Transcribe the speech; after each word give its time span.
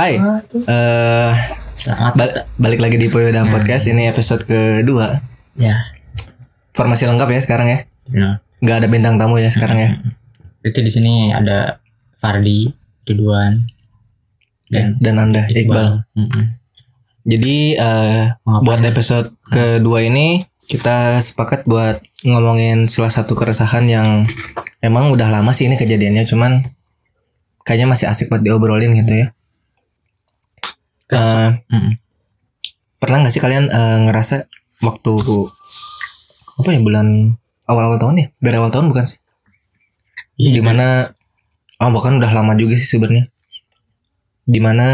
Hai, 0.00 0.16
eh 0.64 1.30
Sangat 1.76 2.16
ba- 2.16 2.48
balik 2.56 2.80
lagi 2.80 2.96
di 2.96 3.12
Poyoda 3.12 3.44
Podcast 3.44 3.84
ini 3.84 4.08
episode 4.08 4.48
kedua. 4.48 5.20
ya. 5.54 5.76
Formasi 6.72 7.04
lengkap 7.04 7.28
ya 7.28 7.40
sekarang 7.42 7.68
ya. 7.68 7.78
Nah, 8.10 8.40
Nggak 8.60 8.76
ada 8.78 8.88
bintang 8.88 9.14
tamu 9.16 9.36
ya 9.36 9.52
sekarang 9.52 9.76
ya. 9.78 9.90
itu 10.60 10.76
di 10.78 10.88
sini 10.88 11.12
ada 11.30 11.80
Fardi, 12.16 12.68
Ridwan, 13.04 13.64
dan 14.68 14.96
Dan 14.96 15.16
Anda 15.18 15.44
Iqbal. 15.44 15.68
Iqbal. 15.68 15.88
Mm-mm. 16.14 16.44
Jadi 17.24 17.56
eh 17.76 18.24
Ngapain? 18.40 18.64
buat 18.64 18.80
episode 18.82 19.28
kedua 19.46 20.00
ini 20.00 20.40
kita 20.62 21.16
sepakat 21.18 21.64
buat 21.64 22.00
ngomongin 22.22 22.84
salah 22.86 23.12
satu 23.12 23.32
keresahan 23.32 23.84
yang 23.84 24.08
emang 24.80 25.12
udah 25.12 25.28
lama 25.28 25.52
sih 25.52 25.64
ini 25.64 25.76
kejadiannya, 25.76 26.24
cuman 26.24 26.64
kayaknya 27.64 27.88
masih 27.88 28.08
asik 28.08 28.28
buat 28.28 28.40
diobrolin 28.40 28.96
gitu 28.96 29.12
ya. 29.14 29.26
Mm-mm. 31.10 31.92
pernah 33.00 33.24
nggak 33.24 33.32
sih 33.32 33.42
kalian 33.42 33.66
eh, 33.72 33.98
ngerasa 34.06 34.46
waktu 34.84 35.12
apa 36.60 36.68
ya 36.76 36.80
bulan 36.84 37.06
awal-awal 37.64 37.98
tahun 37.98 38.16
ya? 38.20 38.26
Dari 38.38 38.56
awal 38.60 38.70
tahun 38.74 38.92
bukan 38.92 39.04
sih? 39.08 39.18
Iya, 40.40 40.60
di 40.60 40.62
mana 40.64 41.08
oh 41.80 41.90
bahkan 41.92 42.20
udah 42.20 42.30
lama 42.32 42.52
juga 42.56 42.76
sih 42.76 42.96
sebenarnya. 42.96 43.28
Di 44.44 44.60
mana 44.60 44.88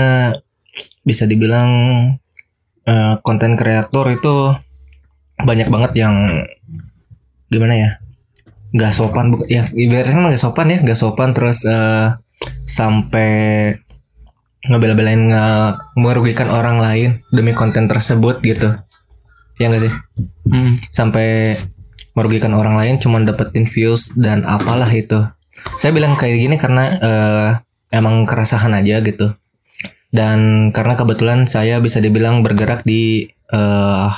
bisa 1.02 1.24
dibilang 1.26 1.70
eh, 2.86 3.14
konten 3.22 3.58
kreator 3.58 4.06
itu 4.14 4.54
banyak 5.42 5.68
banget 5.68 5.92
yang 6.06 6.14
gimana 7.50 7.74
ya? 7.74 7.90
Nggak 8.74 8.92
sopan 8.92 9.32
bukan 9.32 9.46
ya 9.48 9.66
ibaratnya 9.72 10.30
nggak 10.30 10.40
sopan 10.40 10.66
ya 10.70 10.78
nggak 10.82 10.98
sopan. 10.98 11.30
Terus 11.34 11.66
eh, 11.66 12.14
sampai 12.66 13.30
ngebela-belain 14.64 15.22
nge- 15.28 15.74
merugikan 16.00 16.48
orang 16.48 16.80
lain 16.80 17.10
demi 17.28 17.52
konten 17.52 17.86
tersebut 17.86 18.40
gitu. 18.40 18.72
Ya 19.60 19.68
nggak 19.72 19.84
sih? 19.88 19.92
Mm. 20.46 20.78
sampai 20.94 21.58
merugikan 22.14 22.54
orang 22.54 22.78
lain 22.78 22.96
cuman 23.02 23.26
dapetin 23.26 23.66
views 23.68 24.14
dan 24.16 24.46
apalah 24.46 24.88
itu. 24.88 25.20
Saya 25.76 25.90
bilang 25.92 26.14
kayak 26.16 26.38
gini 26.38 26.56
karena 26.56 26.84
eh, 26.96 27.48
emang 27.92 28.24
keresahan 28.24 28.72
aja 28.72 29.02
gitu. 29.04 29.34
Dan 30.14 30.70
karena 30.72 30.96
kebetulan 30.96 31.44
saya 31.44 31.82
bisa 31.82 32.00
dibilang 32.00 32.40
bergerak 32.40 32.86
di 32.88 33.28
eh, 33.28 34.08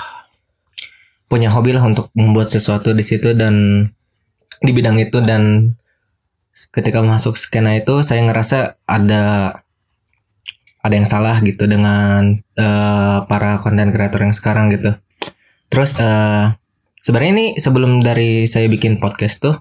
punya 1.28 1.52
hobi 1.52 1.76
lah 1.76 1.84
untuk 1.84 2.08
membuat 2.16 2.48
sesuatu 2.48 2.96
di 2.96 3.04
situ 3.04 3.36
dan 3.36 3.84
di 4.58 4.72
bidang 4.72 4.98
itu 4.98 5.20
dan 5.20 5.74
ketika 6.72 7.04
masuk 7.04 7.38
skena 7.38 7.78
itu 7.78 8.02
saya 8.02 8.24
ngerasa 8.26 8.80
ada 8.88 9.54
ada 10.82 10.94
yang 10.94 11.08
salah 11.08 11.36
gitu 11.42 11.66
dengan 11.66 12.38
eh, 12.38 13.18
para 13.26 13.58
konten 13.62 13.90
kreator 13.90 14.22
yang 14.22 14.34
sekarang 14.34 14.70
gitu. 14.70 14.94
Terus 15.68 15.98
eh, 16.00 16.54
sebenarnya 17.02 17.32
ini 17.34 17.46
sebelum 17.58 18.00
dari 18.00 18.46
saya 18.46 18.70
bikin 18.70 19.02
podcast 19.02 19.42
tuh 19.42 19.56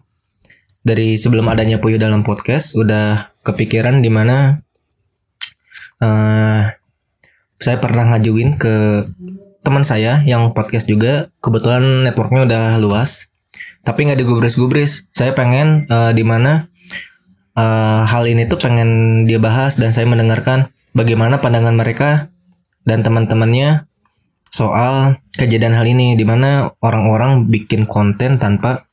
dari 0.88 1.20
sebelum 1.20 1.52
adanya 1.52 1.84
Puyo 1.84 2.00
dalam 2.00 2.24
podcast 2.24 2.78
udah 2.80 3.34
kepikiran 3.44 4.00
di 4.00 4.08
mana 4.08 4.62
eh 6.00 6.64
saya 7.58 7.78
pernah 7.82 8.14
ngajuin 8.14 8.56
ke 8.62 9.04
teman 9.66 9.84
saya 9.84 10.24
yang 10.24 10.54
podcast 10.56 10.88
juga. 10.88 11.28
Kebetulan 11.44 12.08
networknya 12.08 12.48
udah 12.48 12.66
luas 12.80 13.28
tapi 13.84 14.08
nggak 14.08 14.20
digubris-gubris. 14.20 15.08
Saya 15.12 15.36
pengen 15.36 15.90
eh, 15.90 16.12
di 16.16 16.24
mana 16.24 16.70
eh, 17.58 18.02
hal 18.08 18.24
ini 18.30 18.48
tuh 18.48 18.62
pengen 18.62 19.24
dia 19.28 19.42
bahas 19.42 19.76
dan 19.76 19.92
saya 19.92 20.08
mendengarkan 20.08 20.72
bagaimana 20.98 21.38
pandangan 21.38 21.78
mereka 21.78 22.34
dan 22.90 23.06
teman-temannya 23.06 23.86
soal 24.50 25.22
kejadian 25.38 25.78
hal 25.78 25.86
ini 25.86 26.18
di 26.18 26.26
mana 26.26 26.74
orang-orang 26.82 27.46
bikin 27.46 27.86
konten 27.86 28.42
tanpa 28.42 28.90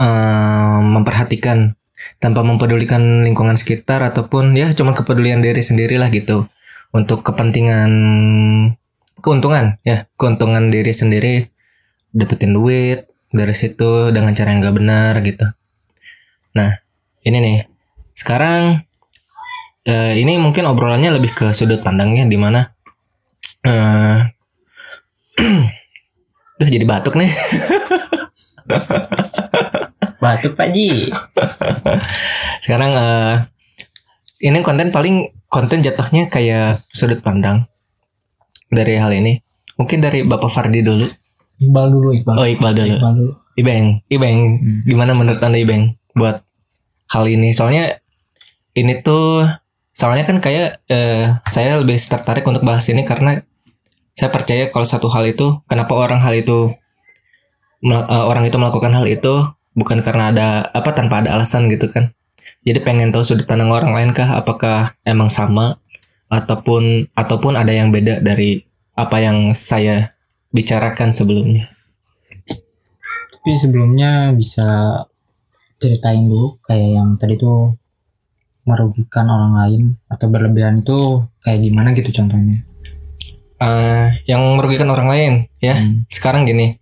eh, 0.00 0.80
memperhatikan 0.80 1.76
tanpa 2.20 2.40
mempedulikan 2.40 3.24
lingkungan 3.24 3.60
sekitar 3.60 4.00
ataupun 4.00 4.56
ya 4.56 4.72
cuma 4.72 4.96
kepedulian 4.96 5.44
diri 5.44 5.60
sendirilah 5.60 6.08
gitu 6.08 6.48
untuk 6.96 7.20
kepentingan 7.20 7.92
keuntungan 9.20 9.76
ya 9.84 10.08
keuntungan 10.16 10.72
diri 10.72 10.92
sendiri 10.92 11.34
dapetin 12.14 12.56
duit 12.56 13.10
dari 13.34 13.50
situ 13.50 14.14
dengan 14.14 14.30
cara 14.30 14.54
yang 14.54 14.62
gak 14.62 14.76
benar 14.78 15.12
gitu. 15.26 15.46
Nah 16.54 16.78
ini 17.26 17.38
nih. 17.42 17.58
Sekarang 18.14 18.86
eh, 19.84 20.12
ini 20.16 20.36
mungkin 20.40 20.64
obrolannya 20.68 21.14
lebih 21.14 21.32
ke 21.32 21.46
sudut 21.52 21.80
pandangnya 21.84 22.24
di 22.28 22.36
mana 22.40 22.60
Duh 26.54 26.68
jadi 26.70 26.84
batuk 26.86 27.16
nih 27.16 27.30
Batuk 30.24 30.56
Pak 30.56 30.72
Ji. 30.72 31.12
Sekarang 32.64 32.96
eh 32.96 33.44
ini 34.40 34.56
konten 34.64 34.88
paling 34.88 35.28
konten 35.52 35.84
jatuhnya 35.84 36.32
kayak 36.32 36.80
sudut 36.88 37.20
pandang 37.20 37.68
dari 38.72 38.96
hal 38.96 39.12
ini. 39.12 39.36
Mungkin 39.76 40.00
dari 40.00 40.24
Bapak 40.24 40.48
Fardi 40.48 40.80
dulu. 40.80 41.04
Iqbal 41.60 41.86
dulu, 41.92 42.08
Iqbal. 42.16 42.34
Oh 42.40 42.46
Iqbal 42.48 42.72
dulu. 42.72 42.94
Iqbal 42.96 43.12
dulu. 43.20 43.32
Ibeng, 43.54 44.02
Ibeng, 44.10 44.38
Hmm. 44.58 44.80
gimana 44.82 45.12
menurut 45.14 45.38
anda 45.38 45.54
Ibeng 45.54 45.94
buat 46.18 46.42
hal 47.12 47.24
ini? 47.30 47.54
Soalnya 47.54 48.02
ini 48.74 48.98
tuh, 48.98 49.46
soalnya 49.94 50.26
kan 50.26 50.42
kayak 50.42 50.82
eh, 50.90 51.38
saya 51.46 51.78
lebih 51.78 51.96
tertarik 51.96 52.42
untuk 52.44 52.66
bahas 52.66 52.84
ini 52.90 53.06
karena 53.06 53.38
saya 54.14 54.30
percaya 54.30 54.70
kalau 54.74 54.86
satu 54.86 55.06
hal 55.10 55.26
itu, 55.30 55.62
kenapa 55.70 55.94
orang 55.94 56.18
hal 56.18 56.34
itu 56.34 56.74
eh, 57.86 58.24
orang 58.26 58.44
itu 58.50 58.58
melakukan 58.58 58.90
hal 58.90 59.06
itu 59.06 59.46
bukan 59.78 60.02
karena 60.02 60.34
ada 60.34 60.46
apa 60.74 60.90
tanpa 60.90 61.22
ada 61.22 61.38
alasan 61.38 61.70
gitu 61.70 61.86
kan? 61.88 62.10
Jadi 62.66 62.82
pengen 62.82 63.14
tahu 63.14 63.22
sudut 63.22 63.46
pandang 63.46 63.70
orang 63.70 63.94
lain 63.94 64.10
kah? 64.10 64.34
Apakah 64.34 64.98
emang 65.06 65.30
sama 65.30 65.78
ataupun 66.26 67.06
ataupun 67.14 67.54
ada 67.54 67.70
yang 67.70 67.94
beda 67.94 68.18
dari 68.18 68.66
apa 68.98 69.22
yang 69.22 69.54
saya 69.54 70.10
bicarakan 70.50 71.14
sebelumnya? 71.14 71.70
Tapi 73.30 73.50
sebelumnya 73.54 74.32
bisa 74.32 74.66
ceritain 75.76 76.24
dulu 76.24 76.56
kayak 76.64 76.90
yang 76.96 77.08
tadi 77.20 77.36
tuh 77.36 77.76
merugikan 78.64 79.28
orang 79.28 79.52
lain 79.54 79.82
atau 80.08 80.26
berlebihan 80.26 80.80
itu 80.80 81.20
kayak 81.40 81.60
gimana 81.60 81.92
gitu 81.92 82.10
contohnya. 82.12 82.64
eh 83.54 84.08
yang 84.26 84.42
merugikan 84.58 84.90
orang 84.90 85.08
lain 85.08 85.32
ya 85.58 85.78
Hmm. 85.78 86.02
sekarang 86.10 86.42
gini 86.44 86.76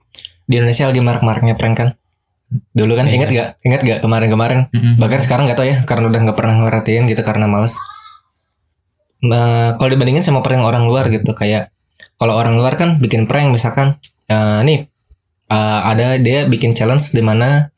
di 0.48 0.54
Indonesia 0.56 0.88
lagi 0.88 0.98
marak-maraknya 0.98 1.54
prank 1.54 1.76
kan 1.76 1.88
dulu 2.72 2.96
kan 2.96 3.06
Iya. 3.06 3.14
inget 3.14 3.28
gak 3.30 3.48
inget 3.62 3.80
gak 3.82 3.98
kemarin-kemarin 4.00 4.72
Mm-mm. 4.72 4.96
bahkan 4.96 5.20
sekarang 5.20 5.44
nggak 5.46 5.58
tahu 5.58 5.68
ya 5.68 5.78
karena 5.84 6.08
udah 6.08 6.20
nggak 6.24 6.36
pernah 6.36 6.54
ngerhatiin 6.58 7.04
gitu 7.06 7.22
karena 7.22 7.44
males 7.46 7.76
nah 9.22 9.76
kalau 9.78 9.90
dibandingin 9.92 10.24
sama 10.24 10.42
prank 10.42 10.60
orang 10.60 10.88
luar 10.88 11.06
gitu 11.08 11.30
kayak 11.32 11.70
kalau 12.18 12.34
orang 12.34 12.58
luar 12.58 12.74
kan 12.74 12.98
bikin 12.98 13.30
prank 13.30 13.52
misalkan 13.52 13.94
eh, 14.26 14.60
nih 14.64 14.88
eh, 15.48 15.80
ada 15.86 16.18
dia 16.18 16.44
bikin 16.44 16.74
challenge 16.74 17.14
di 17.14 17.22
mana 17.22 17.70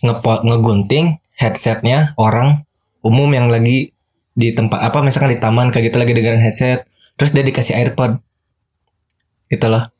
ngegunting 0.00 1.20
headsetnya 1.36 2.14
orang 2.16 2.64
umum 3.04 3.28
yang 3.32 3.48
lagi 3.48 3.92
di 4.30 4.48
tempat 4.54 4.80
apa 4.80 5.04
misalkan 5.04 5.36
di 5.36 5.38
taman 5.42 5.68
kayak 5.74 5.90
gitu 5.90 5.96
lagi 6.00 6.12
dengerin 6.16 6.40
headset 6.40 6.86
terus 7.18 7.36
dia 7.36 7.44
dikasih 7.44 7.76
airpod. 7.76 8.16
Gitu 9.50 9.66
loh. 9.66 9.90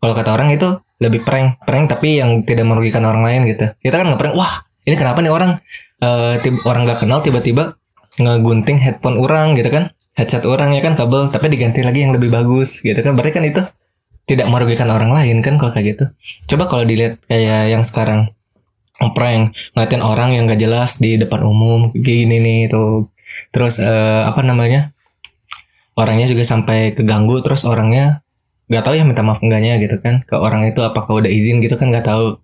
Kalau 0.00 0.14
kata 0.16 0.30
orang 0.32 0.50
itu 0.50 0.80
lebih 1.00 1.24
prank 1.24 1.60
prank 1.64 1.92
tapi 1.92 2.20
yang 2.20 2.42
tidak 2.44 2.66
merugikan 2.66 3.04
orang 3.04 3.22
lain 3.22 3.40
gitu. 3.46 3.70
Kita 3.78 4.00
kan 4.00 4.10
nggak 4.10 4.20
prank 4.20 4.34
wah 4.34 4.64
ini 4.88 4.96
kenapa 4.96 5.20
nih 5.20 5.32
orang 5.32 5.60
eh, 6.00 6.34
tib- 6.40 6.64
orang 6.64 6.88
nggak 6.88 7.04
kenal 7.04 7.20
tiba-tiba 7.20 7.76
ngegunting 8.18 8.80
headphone 8.80 9.20
orang 9.20 9.54
gitu 9.54 9.70
kan. 9.70 9.92
Headset 10.18 10.44
orang 10.44 10.74
ya 10.74 10.82
kan 10.82 10.98
kabel 10.98 11.30
tapi 11.30 11.52
diganti 11.52 11.84
lagi 11.86 12.02
yang 12.02 12.16
lebih 12.16 12.32
bagus 12.32 12.80
gitu 12.80 12.98
kan. 12.98 13.14
Berarti 13.14 13.32
kan 13.36 13.44
itu 13.44 13.62
tidak 14.24 14.46
merugikan 14.46 14.88
orang 14.88 15.10
lain 15.10 15.42
kan 15.44 15.60
kalau 15.60 15.70
kayak 15.70 15.96
gitu. 15.96 16.04
Coba 16.54 16.70
kalau 16.70 16.84
dilihat 16.86 17.20
kayak 17.26 17.74
yang 17.74 17.82
sekarang 17.82 18.32
prank 19.00 19.56
ngeliatin 19.72 20.02
orang 20.04 20.36
yang 20.36 20.44
gak 20.44 20.60
jelas 20.60 21.00
di 21.00 21.16
depan 21.16 21.40
umum 21.40 21.90
gini 21.96 22.36
nih 22.40 22.60
tuh. 22.68 23.08
Terus 23.54 23.80
eh, 23.80 24.22
apa 24.26 24.44
namanya 24.44 24.92
orangnya 25.96 26.28
juga 26.28 26.44
sampai 26.44 26.92
keganggu 26.92 27.40
terus 27.40 27.64
orangnya 27.64 28.24
nggak 28.70 28.86
tahu 28.86 28.94
ya 28.94 29.02
minta 29.02 29.26
maaf 29.26 29.42
enggaknya 29.42 29.82
gitu 29.82 29.98
kan 29.98 30.22
ke 30.22 30.38
orang 30.38 30.62
itu 30.70 30.78
apakah 30.80 31.18
udah 31.18 31.30
izin 31.30 31.64
gitu 31.64 31.80
kan 31.80 31.88
nggak 31.88 32.06
tahu. 32.06 32.38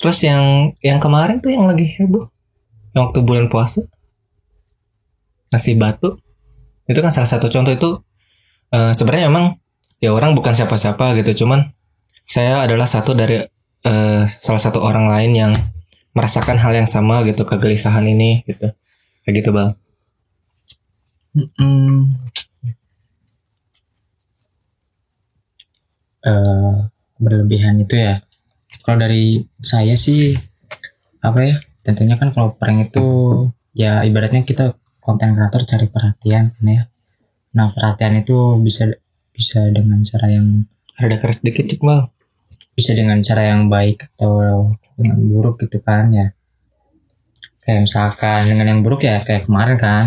Terus 0.00 0.18
yang 0.24 0.72
yang 0.80 0.96
kemarin 1.02 1.42
tuh 1.42 1.52
yang 1.52 1.68
lagi 1.68 1.84
heboh 1.98 2.30
yang 2.94 3.10
waktu 3.10 3.20
bulan 3.22 3.46
puasa 3.46 3.86
nasi 5.50 5.74
batu 5.74 6.18
itu 6.86 6.98
kan 6.98 7.10
salah 7.10 7.30
satu 7.30 7.50
contoh 7.50 7.74
itu 7.74 7.90
eh, 8.74 8.92
sebenarnya 8.94 9.30
emang 9.30 9.58
ya 10.02 10.10
orang 10.14 10.34
bukan 10.34 10.54
siapa-siapa 10.54 11.14
gitu 11.22 11.44
cuman 11.44 11.70
saya 12.26 12.62
adalah 12.62 12.86
satu 12.86 13.14
dari 13.14 13.42
eh, 13.84 14.22
salah 14.30 14.62
satu 14.62 14.78
orang 14.82 15.10
lain 15.10 15.32
yang 15.34 15.52
merasakan 16.16 16.58
hal 16.58 16.72
yang 16.74 16.88
sama 16.90 17.22
gitu 17.26 17.42
kegelisahan 17.46 18.06
ini 18.06 18.42
gitu 18.48 18.70
kayak 19.24 19.34
gitu 19.42 19.50
bang 19.54 19.70
Mm, 21.30 22.02
eh, 26.26 26.74
berlebihan 27.20 27.76
itu 27.84 27.94
ya. 27.94 28.18
Kalau 28.82 28.98
dari 28.98 29.38
saya 29.62 29.94
sih 29.94 30.34
apa 31.22 31.38
ya? 31.46 31.56
Tentunya 31.86 32.18
kan 32.18 32.34
kalau 32.34 32.58
prank 32.58 32.90
itu 32.90 33.06
ya 33.78 34.02
ibaratnya 34.02 34.42
kita 34.42 34.74
konten 34.98 35.38
kreator 35.38 35.62
cari 35.70 35.86
perhatian 35.86 36.50
kan 36.50 36.66
ya. 36.66 36.82
Nah 37.56 37.70
perhatian 37.70 38.18
itu 38.22 38.58
bisa 38.66 38.90
bisa 39.30 39.62
dengan 39.70 40.02
cara 40.02 40.26
yang 40.34 40.66
Ada 41.00 41.16
keras 41.22 41.40
dikit 41.40 41.64
cik 41.70 41.80
mal. 41.80 42.12
Bisa 42.80 42.96
dengan 42.96 43.20
cara 43.20 43.52
yang 43.52 43.68
baik 43.68 44.08
atau 44.16 44.72
dengan 44.96 45.20
buruk 45.28 45.60
gitu 45.60 45.84
kan 45.84 46.08
ya 46.08 46.32
kayak 47.60 47.84
misalkan 47.84 48.48
dengan 48.48 48.66
yang 48.72 48.80
buruk 48.80 49.04
ya 49.04 49.20
kayak 49.20 49.44
kemarin 49.44 49.76
kan 49.76 50.04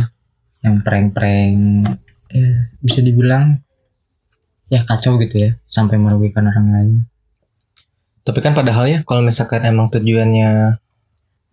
yang 0.66 0.81
prank-prank 0.81 1.86
ya 2.34 2.50
bisa 2.81 3.06
dibilang 3.06 3.62
ya 4.74 4.81
kacau 4.90 5.22
gitu 5.22 5.38
ya 5.38 5.52
sampai 5.70 6.02
merugikan 6.02 6.50
orang 6.50 6.68
lain 6.74 6.94
Tapi 8.24 8.40
kan 8.42 8.58
padahal 8.58 8.90
ya 8.90 9.00
kalau 9.06 9.22
misalkan 9.22 9.62
emang 9.68 9.94
tujuannya 9.94 10.81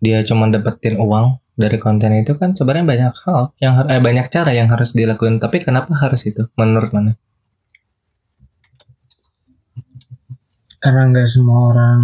dia 0.01 0.17
cuma 0.25 0.49
dapetin 0.49 0.97
uang 0.97 1.37
dari 1.53 1.77
konten 1.77 2.15
itu 2.17 2.33
kan 2.39 2.57
sebenarnya 2.57 2.85
banyak 2.87 3.13
hal 3.27 3.53
yang 3.61 3.73
eh, 3.85 4.01
banyak 4.01 4.27
cara 4.33 4.51
yang 4.55 4.71
harus 4.71 4.97
dilakuin. 4.97 5.37
Tapi 5.37 5.61
kenapa 5.61 5.93
harus 5.93 6.25
itu? 6.25 6.49
Menurut 6.57 6.89
mana? 6.95 7.19
Karena 10.81 11.01
nggak 11.13 11.29
semua 11.29 11.71
orang 11.71 12.01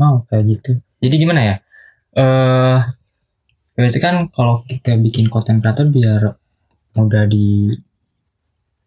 mau 0.00 0.24
kayak 0.26 0.44
gitu. 0.56 0.72
Jadi 1.04 1.14
gimana 1.20 1.40
ya? 1.44 1.56
Eh 2.16 2.78
biasanya 3.76 4.02
kan 4.02 4.16
kalau 4.32 4.64
kita 4.64 4.96
bikin 4.96 5.28
konten 5.28 5.60
kreator 5.60 5.92
biar 5.92 6.32
mudah 6.96 7.28
di 7.28 7.76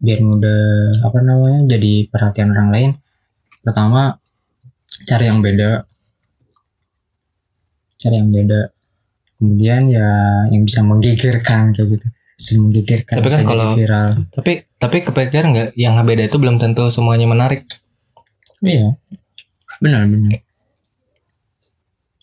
biar 0.02 0.20
mudah 0.26 0.98
apa 1.06 1.18
namanya 1.22 1.78
jadi 1.78 2.10
perhatian 2.10 2.52
orang 2.58 2.70
lain. 2.74 2.92
Pertama 3.62 4.18
cari 5.06 5.26
yang 5.30 5.46
beda. 5.46 5.86
Cari 8.02 8.16
yang 8.18 8.34
beda. 8.34 8.74
Kemudian 9.38 9.94
ya 9.94 10.10
yang 10.50 10.66
bisa 10.66 10.82
menggigirkan 10.82 11.72
kayak 11.72 11.96
gitu 11.96 12.08
bisa 12.40 12.56
menggigirkan 12.56 13.20
Tapi 13.20 13.28
kan 13.28 13.44
kalau- 13.44 13.76
viral 13.76 14.10
Tapi 14.32 14.52
tapi 14.80 14.98
kepikiran 15.04 15.50
nggak 15.52 15.70
yang 15.76 16.00
beda 16.08 16.32
itu 16.32 16.40
belum 16.40 16.56
tentu 16.56 16.88
semuanya 16.88 17.28
menarik. 17.28 17.68
Iya, 18.64 18.96
benar 19.84 20.08
benar. 20.08 20.40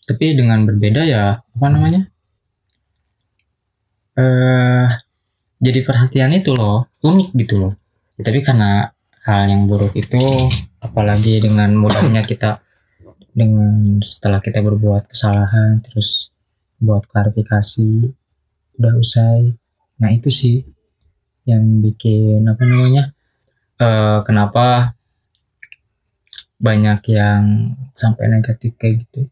Tapi 0.09 0.25
dengan 0.33 0.65
berbeda 0.65 1.05
ya 1.05 1.37
apa 1.37 1.67
namanya? 1.69 2.09
Eh, 4.17 4.85
jadi 5.61 5.79
perhatian 5.85 6.33
itu 6.33 6.57
loh 6.57 6.89
unik 7.05 7.29
gitu 7.37 7.61
loh. 7.61 7.73
Ya, 8.17 8.25
tapi 8.25 8.41
karena 8.41 8.89
hal 9.21 9.53
yang 9.53 9.69
buruk 9.69 9.93
itu, 9.93 10.17
apalagi 10.81 11.37
dengan 11.37 11.77
mudahnya 11.77 12.25
kita 12.31 12.57
dengan 13.37 14.01
setelah 14.01 14.41
kita 14.41 14.65
berbuat 14.65 15.13
kesalahan 15.13 15.77
terus 15.85 16.33
buat 16.81 17.05
klarifikasi 17.05 18.09
udah 18.81 18.93
usai. 18.97 19.53
Nah 19.97 20.09
itu 20.11 20.29
sih 20.29 20.55
yang 21.43 21.79
bikin 21.79 22.43
apa 22.43 22.63
namanya? 22.63 23.13
eh 23.77 24.19
kenapa 24.25 24.97
banyak 26.57 26.99
yang 27.13 27.43
sampai 27.93 28.25
negatif 28.27 28.73
kayak 28.73 29.05
gitu 29.05 29.29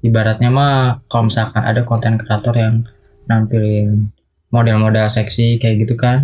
ibaratnya 0.00 0.54
mah 0.54 1.02
kalau 1.10 1.26
misalkan 1.26 1.58
ada 1.58 1.82
konten 1.82 2.14
kreator 2.14 2.54
yang 2.54 2.86
nampilin 3.26 4.14
model-model 4.48 5.10
seksi 5.10 5.58
kayak 5.58 5.82
gitu 5.82 5.98
kan 5.98 6.22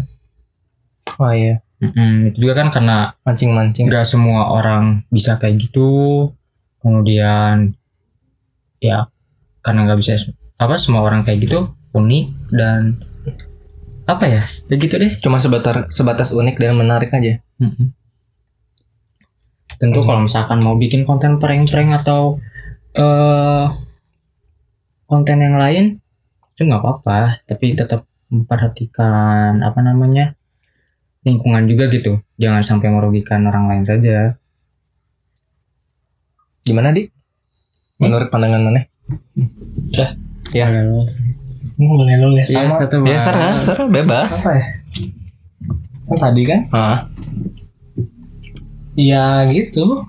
Oh 1.19 1.29
iya, 1.29 1.59
Mm-mm, 1.83 2.31
itu 2.31 2.47
juga 2.47 2.63
kan 2.63 2.73
karena 2.73 3.13
mancing-mancing. 3.27 3.91
nggak 3.91 4.07
semua 4.07 4.55
orang 4.55 5.03
bisa 5.11 5.37
kayak 5.37 5.59
gitu 5.61 6.31
kemudian 6.79 7.75
ya 8.79 9.11
karena 9.61 9.85
nggak 9.85 9.99
bisa 9.99 10.17
apa 10.57 10.79
semua 10.79 11.03
orang 11.03 11.21
kayak 11.21 11.45
gitu 11.45 11.69
unik 11.93 12.55
dan 12.55 13.03
apa 14.11 14.25
ya 14.27 14.43
begitu 14.67 14.99
deh 14.99 15.13
Cuma 15.23 15.39
sebatas 15.39 15.91
sebatas 15.95 16.35
unik 16.35 16.57
dan 16.59 16.75
menarik 16.75 17.15
aja. 17.15 17.39
Mm-mm. 17.63 17.95
Tentu 19.81 20.01
kalau 20.05 20.27
misalkan 20.27 20.61
mau 20.61 20.77
bikin 20.77 21.09
konten 21.09 21.41
prank-prank 21.41 22.05
atau 22.05 22.43
eh 22.93 23.67
konten 25.11 25.39
yang 25.43 25.57
lain 25.59 25.85
itu 26.55 26.69
nggak 26.69 26.83
apa-apa, 26.85 27.43
tapi 27.49 27.73
tetap 27.73 28.05
memperhatikan 28.31 29.65
apa 29.65 29.81
namanya 29.83 30.37
lingkungan 31.27 31.67
juga 31.67 31.89
gitu. 31.89 32.21
Jangan 32.37 32.63
sampai 32.63 32.89
merugikan 32.93 33.43
orang 33.49 33.67
lain 33.67 33.85
saja. 33.89 34.37
Gimana 36.63 36.93
di? 36.93 37.09
Menurut 37.99 38.29
pandangan 38.29 38.61
mana? 38.61 38.81
Ya. 39.91 40.69
Kalau 40.69 41.05
Boleh 41.81 42.13
ya 42.13 42.45
Iya, 42.45 42.45
sama 42.45 42.73
satu 42.77 42.95
Ya 43.09 43.17
serah, 43.17 43.57
serah 43.57 43.89
bebas. 43.89 44.45
apa 44.45 44.53
ya? 44.53 44.65
Kan 46.05 46.19
tadi 46.21 46.43
kan? 46.45 46.61
Ah, 46.77 46.99
Ya 48.93 49.49
gitu. 49.49 50.05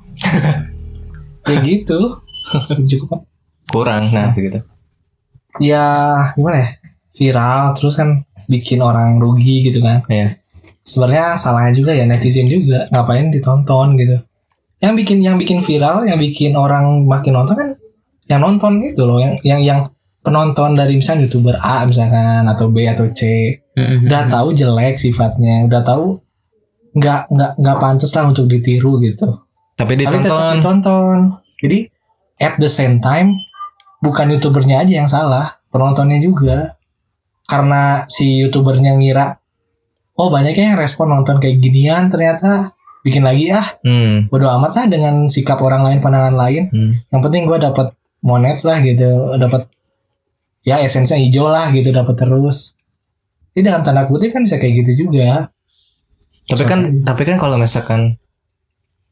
ya 1.48 1.56
gitu. 1.64 2.00
Cukup. 2.92 3.24
kurang 3.72 4.04
nah 4.12 4.28
segitu. 4.36 4.60
Ya 5.64 5.88
gimana 6.36 6.60
ya? 6.60 6.70
Viral 7.16 7.72
terus 7.72 7.96
kan 7.96 8.28
bikin 8.52 8.84
orang 8.84 9.16
rugi 9.16 9.64
gitu 9.64 9.80
kan. 9.80 10.04
Iya. 10.12 10.44
Sebenarnya 10.84 11.40
salahnya 11.40 11.72
juga 11.72 11.96
ya 11.96 12.04
netizen 12.04 12.52
juga 12.52 12.92
ngapain 12.92 13.32
ditonton 13.32 13.96
gitu. 13.96 14.20
Yang 14.84 14.94
bikin 15.00 15.18
yang 15.24 15.38
bikin 15.40 15.64
viral, 15.64 16.04
yang 16.04 16.20
bikin 16.20 16.60
orang 16.60 17.08
makin 17.08 17.32
nonton 17.32 17.56
kan 17.56 17.70
yang 18.28 18.42
nonton 18.44 18.84
gitu 18.84 19.08
loh, 19.08 19.24
yang 19.24 19.40
yang 19.48 19.62
yang 19.64 19.80
penonton 20.22 20.78
dari 20.78 20.94
misalnya 20.96 21.26
youtuber 21.26 21.58
A 21.58 21.84
misalkan 21.84 22.46
atau 22.46 22.70
B 22.70 22.86
atau 22.86 23.10
C 23.10 23.52
Mm-mm. 23.74 24.06
udah 24.06 24.24
tahu 24.30 24.54
jelek 24.54 24.96
sifatnya 24.96 25.66
udah 25.66 25.82
tahu 25.82 26.22
nggak 26.94 27.32
nggak 27.32 27.52
nggak 27.58 27.78
pantas 27.80 28.12
lah 28.14 28.30
untuk 28.30 28.46
ditiru 28.46 29.02
gitu 29.02 29.28
Tapi 29.80 29.98
tapi 29.98 30.22
ditonton. 30.22 30.54
ditonton 30.60 31.18
jadi 31.58 31.90
at 32.38 32.60
the 32.60 32.70
same 32.70 33.00
time 33.00 33.34
bukan 34.02 34.30
youtubernya 34.30 34.84
aja 34.84 34.94
yang 35.02 35.10
salah 35.10 35.58
penontonnya 35.72 36.20
juga 36.20 36.76
karena 37.48 38.06
si 38.06 38.42
youtubernya 38.42 38.94
ngira 38.96 39.40
oh 40.18 40.30
banyaknya 40.30 40.76
yang 40.76 40.80
respon 40.80 41.10
nonton 41.10 41.42
kayak 41.42 41.58
ginian 41.58 42.12
ternyata 42.14 42.76
bikin 43.02 43.26
lagi 43.26 43.50
ah 43.50 43.74
Hmm. 43.82 44.30
bodo 44.30 44.46
amat 44.46 44.72
lah 44.78 44.86
dengan 44.86 45.26
sikap 45.26 45.58
orang 45.58 45.82
lain 45.82 46.00
pandangan 46.00 46.38
lain 46.38 46.70
hmm. 46.70 46.92
yang 47.10 47.22
penting 47.26 47.50
gue 47.50 47.58
dapat 47.58 47.98
monet 48.22 48.62
lah 48.62 48.78
gitu 48.86 49.34
dapat 49.42 49.66
ya 50.62 50.82
esensinya 50.82 51.20
hijau 51.20 51.50
lah 51.50 51.70
gitu 51.74 51.90
dapat 51.90 52.16
terus 52.18 52.78
jadi 53.52 53.74
dalam 53.74 53.82
tanda 53.84 54.08
kutip 54.08 54.32
kan 54.32 54.46
bisa 54.46 54.58
kayak 54.62 54.86
gitu 54.86 55.08
juga 55.08 55.52
Tapi 56.42 56.64
kan 56.68 57.06
tapi 57.06 57.24
kan 57.24 57.38
kalau 57.40 57.56
misalkan 57.56 58.20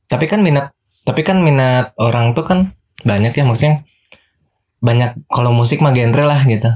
tapi 0.09 0.25
kan 0.27 0.43
minat 0.43 0.75
tapi 1.07 1.23
kan 1.23 1.39
minat 1.39 1.95
orang 1.95 2.35
tuh 2.35 2.43
kan 2.43 2.59
banyak 3.05 3.31
ya 3.31 3.47
maksudnya 3.47 3.87
banyak 4.83 5.15
kalau 5.31 5.55
musik 5.55 5.79
mah 5.79 5.95
genre 5.95 6.23
lah 6.23 6.41
gitu. 6.43 6.71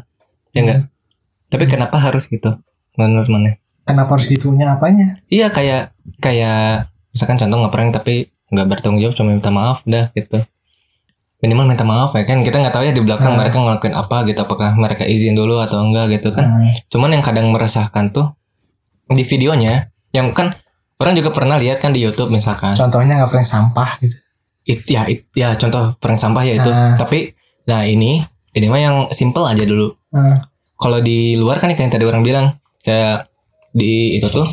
Ya 0.55 0.59
enggak? 0.63 0.79
Tapi 1.51 1.63
kenapa 1.67 1.99
harus 1.99 2.31
gitu? 2.31 2.59
Menurut 2.95 3.27
mana? 3.27 3.59
kenapa 3.83 4.15
harus 4.15 4.27
gitunya 4.31 4.73
apanya 4.73 5.19
Iya 5.27 5.51
kayak 5.51 5.91
kayak 6.23 6.87
misalkan 7.11 7.37
contoh 7.39 7.57
ngeprank 7.63 7.91
tapi 7.93 8.31
nggak 8.49 8.67
bertanggung 8.69 9.01
jawab 9.03 9.15
cuma 9.17 9.29
minta 9.35 9.51
maaf 9.51 9.81
dah 9.83 10.09
gitu. 10.15 10.39
Minimal 11.43 11.75
minta 11.75 11.83
maaf 11.83 12.15
ya 12.15 12.23
kan 12.23 12.39
kita 12.39 12.63
nggak 12.63 12.71
tahu 12.71 12.87
ya 12.87 12.95
di 12.95 13.03
belakang 13.03 13.35
Hmm. 13.35 13.43
mereka 13.43 13.59
ngelakuin 13.59 13.91
apa 13.99 14.23
gitu 14.31 14.39
apakah 14.47 14.79
mereka 14.79 15.03
izin 15.03 15.35
dulu 15.35 15.59
atau 15.59 15.83
enggak 15.83 16.15
gitu 16.15 16.31
kan. 16.31 16.47
Nah, 16.47 16.71
Cuman 16.87 17.11
yang 17.11 17.19
kadang 17.19 17.51
meresahkan 17.51 18.15
tuh 18.15 18.31
di 19.11 19.27
videonya 19.27 19.91
yang 20.15 20.31
kan 20.31 20.55
orang 21.03 21.19
juga 21.19 21.35
pernah 21.35 21.59
lihat 21.59 21.83
kan 21.83 21.91
di 21.91 21.99
YouTube 21.99 22.31
misalkan. 22.31 22.71
Contohnya 22.79 23.19
nggak 23.19 23.27
pernah 23.35 23.43
sampah 23.43 23.99
gitu. 23.99 24.15
It, 24.63 24.87
ya 24.87 25.03
it, 25.11 25.27
ya 25.35 25.51
contoh 25.59 25.99
perang 25.99 26.15
sampah 26.15 26.47
ya 26.47 26.55
itu. 26.55 26.71
Ah. 26.71 26.95
tapi 26.95 27.35
nah 27.67 27.83
ini 27.83 28.23
ini 28.55 28.65
mah 28.71 28.79
yang 28.79 28.97
simple 29.11 29.43
aja 29.43 29.67
dulu. 29.67 29.91
Nah, 30.15 30.47
kalau 30.79 31.03
di 31.03 31.35
luar 31.35 31.59
kan 31.59 31.75
kayak 31.75 31.91
tadi 31.91 32.07
orang 32.07 32.23
bilang 32.23 32.55
kayak 32.87 33.27
di 33.75 34.15
itu 34.15 34.31
tuh 34.31 34.47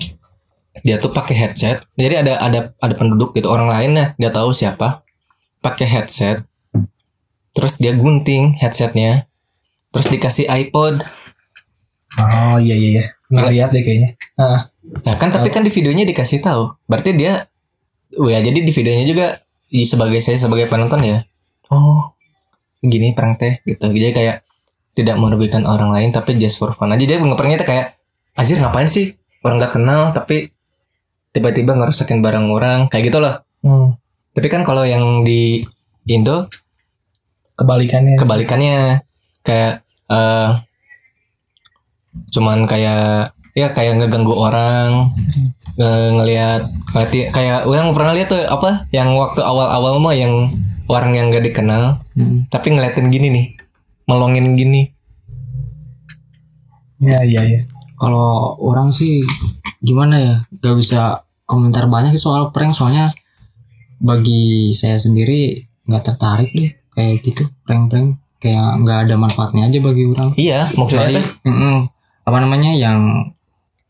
dia 0.82 0.98
tuh 0.98 1.14
pakai 1.14 1.38
headset. 1.38 1.86
Jadi 1.94 2.26
ada 2.26 2.42
ada 2.42 2.74
ada 2.82 2.94
penduduk 2.98 3.30
gitu 3.38 3.46
orang 3.46 3.70
lainnya 3.70 4.18
nggak 4.18 4.34
tahu 4.34 4.50
siapa 4.50 5.06
pakai 5.62 5.86
headset 5.86 6.49
terus 7.52 7.76
dia 7.76 7.92
gunting 7.92 8.56
headsetnya 8.56 9.26
terus 9.90 10.06
dikasih 10.06 10.46
iPod 10.46 11.02
oh 12.16 12.56
iya 12.58 12.74
iya 12.74 12.90
iya 12.96 13.04
pernah 13.26 13.42
Iya. 13.46 13.52
lihat 13.52 13.68
deh 13.70 13.82
kayaknya 13.82 14.10
Nah, 14.36 14.60
Nah 15.06 15.14
kan 15.16 15.30
tapi 15.30 15.48
kan 15.48 15.62
di 15.62 15.70
videonya 15.70 16.02
dikasih 16.02 16.42
tahu. 16.42 16.74
Berarti 16.88 17.14
dia 17.14 17.46
ya 18.10 18.38
jadi 18.40 18.58
di 18.58 18.72
videonya 18.74 19.06
juga 19.06 19.38
sebagai 19.70 20.18
saya 20.18 20.34
sebagai 20.34 20.66
penonton 20.66 20.98
ya. 21.04 21.22
Oh, 21.70 22.10
gini 22.80 23.14
perang 23.14 23.38
teh 23.38 23.62
gitu. 23.62 23.86
Jadi 23.86 24.10
kayak 24.10 24.36
tidak 24.98 25.14
merugikan 25.14 25.62
orang 25.62 25.94
lain 25.94 26.10
tapi 26.10 26.34
just 26.34 26.58
for 26.58 26.74
fun 26.74 26.90
aja 26.90 26.98
dia 26.98 27.22
ngepranknya 27.22 27.62
itu 27.62 27.68
kayak 27.68 27.86
anjir 28.34 28.58
ngapain 28.58 28.90
sih 28.90 29.14
orang 29.40 29.62
nggak 29.62 29.72
kenal 29.72 30.10
tapi 30.10 30.50
tiba-tiba 31.30 31.78
ngerusakin 31.78 32.18
barang 32.18 32.50
orang 32.50 32.90
kayak 32.90 33.12
gitu 33.12 33.22
loh 33.22 33.46
Hmm. 33.60 33.94
tapi 34.32 34.48
kan 34.48 34.64
kalau 34.64 34.82
yang 34.82 35.20
di 35.22 35.62
Indo 36.08 36.48
Kebalikannya. 37.60 38.16
kebalikannya 38.16 39.04
kayak 39.42 39.84
eh 40.08 40.50
cuman 42.32 42.64
kayak 42.64 43.30
ya 43.52 43.68
kayak 43.70 43.98
ngeganggu 43.98 44.32
orang 44.32 45.12
nge- 45.76 46.10
ngelihat 46.16 46.60
ngeliat 46.90 47.30
kayak 47.30 47.58
orang 47.64 47.92
pernah 47.92 48.12
lihat 48.12 48.28
tuh 48.28 48.40
apa 48.42 48.88
yang 48.90 49.12
waktu 49.12 49.40
awal-awal 49.40 49.98
mah 49.98 50.14
yang 50.14 50.48
orang 50.86 51.12
yang 51.12 51.28
gak 51.28 51.44
dikenal 51.44 52.00
Mm. 52.12 52.48
tapi 52.48 52.70
ngeliatin 52.70 53.08
gini 53.08 53.28
nih 53.28 53.46
melongin 54.06 54.54
gini 54.54 54.90
Iya 56.98 57.20
iya 57.24 57.42
iya. 57.46 57.60
Kalau 57.94 58.56
orang 58.58 58.88
sih 58.90 59.24
gimana 59.78 60.14
ya? 60.16 60.34
Gak 60.54 60.76
bisa 60.76 61.00
komentar 61.42 61.88
banyak 61.88 62.12
soal 62.14 62.48
prank 62.50 62.70
soalnya 62.70 63.08
bagi 63.96 64.68
saya 64.70 64.96
sendiri 64.96 65.56
nggak 65.82 66.04
tertarik 66.06 66.50
deh 66.50 66.72
kayak 67.00 67.24
gitu 67.24 67.48
prank-prank 67.64 68.20
kayak 68.40 68.68
nggak 68.84 68.98
ada 69.08 69.14
manfaatnya 69.16 69.72
aja 69.72 69.78
bagi 69.80 70.04
orang. 70.12 70.36
iya 70.36 70.68
maksudnya 70.76 71.08
Kecuali, 71.08 71.16
tuh 71.16 71.26
mm-mm, 71.48 71.76
apa 72.28 72.38
namanya 72.44 72.70
yang 72.76 73.00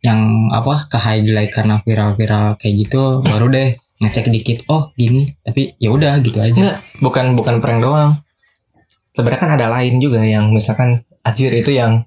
yang 0.07 0.49
apa 0.55 0.87
ke 0.87 0.97
highlight 0.97 1.51
karena 1.51 1.83
viral-viral 1.83 2.55
kayak 2.57 2.87
gitu 2.87 3.21
baru 3.27 3.51
deh 3.51 3.75
ngecek 4.01 4.31
dikit 4.31 4.59
oh 4.71 4.95
gini 4.95 5.35
tapi 5.43 5.75
ya 5.83 5.91
udah 5.91 6.23
gitu 6.23 6.39
aja. 6.39 6.55
enggak 6.55 6.77
bukan 7.03 7.27
bukan 7.35 7.59
prank 7.59 7.83
doang 7.83 8.15
sebenarnya 9.13 9.41
kan 9.43 9.51
ada 9.59 9.67
lain 9.69 9.99
juga 9.99 10.23
yang 10.23 10.55
misalkan 10.55 11.03
Ajir 11.21 11.53
itu 11.53 11.75
yang 11.75 12.07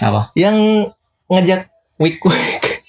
Apa? 0.00 0.32
yang 0.38 0.88
ngajak 1.28 1.68
week 2.00 2.16
week 2.24 2.81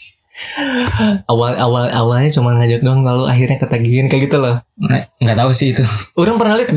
awal 1.26 1.54
awal 1.58 1.86
awalnya 1.90 2.30
cuma 2.30 2.54
ngajak 2.54 2.86
doang 2.86 3.02
lalu 3.02 3.26
akhirnya 3.26 3.58
ketagihan 3.58 4.06
kayak 4.08 4.30
gitu 4.30 4.38
loh. 4.38 4.62
Nggak 4.78 5.10
nggak 5.18 5.38
tahu 5.38 5.52
sih 5.54 5.74
itu. 5.74 5.84
orang 6.20 6.38
pernah 6.38 6.56
lihat? 6.62 6.70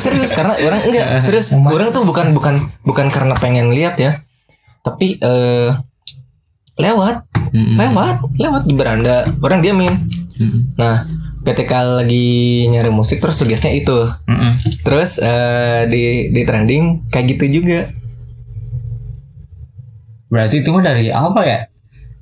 Serius 0.00 0.32
karena 0.32 0.54
orang 0.56 0.80
enggak 0.88 1.20
serius. 1.20 1.52
Orang 1.52 1.92
tuh 1.92 2.04
bukan 2.08 2.32
bukan 2.32 2.54
bukan 2.84 3.06
karena 3.12 3.34
pengen 3.36 3.72
lihat 3.76 4.00
ya. 4.00 4.24
Tapi 4.80 5.20
eh 5.20 5.70
lewat. 6.80 7.28
Mm-mm. 7.54 7.78
lewat 7.78 8.16
lewat 8.34 8.62
di 8.66 8.74
beranda. 8.74 9.22
Orang 9.38 9.62
diamin 9.62 9.94
Mm-mm. 10.34 10.74
nah 10.74 11.06
ketika 11.46 11.86
lagi 12.02 12.66
nyari 12.66 12.90
musik 12.90 13.22
terus 13.22 13.38
suggesnya 13.38 13.70
itu. 13.76 14.10
Mm-mm. 14.26 14.58
terus 14.82 15.22
eh, 15.22 15.86
di 15.86 16.34
di 16.34 16.42
trending 16.42 17.06
kayak 17.12 17.36
gitu 17.36 17.62
juga. 17.62 17.92
Berarti 20.32 20.66
itu 20.66 20.68
mah 20.74 20.82
dari 20.82 21.14
apa 21.14 21.40
ya? 21.46 21.58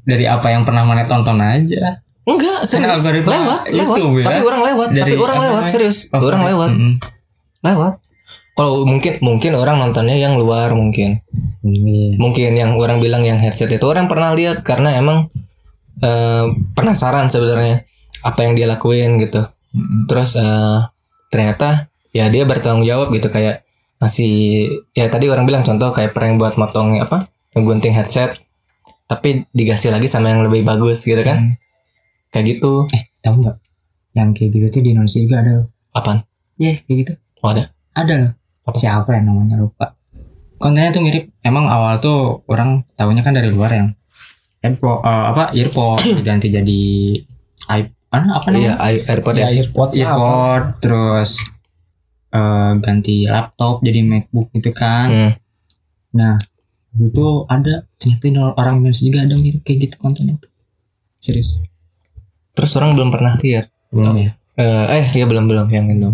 Dari 0.02 0.26
apa 0.26 0.50
yang 0.50 0.62
pernah 0.62 0.82
mana 0.82 1.06
tonton 1.06 1.38
aja. 1.38 2.02
enggak 2.22 2.62
serius 2.62 3.02
algoritma 3.02 3.34
lewat 3.34 3.60
lewat 3.66 3.96
YouTube 3.98 4.14
ya? 4.18 4.26
tapi 4.30 4.40
orang 4.46 4.62
lewat 4.62 4.88
tapi 4.90 4.98
Dari 5.02 5.14
orang 5.18 5.36
apa 5.38 5.46
lewat 5.50 5.62
serius 5.74 5.96
Oh, 6.14 6.22
orang 6.22 6.42
lewat 6.46 6.70
Mm-mm. 6.70 6.92
lewat 7.60 7.94
kalau 8.54 8.86
mungkin 8.86 9.12
mungkin 9.18 9.52
orang 9.58 9.82
nontonnya 9.82 10.14
yang 10.14 10.38
luar 10.38 10.70
mungkin 10.70 11.18
Iya. 11.62 12.14
mungkin 12.18 12.54
yang 12.54 12.78
orang 12.78 13.02
bilang 13.02 13.26
yang 13.26 13.42
headset 13.42 13.66
itu 13.70 13.82
orang 13.82 14.06
pernah 14.06 14.30
lihat 14.34 14.62
karena 14.62 14.94
emang 14.94 15.34
eh, 15.98 16.46
penasaran 16.74 17.26
sebenarnya 17.26 17.82
apa 18.22 18.38
yang 18.46 18.54
dia 18.54 18.70
lakuin 18.70 19.18
gitu 19.18 19.42
Mm-mm. 19.74 20.06
terus 20.06 20.38
eh, 20.38 20.78
ternyata 21.26 21.90
ya 22.14 22.30
dia 22.30 22.46
bertanggung 22.46 22.86
jawab 22.86 23.10
gitu 23.10 23.34
kayak 23.34 23.66
ngasih 23.98 24.34
ya 24.94 25.10
tadi 25.10 25.26
orang 25.26 25.42
bilang 25.42 25.66
contoh 25.66 25.90
kayak 25.90 26.14
prank 26.14 26.38
buat 26.38 26.54
motong 26.54 27.02
apa 27.02 27.26
ngegunting 27.54 27.98
headset 27.98 28.38
tapi 29.12 29.28
dikasih 29.50 29.90
lagi 29.90 30.06
sama 30.06 30.28
yang 30.28 30.42
lebih 30.42 30.62
bagus 30.62 31.02
gitu 31.02 31.20
kan 31.20 31.38
Hmm. 31.38 31.54
kayak 32.28 32.46
gitu 32.50 32.88
Eh, 32.88 33.02
tahu 33.18 33.40
nggak? 33.40 33.56
Yang 34.12 34.28
kayak 34.34 34.50
gitu 34.50 34.66
tuh 34.70 34.80
di 34.80 34.90
Indonesia 34.90 35.18
juga 35.18 35.36
ada 35.38 35.50
loh. 35.54 35.66
apaan 35.90 36.18
Iya, 36.54 36.80
kayak 36.80 36.96
gitu. 36.98 37.12
oh 37.38 37.48
ada 37.50 37.64
Ada 37.92 38.14
loh. 38.18 38.32
Apa? 38.62 38.74
Siapa 38.74 39.10
ya 39.10 39.20
namanya 39.20 39.56
lupa. 39.56 39.92
Kontennya 40.54 40.90
tuh 40.90 41.02
mirip. 41.02 41.28
Emang 41.40 41.66
awal 41.66 41.98
tuh 41.98 42.18
orang 42.46 42.86
tahunya 42.92 43.20
kan 43.20 43.32
dari 43.32 43.48
luar 43.48 43.68
yang 43.70 43.88
headphone 44.58 45.00
eh, 45.00 45.24
apa 45.28 45.42
earphone 45.52 45.98
diganti 46.18 46.48
jadi 46.48 46.80
iPhone 47.68 47.92
apa 48.30 48.46
iya 48.48 48.52
namanya? 48.72 48.74
i- 48.86 49.04
airpod 49.04 49.34
Ya 49.34 49.42
ya 49.44 49.60
earpod 49.60 49.88
lah 49.88 49.92
apa. 49.92 49.98
earphone 49.98 50.64
terus 50.78 51.30
eh, 52.30 52.72
ganti 52.78 53.16
laptop 53.24 53.80
jadi 53.80 54.00
MacBook 54.02 54.48
gitu 54.52 54.70
kan. 54.72 55.06
Hmm. 55.06 55.32
Nah, 56.12 56.36
itu 56.92 57.26
ada 57.48 57.88
ternyata 57.96 58.24
ini 58.28 58.38
orang 58.40 58.74
Indonesia 58.84 59.04
juga 59.08 59.18
ada 59.24 59.34
mirip 59.40 59.62
kayak 59.64 59.78
gitu 59.88 59.96
kontennya 59.96 60.36
tuh. 60.36 60.52
Serius. 61.22 61.62
terus 62.52 62.74
orang 62.76 62.92
belum 62.92 63.08
pernah 63.14 63.38
lihat 63.40 63.70
Belum 63.88 64.12
ya? 64.18 64.36
Eh, 64.60 64.84
eh 65.00 65.06
ya 65.16 65.24
belum 65.24 65.48
belum 65.48 65.66
yang 65.72 65.88
itu 65.88 66.10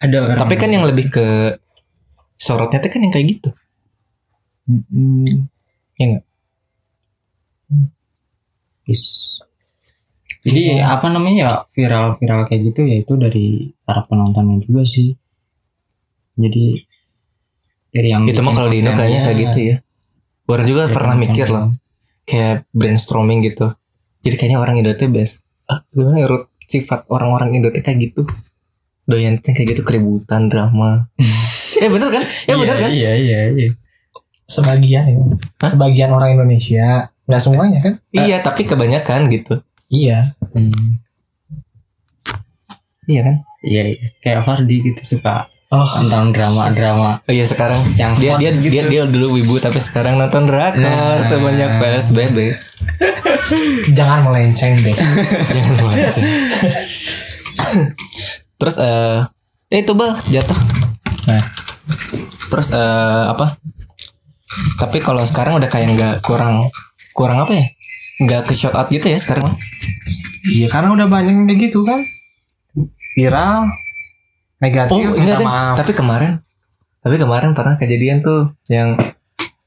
Ada 0.00 0.16
orang 0.24 0.38
tapi 0.40 0.54
kan 0.56 0.70
yang 0.72 0.86
lebih 0.86 1.12
ke 1.12 1.58
sorotnya 2.38 2.80
tuh 2.80 2.88
kan 2.88 3.04
yang 3.04 3.12
kayak 3.12 3.26
gitu 3.36 3.50
Mm-mm. 4.68 5.48
Iya 5.96 6.04
nggak? 6.04 6.24
Yes. 8.88 9.36
Jadi 10.44 10.80
apa 10.80 11.08
namanya 11.08 11.36
ya 11.40 11.52
viral-viral 11.72 12.48
kayak 12.48 12.72
gitu 12.72 12.80
ya 12.84 12.96
itu 13.00 13.12
dari 13.16 13.72
para 13.84 14.04
penontonnya 14.04 14.60
juga 14.60 14.84
sih. 14.84 15.12
Jadi 16.36 16.84
dari 17.92 18.08
yang 18.12 18.28
itu 18.28 18.40
mah 18.44 18.54
kalau 18.54 18.68
di 18.68 18.84
Indo 18.84 18.92
kayaknya 18.92 19.20
kayak 19.24 19.38
gitu 19.48 19.58
ya 19.72 19.76
orang 20.48 20.66
juga 20.66 20.82
dari 20.88 20.94
pernah 20.96 21.14
mikir 21.16 21.46
loh 21.52 21.68
kayak 22.24 22.68
brainstorming 22.72 23.40
gitu 23.44 23.72
jadi 24.24 24.34
kayaknya 24.36 24.58
orang 24.60 24.80
Indo 24.80 24.92
tuh 24.96 25.08
best 25.08 25.44
ah 25.68 25.84
gimana 25.92 26.24
ya 26.24 26.28
sifat 26.64 27.04
orang-orang 27.08 27.60
Indo 27.60 27.68
tuh 27.70 27.80
kayak 27.80 27.98
gitu 28.10 28.22
doyan 29.08 29.40
kayak 29.40 29.72
gitu 29.76 29.80
keributan 29.84 30.48
drama 30.52 31.08
eh 31.82 31.88
bener 31.88 32.08
kan 32.10 32.24
ya 32.44 32.54
bener 32.56 32.76
kan 32.76 32.90
Iya 32.90 33.12
iya 33.16 33.40
iya. 33.54 33.68
Sebagian 34.48 35.04
ya. 35.04 35.16
Hah? 35.60 35.68
Sebagian 35.76 36.08
orang 36.08 36.32
Indonesia. 36.32 37.12
Nggak 37.28 37.42
semuanya 37.44 37.78
kan? 37.84 38.00
iya 38.16 38.40
tapi 38.40 38.64
kebanyakan 38.64 39.28
gitu 39.28 39.60
Iya. 39.92 40.32
Hmm. 40.56 40.96
iya 43.04 43.20
kan 43.24 43.36
Iya, 43.60 43.82
iya. 43.92 44.06
kayak 44.24 44.48
Fardi 44.48 44.80
gitu 44.80 45.02
suka 45.16 45.52
Oh, 45.68 45.84
nonton 46.00 46.32
drama-drama 46.32 47.20
oh 47.20 47.28
iya 47.28 47.44
sekarang 47.44 47.76
yang 47.94 48.16
dia 48.16 48.40
dia 48.40 48.56
gitu. 48.56 48.72
dia 48.72 48.82
dia 48.88 49.02
dulu 49.04 49.36
wibu 49.36 49.60
tapi 49.60 49.76
sekarang 49.76 50.16
nonton 50.16 50.48
drakor 50.48 50.80
Nah. 50.80 51.28
sebanyak 51.28 51.76
PSBB 51.76 52.56
jangan 53.98 54.24
melenceng 54.24 54.80
deh. 54.80 54.96
jangan 55.52 55.76
melenceng 55.84 56.24
terus 58.56 58.76
eh 58.80 59.20
eh 59.68 59.78
itu 59.78 59.92
bal 59.92 60.16
jatuh 60.24 60.56
Nah. 61.28 61.44
terus 62.48 62.72
eh 62.72 63.24
apa 63.28 63.60
tapi 64.80 64.98
kalau 64.98 65.20
sekarang 65.22 65.60
udah 65.60 65.68
kayak 65.68 65.92
nggak 65.92 66.14
kurang 66.24 66.72
kurang 67.12 67.44
apa 67.44 67.52
ya 67.52 67.66
nggak 68.18 68.48
ke 68.48 68.52
shout 68.52 68.72
out 68.72 68.88
gitu 68.88 69.04
ya 69.04 69.14
sekarang. 69.14 69.46
Iya 70.42 70.66
karena 70.66 70.90
udah 70.90 71.06
banyak 71.06 71.34
yang 71.34 71.46
kayak 71.46 71.60
gitu 71.68 71.86
kan. 71.86 72.02
Viral. 73.14 73.68
Negatif. 74.58 74.94
oh 74.94 75.00
minta 75.14 75.22
enggak 75.22 75.38
deh 75.38 75.46
maaf. 75.46 75.74
tapi 75.78 75.92
kemarin 75.94 76.32
tapi 76.98 77.14
kemarin 77.14 77.50
pernah 77.54 77.74
kejadian 77.78 78.20
tuh 78.20 78.52
yang 78.66 78.98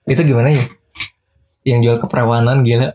itu 0.06 0.22
gimana 0.28 0.52
ya 0.52 0.66
yang 1.64 1.80
jual 1.80 1.98
keperawanan 2.04 2.66
gila 2.66 2.92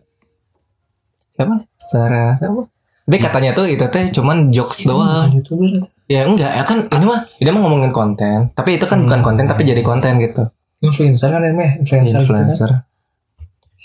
siapa 1.32 1.64
Sarah 1.78 2.36
siapa 2.36 2.68
tapi 3.06 3.22
katanya 3.22 3.54
tuh 3.54 3.70
itu 3.70 3.86
teh 3.86 4.04
cuman 4.10 4.50
jokes 4.50 4.82
Itu 4.82 4.90
doang 4.90 5.30
YouTuber. 5.30 5.78
Ya 6.10 6.26
enggak, 6.26 6.50
ya 6.58 6.62
kan 6.66 6.90
ini 6.90 7.06
mah 7.06 7.22
ini 7.38 7.48
mah 7.54 7.60
ngomongin 7.62 7.94
konten, 7.94 8.50
tapi 8.50 8.82
itu 8.82 8.86
kan 8.90 8.98
bukan 9.06 9.22
konten 9.22 9.46
tapi 9.46 9.62
jadi 9.62 9.78
konten 9.86 10.18
gitu. 10.18 10.50
Influencer 10.82 11.30
kan 11.30 11.38
emang 11.46 11.86
influencer, 11.86 12.18
gitu 12.18 12.34
kan. 12.34 12.50
Influencer. 12.50 12.70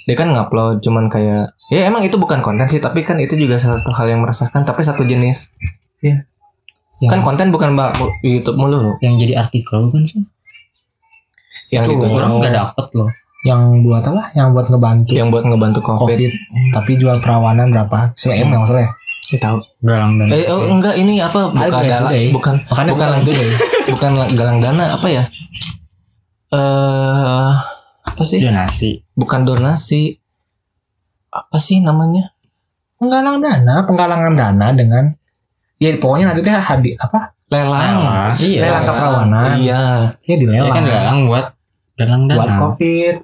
Dia 0.10 0.15
kan 0.18 0.34
ngupload 0.34 0.82
cuman 0.82 1.06
kayak 1.06 1.53
ya 1.70 1.86
emang 1.86 2.01
itu 2.01 2.18
bukan 2.18 2.41
konten 2.41 2.65
sih, 2.65 2.82
tapi 2.82 3.06
kan 3.06 3.22
itu 3.22 3.38
juga 3.38 3.62
salah 3.62 3.77
satu 3.77 3.94
hal 3.94 4.10
yang 4.10 4.25
meresahkan 4.25 4.65
tapi 4.65 4.82
satu 4.82 5.06
jenis. 5.06 5.53
Yang, 7.01 7.12
Kan 7.12 7.20
konten 7.25 7.48
bukan 7.50 7.70
mbak 7.74 7.98
YouTube 8.22 8.58
mulu 8.62 8.77
loh. 8.77 8.96
yang 9.01 9.17
jadi 9.17 9.41
artikel 9.41 9.89
kan 9.89 10.03
sih. 10.05 10.22
Yang 11.74 11.98
Itu. 11.98 12.05
Orang 12.13 12.39
nggak 12.39 12.53
dapet 12.53 12.88
loh. 12.93 13.10
yang 13.41 13.81
buat 13.81 14.05
apa? 14.05 14.29
Yang 14.38 14.48
buat 14.53 14.65
ngebantu 14.70 15.12
Yang 15.17 15.27
buat 15.34 15.43
ngebantu 15.50 15.79
Covid. 15.81 15.98
COVID. 16.13 16.31
Tapi 16.77 16.91
jual 17.01 17.17
perawanan 17.20 17.74
berapa? 17.74 18.13
CM 18.13 18.53
nggak 18.53 18.70
salah 18.70 18.84
ya? 18.86 18.91
Tahu. 19.31 19.58
Galang 19.81 20.20
dan 20.20 20.27
Eh 20.29 20.46
oh, 20.51 20.67
enggak 20.70 20.93
ini 21.00 21.17
apa? 21.24 21.50
Bukan 21.50 21.72
galang, 21.88 22.13
bukan 22.36 22.55
Makanya 22.70 22.91
bukan 22.93 23.08
itu 23.24 23.31
deh. 23.34 23.50
bukan 23.89 24.12
galang 24.38 24.60
dana 24.62 24.86
apa 24.93 25.08
ya? 25.10 25.24
Eh 26.51 27.51
apa 28.03 28.24
sih? 28.27 28.43
donasi. 28.43 29.01
Bukan 29.15 29.41
donasi. 29.41 30.20
Apa 31.31 31.58
sih 31.58 31.79
namanya? 31.79 32.36
Penggalangan 33.00 33.41
dana, 33.41 33.75
penggalangan 33.88 34.34
dana 34.36 34.67
dengan 34.75 35.15
ya 35.82 35.98
pokoknya 35.98 36.30
nanti 36.30 36.46
teh 36.46 36.54
hadi 36.54 36.94
apa 37.02 37.34
lelang. 37.52 38.32
Iya. 38.38 38.60
Lelang 38.70 38.84
keperawanan. 38.86 39.50
Iya. 39.60 39.82
Ya 40.24 40.36
di 40.38 40.46
Ya 40.46 40.62
lelang. 40.64 40.76
kan 40.78 40.84
lelang 40.86 41.20
buat 41.28 41.46
lelang. 41.98 42.22
Buat 42.30 42.52
covid. 42.70 43.16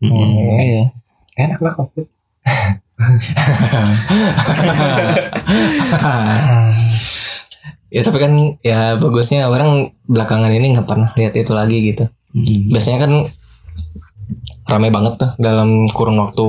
Mm-mm. 0.00 0.56
Iya. 0.62 0.84
Enak 1.36 1.58
lah 1.60 1.74
covid. 1.74 2.06
ya 7.94 8.00
tapi 8.02 8.18
kan 8.18 8.32
ya 8.62 8.94
bagusnya 8.98 9.46
orang 9.50 9.90
belakangan 10.06 10.50
ini 10.50 10.74
nggak 10.74 10.86
pernah 10.88 11.10
lihat 11.18 11.34
itu 11.34 11.52
lagi 11.54 11.78
gitu. 11.92 12.04
Mm-mm. 12.34 12.70
Biasanya 12.72 12.98
kan 13.06 13.12
ramai 14.64 14.88
banget 14.88 15.20
tuh 15.20 15.30
dalam 15.36 15.86
kurun 15.92 16.18
waktu 16.18 16.46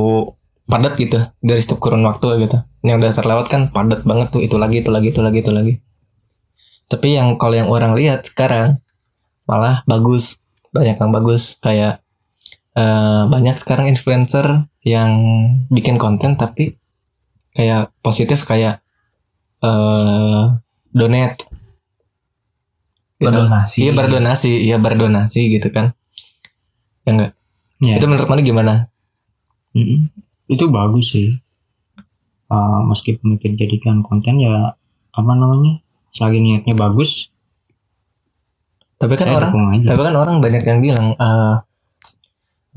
padat 0.65 0.93
gitu 0.97 1.19
dari 1.41 1.61
setiap 1.61 1.79
kurun 1.81 2.05
waktu 2.05 2.47
gitu. 2.47 2.57
Yang 2.85 2.95
udah 3.01 3.11
terlewat 3.13 3.45
kan 3.49 3.61
padat 3.69 4.01
banget 4.05 4.33
tuh 4.33 4.41
itu 4.41 4.55
lagi 4.57 4.81
itu 4.81 4.89
lagi 4.89 5.13
itu 5.13 5.21
lagi 5.21 5.39
itu 5.41 5.51
lagi. 5.53 5.73
Tapi 6.85 7.17
yang 7.17 7.37
kalau 7.41 7.55
yang 7.57 7.69
orang 7.69 7.97
lihat 7.97 8.25
sekarang 8.25 8.81
malah 9.45 9.85
bagus 9.85 10.41
banyak 10.73 10.97
yang 10.97 11.11
bagus 11.13 11.57
kayak 11.61 12.01
eh, 12.77 13.23
banyak 13.29 13.55
sekarang 13.57 13.89
influencer 13.89 14.65
yang 14.85 15.11
bikin 15.73 15.97
konten 15.97 16.37
tapi 16.37 16.77
kayak 17.55 17.93
positif 18.05 18.45
kayak 18.45 18.81
eh 19.65 20.45
donate 20.93 21.55
Gitu. 23.15 23.31
Berdonasi. 23.31 23.77
Iya 23.79 23.91
berdonasi, 23.95 24.51
iya 24.67 24.77
berdonasi 24.77 25.41
gitu 25.55 25.71
kan. 25.71 25.95
Ya 27.07 27.09
enggak. 27.15 27.31
Ya. 27.79 27.95
Itu 27.95 28.05
menurut 28.11 28.27
mana 28.27 28.41
gimana? 28.43 28.73
Mm-mm. 29.71 30.11
Itu 30.45 30.69
bagus 30.69 31.15
sih. 31.15 31.33
Uh, 32.45 32.85
meskipun 32.85 33.41
itu 33.41 33.57
dijadikan 33.57 34.05
konten 34.05 34.37
ya 34.37 34.77
apa 35.11 35.31
namanya? 35.33 35.81
Selagi 36.13 36.39
niatnya 36.39 36.77
bagus, 36.79 37.33
Tapi 38.95 39.19
kan 39.19 39.27
orang, 39.35 39.51
aja. 39.75 39.91
tapi 39.91 40.01
kan 40.07 40.15
orang 40.15 40.39
banyak 40.39 40.63
yang 40.63 40.79
bilang 40.79 41.11
eh 41.19 41.55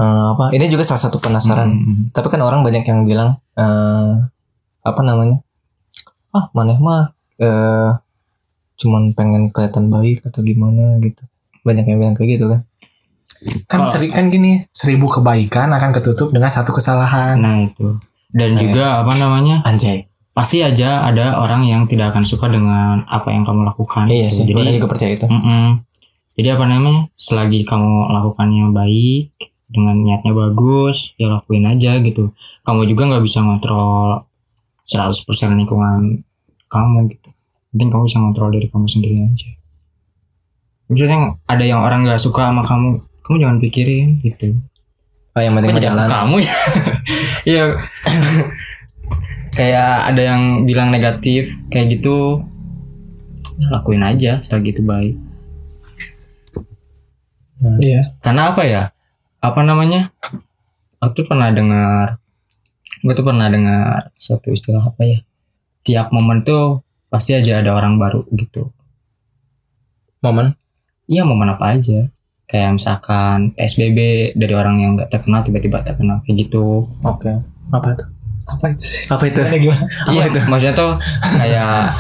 eh, 0.03 0.25
apa? 0.35 0.51
Ini 0.51 0.67
juga 0.67 0.83
salah 0.83 1.03
satu 1.07 1.23
penasaran. 1.23 1.71
Mm-mm. 1.71 1.97
Tapi 2.11 2.27
kan 2.27 2.43
orang 2.43 2.67
banyak 2.67 2.83
yang 2.83 3.07
bilang 3.07 3.39
eh 3.55 4.13
apa 4.83 5.01
namanya? 5.07 5.39
Ah, 6.35 6.51
maneh 6.51 6.79
mah 6.83 7.15
eh 7.39 7.95
cuman 8.79 9.15
pengen 9.15 9.55
kelihatan 9.55 9.91
baik 9.91 10.27
atau 10.27 10.43
gimana 10.43 10.99
gitu. 10.99 11.23
Banyak 11.63 11.85
yang 11.87 11.99
bilang 12.03 12.15
kayak 12.19 12.39
gitu 12.39 12.51
kan. 12.51 12.67
Kan 13.67 13.85
Oh. 13.85 13.89
seri 13.89 14.11
kan 14.11 14.29
gini, 14.29 14.67
seribu 14.69 15.07
kebaikan 15.09 15.71
akan 15.71 15.91
ketutup 15.93 16.31
dengan 16.31 16.51
satu 16.51 16.73
kesalahan. 16.73 17.39
Nah 17.39 17.65
itu. 17.65 17.99
Dan 18.29 18.55
Kayak- 18.55 18.63
juga 18.63 18.85
apa 19.01 19.13
namanya? 19.15 19.57
Anjay. 19.63 20.05
Pasti 20.31 20.63
aja 20.63 21.03
ada 21.03 21.39
orang 21.39 21.67
yang 21.67 21.83
tidak 21.87 22.15
akan 22.15 22.23
suka 22.23 22.47
dengan 22.47 23.03
apa 23.07 23.31
yang 23.31 23.43
kamu 23.43 23.67
lakukan. 23.67 24.07
Iya 24.07 24.31
gitu. 24.31 24.35
sih, 24.35 24.45
Jadi 24.47 24.79
juga 24.79 24.87
percaya 24.87 25.13
itu. 25.15 25.27
Mm-mm. 25.27 25.83
Jadi 26.39 26.49
apa 26.55 26.65
namanya? 26.65 27.11
Selagi 27.13 27.67
kamu 27.67 28.15
lakukannya 28.15 28.71
baik 28.71 29.35
dengan 29.67 29.99
niatnya 29.99 30.31
bagus, 30.31 31.19
ya 31.19 31.27
lakuin 31.29 31.67
aja 31.67 31.99
gitu. 31.99 32.31
Kamu 32.63 32.87
juga 32.87 33.11
nggak 33.11 33.25
bisa 33.27 33.43
ngontrol 33.43 34.23
100% 34.87 35.59
lingkungan 35.59 36.23
kamu 36.67 36.99
gitu. 37.11 37.29
Penting 37.75 37.89
kamu 37.91 38.03
bisa 38.07 38.19
ngontrol 38.23 38.49
diri 38.55 38.67
kamu 38.71 38.87
sendiri 38.87 39.17
aja. 39.27 39.51
Maksudnya 40.89 41.19
ada 41.45 41.65
yang 41.67 41.85
orang 41.85 42.07
nggak 42.07 42.17
suka 42.17 42.49
sama 42.49 42.65
kamu, 42.65 43.03
kamu 43.29 43.37
jangan 43.45 43.59
pikirin 43.61 44.07
gitu. 44.25 44.57
Oh, 45.37 45.41
yang 45.45 45.53
penting 45.61 45.77
jalan. 45.85 46.09
kamu 46.09 46.37
ya? 46.41 46.57
Iya. 47.49 47.65
kayak 49.53 49.91
ada 50.15 50.23
yang 50.23 50.65
bilang 50.65 50.89
negatif 50.89 51.53
kayak 51.69 52.01
gitu. 52.01 52.41
ya 53.59 53.69
lakuin 53.75 54.01
aja 54.07 54.41
selagi 54.41 54.73
itu 54.73 54.83
baik. 54.87 55.19
Iya. 57.83 58.15
karena 58.23 58.55
apa 58.55 58.63
ya 58.63 58.83
apa 59.43 59.61
namanya 59.67 60.15
aku 61.03 61.23
tuh 61.23 61.27
pernah 61.27 61.51
dengar 61.51 62.23
gue 63.03 63.15
tuh 63.15 63.27
pernah 63.27 63.51
dengar 63.51 64.11
suatu 64.19 64.51
istilah 64.55 64.83
apa 64.83 65.03
ya 65.03 65.19
tiap 65.83 66.11
momen 66.15 66.47
tuh 66.47 66.83
pasti 67.11 67.35
aja 67.35 67.59
ada 67.63 67.75
orang 67.75 67.99
baru 67.99 68.27
gitu 68.35 68.71
Momen. 70.23 70.55
iya 71.07 71.23
momen 71.23 71.51
apa 71.55 71.79
aja 71.79 72.11
kayak 72.49 72.75
misalkan 72.75 73.53
PSBB 73.53 73.99
dari 74.35 74.55
orang 74.57 74.77
yang 74.79 74.91
nggak 74.97 75.13
terkenal 75.13 75.45
tiba-tiba 75.45 75.85
terkenal 75.85 76.25
kayak 76.25 76.49
gitu 76.49 76.89
Oke. 77.05 77.29
Apa 77.69 77.93
itu? 77.93 78.05
Apa 78.49 78.65
itu? 78.73 78.83
Apa 79.13 79.25
itu? 79.29 79.41
gimana? 79.61 79.85
iya 80.09 80.25
maksudnya 80.49 80.73
tuh 80.73 80.93
kayak 81.37 81.93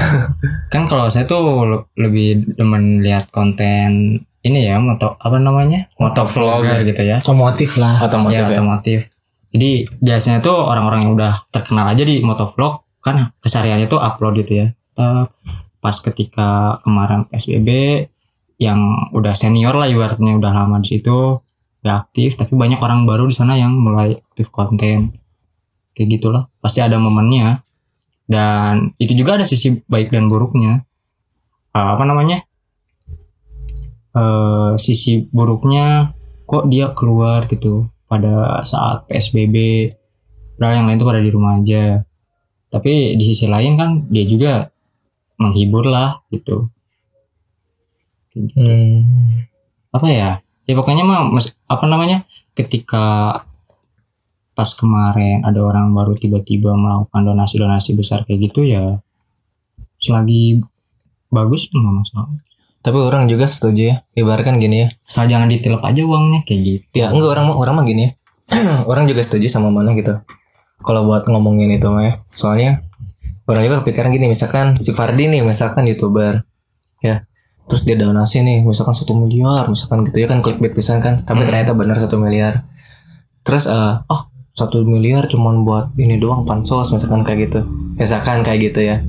kan 0.69 0.89
kalau 0.89 1.07
saya 1.07 1.29
tuh 1.29 1.45
le- 1.63 1.87
lebih 1.95 2.57
demen 2.57 3.05
lihat 3.05 3.29
konten 3.29 4.17
ini 4.41 4.65
ya 4.65 4.81
moto 4.81 5.19
apa 5.19 5.37
namanya 5.37 5.93
Motovlog. 6.01 6.65
motovlogger 6.65 6.81
gitu 6.89 7.03
ya 7.05 7.17
Otomotif 7.21 7.77
lah. 7.77 8.01
Otomotif 8.01 8.41
ya, 8.41 8.49
ya. 8.49 8.57
otomotif. 8.57 9.01
Jadi 9.49 9.71
biasanya 9.99 10.39
tuh 10.41 10.57
orang-orang 10.57 11.05
yang 11.05 11.13
udah 11.13 11.45
terkenal 11.49 11.89
aja 11.89 12.01
di 12.01 12.21
motovlog 12.21 12.81
kan 13.01 13.37
kesehariannya 13.39 13.85
tuh 13.87 14.01
upload 14.01 14.41
gitu 14.41 14.65
ya. 14.65 14.67
Pas 15.79 15.97
ketika 15.99 16.81
kemarin 16.81 17.29
PSBB 17.29 17.69
yang 18.59 19.11
udah 19.14 19.33
senior 19.38 19.71
lah 19.73 19.87
ibaratnya 19.87 20.35
udah 20.35 20.51
lama 20.51 20.83
di 20.83 20.99
situ 20.99 21.38
ya 21.79 22.03
aktif 22.03 22.35
tapi 22.35 22.59
banyak 22.59 22.83
orang 22.83 23.07
baru 23.07 23.31
di 23.31 23.35
sana 23.35 23.55
yang 23.55 23.71
mulai 23.79 24.18
aktif 24.18 24.51
konten. 24.51 25.14
Kayak 25.94 26.09
gitulah 26.18 26.42
pasti 26.59 26.83
ada 26.83 26.99
momennya. 26.99 27.62
Dan 28.29 28.92
itu 29.01 29.16
juga 29.16 29.40
ada 29.40 29.47
sisi 29.49 29.81
baik 29.88 30.12
dan 30.12 30.29
buruknya. 30.29 30.85
Eh, 31.73 31.88
apa 31.97 32.05
namanya? 32.05 32.44
Eh 34.12 34.73
sisi 34.77 35.25
buruknya 35.31 36.12
kok 36.44 36.66
dia 36.68 36.92
keluar 36.92 37.47
gitu 37.49 37.88
pada 38.11 38.61
saat 38.66 39.07
PSBB 39.09 39.88
padahal 40.59 40.83
yang 40.83 40.87
lain 40.90 40.99
tuh 40.99 41.09
pada 41.09 41.23
di 41.23 41.31
rumah 41.31 41.62
aja. 41.62 42.03
Tapi 42.68 43.16
di 43.16 43.25
sisi 43.25 43.47
lain 43.49 43.79
kan 43.81 43.90
dia 44.11 44.27
juga 44.29 44.68
menghibur 45.38 45.87
lah 45.87 46.21
gitu 46.35 46.68
Hmm. 48.55 49.03
apa 49.90 50.07
ya 50.09 50.31
ya 50.64 50.74
pokoknya 50.77 51.03
mah 51.03 51.27
mes- 51.33 51.57
apa 51.66 51.85
namanya 51.88 52.22
ketika 52.55 53.40
pas 54.53 54.70
kemarin 54.74 55.46
ada 55.46 55.62
orang 55.62 55.94
baru 55.94 56.18
tiba-tiba 56.18 56.74
melakukan 56.74 57.22
donasi-donasi 57.22 57.94
besar 57.94 58.27
kayak 58.27 58.51
gitu 58.51 58.66
ya 58.66 58.98
selagi 59.98 60.62
bagus 61.31 61.70
nggak 61.70 61.94
masalah 61.94 62.31
Tapi 62.79 62.94
orang 63.03 63.27
juga 63.27 63.42
setuju 63.44 63.83
ya. 63.90 63.96
Ibaratkan 64.14 64.62
gini 64.62 64.87
ya. 64.87 64.88
asal 65.03 65.27
jangan 65.27 65.51
ditilep 65.51 65.83
aja 65.83 65.98
uangnya 66.07 66.46
kayak 66.46 66.61
gitu 66.62 66.85
Ya 66.94 67.11
enggak 67.11 67.35
orang 67.37 67.44
mah 67.51 67.57
orang 67.59 67.74
mah 67.83 67.85
gini 67.85 68.07
ya. 68.07 68.11
orang 68.90 69.05
juga 69.11 69.20
setuju 69.20 69.51
sama 69.51 69.68
mana 69.68 69.92
gitu. 69.98 70.14
Kalau 70.81 71.05
buat 71.05 71.27
ngomongin 71.27 71.74
itu 71.74 71.85
mah 71.90 72.03
ya. 72.07 72.12
Soalnya 72.24 72.81
orang 73.51 73.66
juga 73.66 73.77
kepikiran 73.83 74.09
gini 74.14 74.31
misalkan 74.31 74.79
si 74.79 74.94
Fardi 74.94 75.27
nih 75.27 75.42
misalkan 75.42 75.85
youtuber 75.90 76.46
ya 77.03 77.28
terus 77.69 77.85
dia 77.85 77.95
donasi 78.01 78.41
nih 78.41 78.65
misalkan 78.65 78.97
satu 78.97 79.13
miliar 79.13 79.69
misalkan 79.69 80.01
gitu 80.09 80.25
ya 80.25 80.27
kan 80.27 80.41
clickbait 80.41 80.73
pisan 80.73 81.05
kan. 81.05 81.21
Tapi 81.23 81.45
Hmm. 81.45 81.49
ternyata 81.53 81.73
benar 81.77 81.97
satu 82.01 82.17
miliar. 82.17 82.65
Terus 83.45 83.69
eh 83.69 83.95
oh 84.09 84.23
satu 84.57 84.83
miliar 84.83 85.31
cuman 85.31 85.63
buat 85.63 85.95
ini 86.01 86.19
doang 86.19 86.43
pansos 86.49 86.91
misalkan 86.91 87.23
kayak 87.23 87.53
gitu. 87.53 87.61
Misalkan 88.01 88.43
kayak 88.43 88.73
gitu 88.73 88.81
ya. 88.83 89.05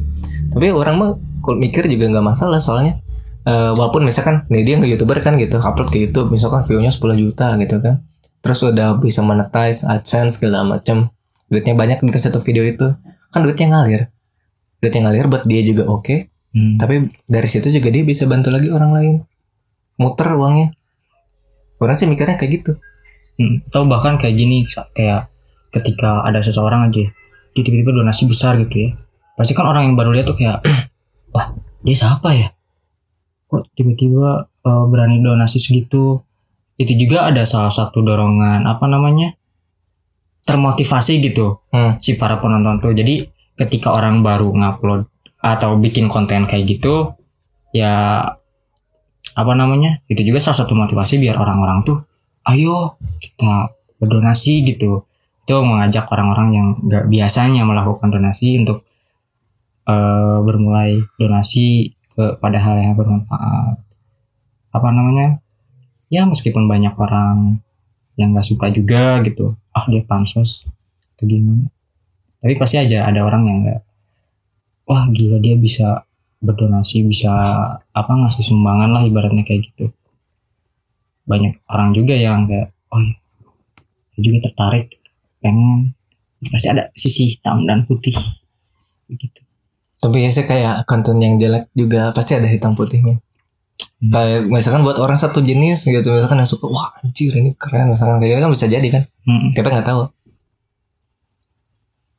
Tapi 0.54 0.70
orang 0.76 0.96
mah 1.00 1.10
kalau 1.42 1.58
mikir 1.58 1.88
juga 1.88 2.12
nggak 2.12 2.26
masalah 2.26 2.60
soalnya. 2.62 3.00
Eh, 3.48 3.72
walaupun 3.74 4.04
misalkan 4.06 4.46
nih 4.52 4.62
dia 4.68 4.76
nggak 4.78 4.92
youtuber 4.94 5.18
kan 5.24 5.40
gitu 5.40 5.58
upload 5.58 5.90
ke 5.90 5.98
YouTube 6.06 6.30
misalkan 6.30 6.68
view-nya 6.68 6.92
10 6.94 7.16
juta 7.18 7.56
gitu 7.58 7.80
kan. 7.82 8.06
Terus 8.44 8.60
udah 8.62 9.00
bisa 9.00 9.26
monetize 9.26 9.88
AdSense 9.88 10.38
segala 10.38 10.62
macam 10.68 11.10
duitnya 11.50 11.74
banyak 11.74 12.04
dari 12.04 12.20
satu 12.20 12.44
video 12.46 12.62
itu. 12.68 12.94
Kan 13.34 13.42
duitnya 13.42 13.74
ngalir. 13.74 14.02
Duitnya 14.84 15.10
ngalir 15.10 15.26
buat 15.28 15.44
dia 15.50 15.66
juga 15.66 15.90
oke 15.90 16.29
Hmm. 16.50 16.82
tapi 16.82 17.06
dari 17.30 17.46
situ 17.46 17.70
juga 17.70 17.94
dia 17.94 18.02
bisa 18.02 18.26
bantu 18.26 18.50
lagi 18.50 18.74
orang 18.74 18.92
lain. 18.94 19.16
Muter 20.02 20.34
uangnya. 20.34 20.74
Orang 21.78 21.96
sih 21.96 22.10
mikirnya 22.10 22.36
kayak 22.42 22.52
gitu. 22.62 22.72
Hmm, 23.40 23.64
atau 23.72 23.86
bahkan 23.86 24.18
kayak 24.18 24.36
gini 24.36 24.66
kayak 24.98 25.30
ketika 25.70 26.26
ada 26.26 26.42
seseorang 26.42 26.90
aja 26.90 27.08
dia 27.54 27.62
tiba-tiba 27.64 27.94
donasi 27.96 28.26
besar 28.26 28.58
gitu 28.60 28.90
ya. 28.90 28.90
Pasti 29.38 29.54
kan 29.56 29.70
orang 29.70 29.92
yang 29.92 29.96
baru 29.96 30.12
lihat 30.12 30.26
tuh 30.28 30.38
kayak 30.38 30.66
wah 31.34 31.54
dia 31.86 31.96
siapa 31.96 32.30
ya? 32.34 32.50
Kok 33.50 33.74
tiba-tiba 33.78 34.50
eh, 34.50 34.86
berani 34.90 35.22
donasi 35.22 35.62
segitu? 35.62 36.20
Itu 36.80 36.96
juga 36.96 37.28
ada 37.28 37.44
salah 37.44 37.72
satu 37.72 38.00
dorongan 38.02 38.64
apa 38.64 38.88
namanya 38.88 39.36
termotivasi 40.48 41.22
gitu 41.22 41.62
Hmm. 41.70 42.02
si 42.02 42.18
para 42.18 42.42
penonton 42.42 42.82
tuh. 42.82 42.92
Jadi 42.96 43.28
ketika 43.60 43.94
orang 43.94 44.24
baru 44.24 44.50
ngupload 44.50 45.06
atau 45.40 45.80
bikin 45.80 46.12
konten 46.12 46.44
kayak 46.46 46.68
gitu 46.68 47.16
ya 47.72 48.24
apa 49.36 49.54
namanya 49.56 50.04
itu 50.12 50.20
juga 50.26 50.44
salah 50.44 50.64
satu 50.66 50.76
motivasi 50.76 51.22
biar 51.22 51.40
orang-orang 51.40 51.88
tuh 51.88 51.98
ayo 52.50 52.98
kita 53.22 53.72
berdonasi 54.00 54.64
gitu. 54.66 55.06
Itu 55.44 55.56
mengajak 55.62 56.08
orang-orang 56.10 56.48
yang 56.56 56.68
nggak 56.78 57.06
biasanya 57.12 57.68
melakukan 57.68 58.10
donasi 58.10 58.64
untuk 58.64 58.88
eh, 59.86 60.38
bermulai 60.42 61.04
donasi 61.20 61.94
ke 62.16 62.20
ke 62.20 62.26
pada 62.40 62.60
hal 62.60 62.76
yang 62.80 62.96
bermanfaat. 63.00 63.80
Apa 64.76 64.88
namanya 64.92 65.40
ya 66.12 66.26
meskipun 66.26 66.66
banyak 66.68 66.94
orang 66.98 67.64
yang 68.20 68.36
nggak 68.36 68.44
suka 68.44 68.68
juga 68.74 69.24
gitu 69.24 69.56
ah 69.76 69.86
dia 69.92 70.02
pansos. 70.04 70.66
Atau 71.16 71.28
gimana. 71.28 71.68
Tapi 72.40 72.56
pasti 72.56 72.80
aja 72.80 73.04
ada 73.08 73.24
orang 73.24 73.44
yang 73.44 73.58
nggak 73.68 73.82
wah 74.90 75.06
gila 75.14 75.38
dia 75.38 75.54
bisa 75.54 76.02
berdonasi 76.42 77.06
bisa 77.06 77.32
apa 77.94 78.12
ngasih 78.16 78.42
sumbangan 78.42 78.90
lah 78.90 79.06
ibaratnya 79.06 79.46
kayak 79.46 79.70
gitu 79.70 79.94
banyak 81.30 81.62
orang 81.70 81.94
juga 81.94 82.18
yang 82.18 82.50
kayak 82.50 82.74
oh 82.90 83.06
dia 84.18 84.22
juga 84.26 84.50
tertarik 84.50 84.98
pengen 85.40 85.94
pasti 86.50 86.68
ada 86.74 86.90
sisi 86.98 87.36
hitam 87.36 87.70
dan 87.70 87.86
putih 87.86 88.16
gitu 89.14 89.42
Tapi 90.00 90.16
biasanya 90.24 90.48
kayak 90.48 90.76
konten 90.88 91.20
yang 91.20 91.36
jelek 91.36 91.68
juga 91.76 92.16
pasti 92.16 92.32
ada 92.32 92.48
hitam 92.48 92.72
putihnya. 92.72 93.20
Hmm. 94.00 94.12
Kayak 94.16 94.48
misalkan 94.48 94.88
buat 94.88 94.96
orang 94.96 95.20
satu 95.20 95.44
jenis 95.44 95.92
gitu 95.92 96.08
misalkan 96.16 96.40
yang 96.40 96.48
suka 96.48 96.72
wah 96.72 96.88
anjir 97.04 97.36
ini 97.36 97.52
keren 97.60 97.92
misalkan 97.92 98.24
kayak 98.24 98.32
gitu 98.32 98.40
kan 98.48 98.52
bisa 98.56 98.68
jadi 98.72 98.88
kan 98.88 99.04
Mm-mm. 99.28 99.52
kita 99.52 99.68
nggak 99.68 99.88
tahu. 99.92 100.08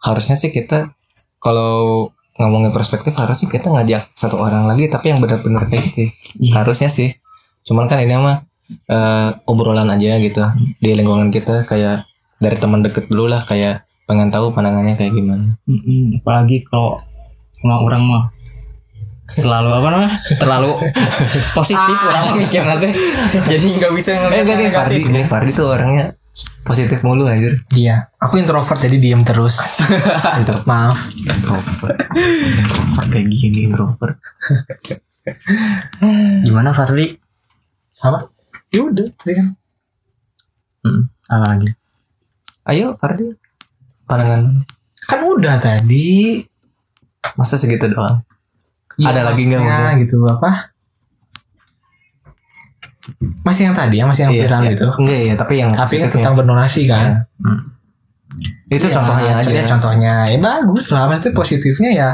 Harusnya 0.04 0.36
sih 0.36 0.52
kita 0.52 0.92
kalau 1.40 2.12
ngomongin 2.40 2.72
perspektif 2.72 3.12
harusnya 3.12 3.52
kita 3.52 3.68
ngajak 3.68 4.02
satu 4.16 4.40
orang 4.40 4.64
lagi 4.64 4.88
tapi 4.88 5.12
yang 5.12 5.20
benar-benar 5.20 5.68
kayak 5.68 5.84
gitu. 5.92 6.08
Iya. 6.40 6.64
Harusnya 6.64 6.88
sih. 6.88 7.12
Cuman 7.68 7.86
kan 7.86 8.00
ini 8.00 8.16
mah 8.16 8.40
eh, 8.88 9.28
obrolan 9.44 9.92
aja 9.92 10.16
gitu 10.16 10.40
di 10.80 10.90
lingkungan 10.96 11.28
kita 11.28 11.68
kayak 11.68 12.08
dari 12.40 12.56
teman 12.56 12.80
deket 12.80 13.12
dulu 13.12 13.28
lah 13.28 13.44
kayak 13.44 13.84
pengen 14.08 14.32
tahu 14.32 14.50
pandangannya 14.50 14.96
kayak 14.98 15.12
gimana. 15.14 15.54
Mm-mm. 15.68 16.18
apalagi 16.18 16.66
kalau 16.66 16.98
sama 17.60 17.76
orang 17.84 18.02
mah 18.08 18.24
selalu 19.30 19.70
apa 19.70 19.88
namanya 19.94 20.12
terlalu 20.42 20.70
positif 21.58 21.96
orang 22.02 22.24
mikir 22.34 22.62
nanti 22.66 22.90
jadi 23.46 23.66
nggak 23.78 23.92
bisa 23.94 24.10
Eh 24.10 24.18
ngeliat 24.26 24.42
enggak 24.42 24.56
nih 24.58 24.66
yang 24.66 24.74
Fardi, 24.74 25.00
nih 25.06 25.24
Fardi 25.28 25.50
tuh 25.54 25.66
orangnya 25.70 26.18
positif 26.60 27.00
mulu 27.02 27.24
anjir. 27.26 27.64
Iya, 27.72 28.12
aku 28.16 28.36
introvert 28.36 28.78
jadi 28.78 28.96
diem 28.96 29.24
terus. 29.24 29.80
Introvert. 30.38 30.68
Maaf. 30.68 30.98
Introvert. 31.16 31.98
Introvert 32.14 33.06
kayak 33.08 33.26
gini 33.28 33.66
introvert. 33.66 34.16
gimana 36.42 36.72
Farli 36.72 37.12
Apa? 38.00 38.24
Ya 38.72 38.80
udah, 38.88 39.04
kan. 39.20 39.46
Mm, 40.80 41.02
apa 41.28 41.44
lagi 41.44 41.68
Ayo 42.64 42.96
Fardi. 42.96 43.28
Pandangan 44.08 44.64
Kan 45.04 45.20
udah 45.26 45.58
tadi. 45.58 46.40
masa 47.36 47.60
segitu 47.60 47.84
doang. 47.86 48.24
Ya, 48.96 49.12
Ada 49.12 49.28
lagi 49.28 49.44
nggak 49.44 49.60
maksudnya 49.60 49.94
gitu 50.00 50.16
apa? 50.24 50.70
Masih 53.44 53.70
yang 53.70 53.76
tadi 53.76 54.00
ya, 54.00 54.04
masih 54.06 54.28
yang 54.28 54.32
viral 54.34 54.62
iya. 54.64 54.72
itu. 54.74 54.86
Enggak 54.86 55.20
ya, 55.20 55.34
tapi 55.36 55.54
yang 55.58 55.70
Tapi 55.70 55.78
kan 55.78 55.86
positifnya. 55.86 56.14
tentang 56.14 56.34
berdonasi 56.38 56.82
kan. 56.86 57.06
Hmm. 57.42 57.60
Itu 58.70 58.86
Ya, 58.86 58.94
contohnya 58.94 59.32
aja. 59.42 59.50
Ya, 59.50 59.64
contohnya 59.66 60.12
ya 60.30 60.38
bagus 60.38 60.86
lah. 60.94 61.10
Maksudnya 61.10 61.32
positifnya 61.34 61.90
ya 61.90 62.08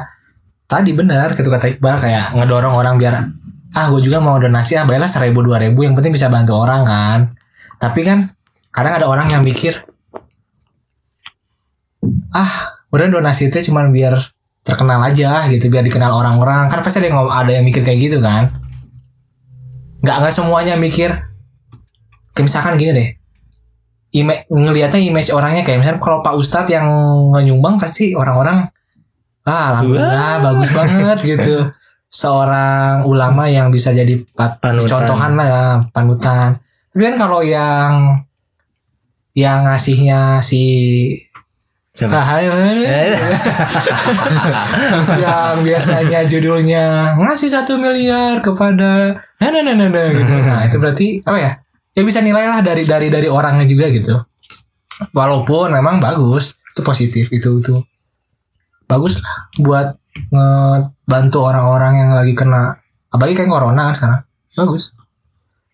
tadi 0.66 0.90
benar 0.96 1.30
gitu 1.36 1.46
kata 1.46 1.78
Iqbal 1.78 1.96
kayak 2.02 2.34
ngedorong 2.34 2.74
orang 2.74 2.98
biar 2.98 3.14
ah 3.76 3.86
gue 3.92 4.00
juga 4.02 4.18
mau 4.18 4.34
donasi 4.40 4.74
ah 4.74 4.82
bayarlah 4.82 5.06
seribu 5.06 5.44
dua 5.44 5.62
ribu 5.62 5.86
yang 5.86 5.94
penting 5.94 6.10
bisa 6.10 6.32
bantu 6.32 6.56
orang 6.56 6.82
kan. 6.82 7.18
Tapi 7.76 8.00
kan 8.02 8.32
kadang 8.72 8.98
ada 8.98 9.06
orang 9.06 9.28
yang 9.30 9.44
mikir 9.44 9.84
ah 12.32 12.76
udah 12.92 13.06
donasi 13.10 13.52
itu 13.52 13.70
cuman 13.70 13.92
biar 13.92 14.16
terkenal 14.66 14.98
aja 15.04 15.46
gitu 15.46 15.70
biar 15.70 15.86
dikenal 15.86 16.10
orang-orang 16.10 16.66
kan 16.66 16.82
pasti 16.82 16.98
ada 16.98 17.08
yang 17.08 17.18
ada 17.22 17.50
yang 17.54 17.64
mikir 17.64 17.86
kayak 17.86 18.02
gitu 18.02 18.18
kan 18.18 18.65
nggak 20.06 20.16
nggak 20.22 20.34
semuanya 20.34 20.78
mikir. 20.78 21.10
Kayak 22.30 22.44
misalkan 22.46 22.78
gini 22.78 22.92
deh. 22.94 23.08
Image 24.22 24.46
ngelihatnya 24.48 25.02
image 25.02 25.34
orangnya 25.34 25.66
kayak 25.66 25.82
misalnya 25.82 25.98
kalau 25.98 26.22
Pak 26.22 26.38
Ustadz 26.38 26.70
yang 26.70 26.86
nyumbang 27.42 27.82
pasti 27.82 28.14
orang-orang 28.14 28.70
ah 29.42 29.74
alhamdulillah 29.74 30.46
bagus 30.46 30.70
banget 30.70 31.18
gitu. 31.26 31.74
Seorang 32.06 33.02
ulama 33.10 33.50
yang 33.50 33.74
bisa 33.74 33.90
jadi 33.90 34.22
Panutan. 34.38 34.86
contohan 34.86 35.32
lah 35.34 35.46
ya, 35.50 35.64
panutan. 35.90 36.62
Tapi 36.94 37.02
kan 37.02 37.16
kalau 37.18 37.42
yang 37.42 38.22
yang 39.34 39.66
ngasihnya 39.66 40.38
si 40.40 40.62
Siapa? 41.96 42.12
Ah, 42.12 42.24
hai, 42.28 42.44
hai. 42.44 42.76
Eh, 42.84 43.16
yang 45.24 45.64
biasanya 45.64 46.28
judulnya 46.28 47.16
ngasih 47.16 47.48
satu 47.48 47.80
miliar 47.80 48.44
kepada 48.44 49.16
nah 49.16 49.48
nah 49.48 49.64
nah 49.64 49.72
nah, 49.72 49.88
nah, 49.88 50.08
gitu. 50.12 50.32
Nah, 50.44 50.60
itu 50.68 50.76
berarti 50.76 51.06
apa 51.24 51.38
ya? 51.40 51.52
Ya 51.96 52.04
bisa 52.04 52.20
nilai 52.20 52.52
lah 52.52 52.60
dari 52.60 52.84
dari 52.84 53.08
dari 53.08 53.32
orangnya 53.32 53.64
juga 53.64 53.88
gitu. 53.88 54.12
Walaupun 55.16 55.72
memang 55.72 55.96
bagus, 55.96 56.60
itu 56.76 56.84
positif 56.84 57.32
itu 57.32 57.64
itu 57.64 57.80
bagus 58.84 59.24
lah 59.24 59.48
buat 59.64 59.88
ngebantu 60.28 61.48
orang-orang 61.48 62.04
yang 62.04 62.10
lagi 62.12 62.36
kena 62.36 62.76
apalagi 63.08 63.40
kayak 63.40 63.48
corona 63.48 63.88
kan 63.88 63.94
sekarang. 63.96 64.20
Bagus. 64.52 64.92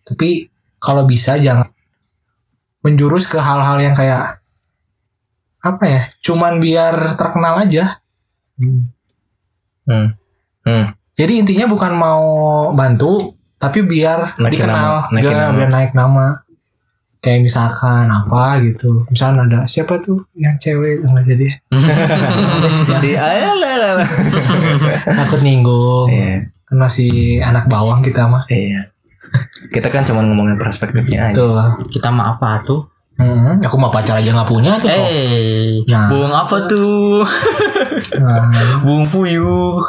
Tapi 0.07 0.47
kalau 0.79 1.03
bisa 1.03 1.35
jangan 1.35 1.67
menjurus 2.79 3.27
ke 3.27 3.35
hal-hal 3.43 3.75
yang 3.83 3.91
kayak 3.91 4.42
apa 5.63 5.83
ya? 5.87 6.01
Cuman 6.19 6.59
biar 6.59 7.15
terkenal 7.15 7.63
aja. 7.63 8.03
hmm. 8.59 8.83
Hmm. 10.63 10.85
Jadi 11.13 11.33
intinya 11.39 11.71
bukan 11.71 11.93
mau 11.95 12.23
bantu, 12.75 13.35
tapi 13.59 13.83
biar 13.83 14.35
Naikin 14.39 14.65
dikenal, 14.65 14.75
nama, 14.75 14.99
naikin 15.13 15.31
biar, 15.31 15.39
nama. 15.39 15.55
biar 15.55 15.69
naik 15.71 15.91
nama. 15.95 16.27
Kayak 17.23 17.47
misalkan 17.47 18.11
apa 18.11 18.59
gitu. 18.67 19.07
Misalnya 19.07 19.47
ada 19.47 19.59
siapa 19.63 20.03
tuh 20.03 20.27
yang 20.35 20.59
cewek 20.59 21.07
nggak 21.07 21.23
jadi 21.23 21.47
si 22.99 23.15
takut 25.23 25.39
nyinggung. 25.39 26.11
Iya. 26.11 26.51
Kan 26.67 26.77
masih 26.83 27.39
anak 27.39 27.71
bawang 27.71 28.03
kita 28.03 28.27
mah. 28.27 28.43
Iya. 28.51 28.91
Kita 29.71 29.87
kan 29.87 30.03
cuma 30.03 30.27
ngomongin 30.27 30.59
perspektifnya 30.59 31.31
aja. 31.31 31.39
Tuh. 31.39 31.87
kita 31.95 32.11
mah 32.11 32.35
apa 32.35 32.59
tuh 32.67 32.91
Hmm, 33.23 33.55
aku 33.57 33.75
mah 33.77 33.87
pacar 33.89 34.15
aja 34.15 34.29
nggak 34.29 34.45
punya 34.45 34.75
tuh. 34.77 34.89
eh 34.89 35.79
Nah. 35.85 36.07
bunga 36.09 36.35
apa 36.41 36.57
tuh 36.65 37.23
Nah, 38.19 38.43
bunga 38.79 39.05
puyuh 39.07 39.79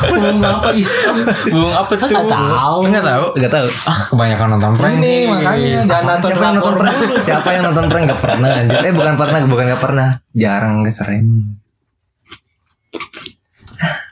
bunga 0.00 0.48
apa 0.50 0.70
Islam 0.72 1.14
bunga 1.48 1.72
apa 1.78 1.92
tuh 1.94 2.06
nggak 2.06 2.26
tahu. 2.28 2.76
nggak 2.84 3.04
tahu 3.04 3.24
Gak 3.36 3.52
tahu. 3.52 3.66
ah 3.84 4.00
kebanyakan 4.08 4.46
nonton 4.52 4.72
prank 4.72 4.94
Ini 4.94 5.00
nih. 5.00 5.22
makanya 5.26 5.78
jangan 5.84 6.04
nonton 6.12 6.28
Siapa 6.28 6.42
yang 6.42 6.54
nonton 6.54 6.74
prank? 6.76 6.96
dulu. 6.98 7.14
Siapa 7.18 7.48
yang 7.48 7.62
nonton 7.64 7.84
prank 7.86 8.04
gak 8.08 8.20
pernah 8.20 8.50
anjir. 8.56 8.80
Eh 8.80 8.92
bukan 8.92 9.14
pernah, 9.14 9.38
bukan 9.44 9.64
gak 9.68 9.82
pernah. 9.82 10.08
Jarang 10.32 10.74
kesering. 10.82 11.24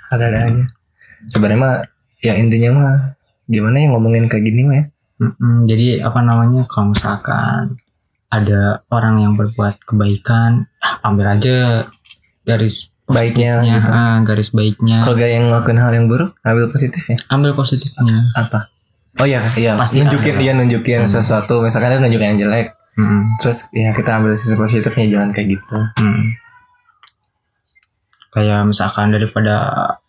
Ada-ada 0.09 0.39
aja. 0.47 0.65
Sebenarnya 1.27 1.59
mah 1.59 1.75
ya 2.21 2.33
intinya 2.35 2.71
mah 2.73 2.95
gimana 3.47 3.77
ya 3.77 3.87
ngomongin 3.91 4.27
kayak 4.27 4.45
gini 4.45 4.63
mah 4.63 4.77
ya. 4.77 4.85
Mm-mm, 5.17 5.65
jadi 5.65 6.03
apa 6.03 6.21
namanya 6.21 6.65
kalau 6.67 6.93
misalkan 6.93 7.81
ada 8.29 8.85
orang 8.89 9.17
yang 9.19 9.33
berbuat 9.33 9.81
kebaikan 9.83 10.69
ah, 10.79 11.01
ambil 11.03 11.33
aja 11.33 11.89
garis 12.43 12.93
Baiknya 13.07 13.63
gitu. 13.63 13.87
ah, 13.89 14.19
garis 14.21 14.51
baiknya 14.51 15.01
Kalau 15.01 15.15
gak 15.15 15.31
yang 15.31 15.47
ngelakuin 15.47 15.79
hal 15.79 15.91
yang 15.91 16.07
buruk, 16.07 16.35
ambil 16.43 16.67
positifnya. 16.69 17.17
ambil 17.29 17.55
positifnya 17.55 18.35
Apa? 18.35 18.67
Oh 19.17 19.25
iya, 19.25 19.41
iya. 19.57 19.73
Pasti 19.75 20.03
nunjukin 20.03 20.35
ada. 20.35 20.43
dia 20.43 20.53
nunjukin 20.53 21.01
Hmm. 21.01 21.09
sesuatu. 21.09 21.63
Misalkan 21.63 21.89
dia 21.89 22.03
nunjukin 22.03 22.29
yang 22.35 22.41
jelek, 22.43 22.75
Mm-mm, 22.99 23.39
terus 23.39 23.71
ya 23.71 23.89
kita 23.91 24.11
ambil 24.13 24.35
sisi 24.35 24.53
positifnya 24.55 25.07
jangan 25.09 25.31
kayak 25.31 25.49
gitu. 25.55 25.79
mm. 25.97 26.25
kayak 28.31 28.61
misalkan 28.65 29.09
daripada 29.09 29.57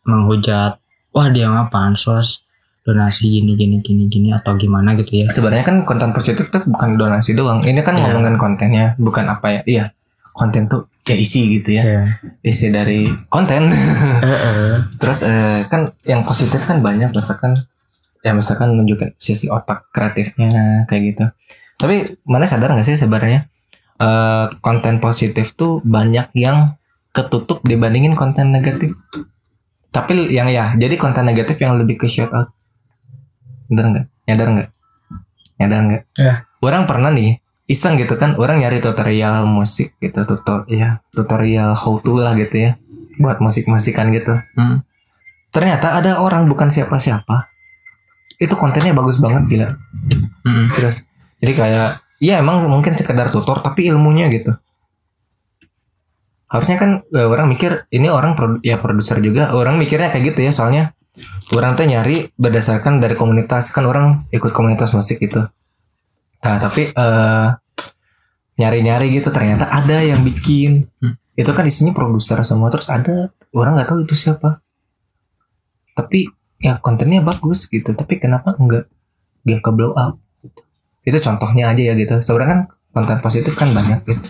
menghujat 0.03 0.81
wah 1.09 1.27
dia 1.29 1.47
mah 1.47 1.69
pansos 1.69 2.43
donasi 2.88 3.28
gini 3.28 3.60
gini 3.60 3.84
gini 3.84 4.08
gini 4.08 4.32
atau 4.32 4.56
gimana 4.56 4.95
gitu 4.95 5.19
ya 5.19 5.28
Sebenarnya 5.28 5.67
kan 5.67 5.84
konten 5.84 6.15
positif 6.15 6.47
tuh 6.47 6.63
bukan 6.63 6.95
donasi 6.95 7.36
doang. 7.36 7.60
Ini 7.67 7.84
kan 7.84 8.00
Iya. 8.00 8.08
ngomongin 8.08 8.39
kontennya, 8.39 8.95
bukan 8.95 9.28
apa 9.28 9.60
ya. 9.60 9.62
Iya, 9.67 9.86
konten 10.32 10.71
tuh 10.71 10.88
kayak 11.04 11.19
isi 11.19 11.60
gitu 11.60 11.76
ya. 11.76 11.84
Iya. 11.84 12.02
Isi 12.47 12.71
dari 12.71 13.12
konten. 13.28 13.67
Eh, 13.67 14.32
eh. 14.32 14.73
Terus 15.04 15.28
eh, 15.28 15.67
kan 15.67 15.91
yang 16.08 16.23
positif 16.23 16.63
kan 16.63 16.80
banyak 16.80 17.12
misalkan 17.12 17.60
ya 18.23 18.32
misalkan 18.32 18.71
nunjukin 18.71 19.12
sisi 19.19 19.52
otak 19.52 19.91
kreatifnya 19.91 20.88
kayak 20.88 21.02
gitu. 21.12 21.23
Tapi 21.76 22.23
mana 22.23 22.47
sadar 22.47 22.71
nggak 22.71 22.88
sih 22.88 22.95
sebenarnya 22.95 23.52
eh, 24.00 24.45
konten 24.63 25.04
positif 25.04 25.60
tuh 25.60 25.84
banyak 25.84 26.32
yang 26.39 26.80
ketutup 27.12 27.60
dibandingin 27.67 28.15
konten 28.15 28.56
negatif. 28.56 28.95
Tapi 29.91 30.32
yang 30.32 30.47
ya 30.47 30.71
jadi 30.80 30.95
konten 30.95 31.28
negatif 31.28 31.60
yang 31.60 31.76
lebih 31.76 32.00
ke 32.00 32.08
shout 32.08 32.32
out. 32.32 32.56
Bener 33.67 33.86
nggak? 33.88 34.06
Nyadar 34.25 34.47
nggak? 34.49 34.69
Nyadar 35.58 35.82
nggak? 35.84 36.03
Ya. 36.15 36.34
Orang 36.60 36.84
pernah 36.84 37.12
nih 37.12 37.38
iseng 37.65 37.99
gitu 37.99 38.15
kan 38.15 38.34
orang 38.34 38.58
nyari 38.58 38.80
tutorial 38.80 39.43
musik 39.43 39.91
gitu 39.99 40.23
tutor 40.23 40.63
ya 40.65 41.03
tutorial 41.12 41.75
how 41.75 41.99
to 41.99 42.15
lah 42.15 42.32
gitu 42.34 42.63
ya 42.63 42.71
buat 43.19 43.43
musik 43.43 43.67
musikan 43.67 44.08
gitu 44.10 44.39
Hmm. 44.56 44.88
ternyata 45.49 45.91
ada 45.93 46.17
orang 46.17 46.47
bukan 46.47 46.71
siapa-siapa 46.71 47.51
itu 48.38 48.56
kontennya 48.56 48.95
bagus 48.95 49.19
banget 49.19 49.43
gila 49.47 49.69
Mm-mm. 50.47 50.71
Serius. 50.71 51.03
Jadi 51.38 51.53
kayak 51.53 51.89
ya 52.17 52.39
emang 52.39 52.63
mungkin 52.65 52.95
sekedar 52.95 53.27
tutor 53.27 53.60
tapi 53.60 53.84
ilmunya 53.86 54.32
gitu. 54.32 54.56
Harusnya 56.47 56.80
kan 56.80 57.03
eh, 57.03 57.27
orang 57.27 57.51
mikir 57.51 57.84
ini 57.91 58.08
orang 58.08 58.32
produ- 58.34 58.63
ya 58.63 58.80
produser 58.80 59.19
juga. 59.19 59.51
Orang 59.51 59.75
mikirnya 59.75 60.08
kayak 60.08 60.32
gitu 60.32 60.47
ya 60.47 60.56
soalnya 60.56 60.95
orang 61.56 61.73
tuh 61.73 61.86
nyari 61.89 62.30
berdasarkan 62.38 63.01
dari 63.01 63.17
komunitas 63.17 63.73
kan 63.73 63.86
orang 63.86 64.21
ikut 64.30 64.51
komunitas 64.53 64.93
musik 64.93 65.21
gitu. 65.21 65.45
Nah, 66.43 66.58
tapi 66.62 66.93
eh 66.93 67.47
nyari-nyari 68.58 69.13
gitu 69.13 69.30
ternyata 69.30 69.69
ada 69.69 70.01
yang 70.01 70.21
bikin. 70.25 70.89
Hmm. 71.01 71.17
Itu 71.38 71.53
kan 71.53 71.65
isinya 71.69 71.93
produser 71.93 72.41
semua 72.41 72.73
terus 72.73 72.89
ada 72.89 73.30
orang 73.53 73.77
nggak 73.77 73.89
tahu 73.89 74.06
itu 74.06 74.15
siapa. 74.17 74.62
Tapi 75.93 76.30
ya 76.62 76.82
kontennya 76.82 77.21
bagus 77.21 77.69
gitu. 77.69 77.93
Tapi 77.93 78.17
kenapa 78.17 78.58
enggak 78.58 78.89
nggak 79.45 79.62
ke 79.62 79.71
blow 79.73 79.93
up? 79.93 80.17
itu 81.08 81.17
contohnya 81.23 81.71
aja 81.71 81.82
ya 81.88 81.93
gitu 81.95 82.19
sebenarnya 82.19 82.47
kan 82.51 82.60
konten 82.91 83.17
positif 83.23 83.56
kan 83.56 83.71
banyak 83.71 84.03
gitu 84.03 84.27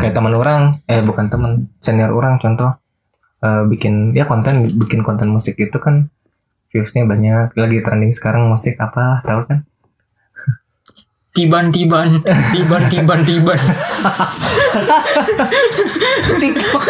kayak 0.00 0.16
teman 0.16 0.32
orang 0.32 0.80
eh 0.88 1.04
bukan 1.04 1.28
teman 1.28 1.68
senior 1.76 2.08
orang 2.16 2.40
contoh 2.40 2.80
eh, 3.40 3.62
bikin 3.68 4.16
ya 4.16 4.24
konten 4.28 4.76
bikin 4.76 5.00
konten 5.04 5.32
musik 5.32 5.56
itu 5.60 5.76
kan 5.80 6.08
viewsnya 6.70 7.04
banyak. 7.04 7.56
Lagi 7.58 7.82
trending 7.82 8.12
sekarang 8.14 8.46
musik 8.48 8.78
apa 8.78 9.20
tahu 9.26 9.44
kan? 9.48 9.58
Tiban 11.30 11.70
tiban 11.70 12.20
tiban 12.54 12.82
tiban. 12.90 13.22
Tiban. 13.22 13.60
TikTok. 16.42 16.82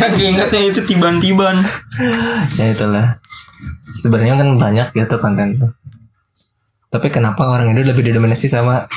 Orang 0.00 0.14
ingatnya 0.16 0.60
itu 0.64 0.80
tiban 0.88 1.20
tiban. 1.20 1.60
ya 2.56 2.72
itulah. 2.72 3.20
Sebenarnya 3.92 4.40
kan 4.40 4.48
banyak 4.56 4.86
gitu 4.96 5.16
konten 5.20 5.60
tuh. 5.60 5.72
Tapi 6.88 7.08
kenapa 7.12 7.52
orang 7.52 7.72
itu 7.72 7.84
lebih 7.84 8.04
didominasi 8.04 8.48
sama 8.48 8.88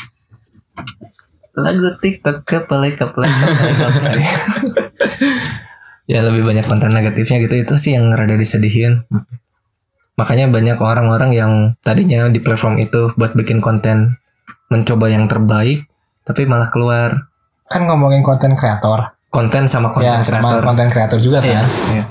lagu 1.56 1.88
TikTok 2.04 2.44
kepala 2.44 2.92
kepala 2.92 3.24
kepala 3.24 4.12
ya 6.06 6.22
lebih 6.22 6.46
banyak 6.46 6.66
konten 6.66 6.94
negatifnya 6.94 7.42
gitu 7.42 7.56
itu 7.58 7.74
sih 7.76 7.94
yang 7.94 8.10
rada 8.10 8.34
disedihin 8.34 9.06
makanya 10.16 10.48
banyak 10.48 10.78
orang-orang 10.78 11.32
yang 11.32 11.52
tadinya 11.82 12.30
di 12.30 12.40
platform 12.40 12.80
itu 12.80 13.12
buat 13.14 13.34
bikin 13.34 13.60
konten 13.60 14.16
mencoba 14.70 15.10
yang 15.10 15.26
terbaik 15.26 15.86
tapi 16.24 16.46
malah 16.46 16.70
keluar 16.70 17.30
Kan 17.66 17.90
ngomongin 17.90 18.22
konten 18.22 18.54
kreator. 18.54 19.18
konten 19.28 19.66
sama 19.66 19.90
konten 19.90 20.06
ya, 20.08 20.22
sama 20.22 20.48
kreator 20.48 20.64
konten 20.64 20.88
kreator 20.88 21.20
juga 21.20 21.42
kan. 21.42 21.50
Iya, 21.50 21.62
iya. 21.92 22.04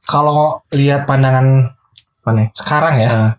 Kalau 0.00 0.62
lihat 0.72 1.04
pandangan 1.04 1.74
Apa 2.20 2.30
nih? 2.32 2.46
sekarang 2.54 2.94
ya, 2.96 3.08
Eh, 3.10 3.30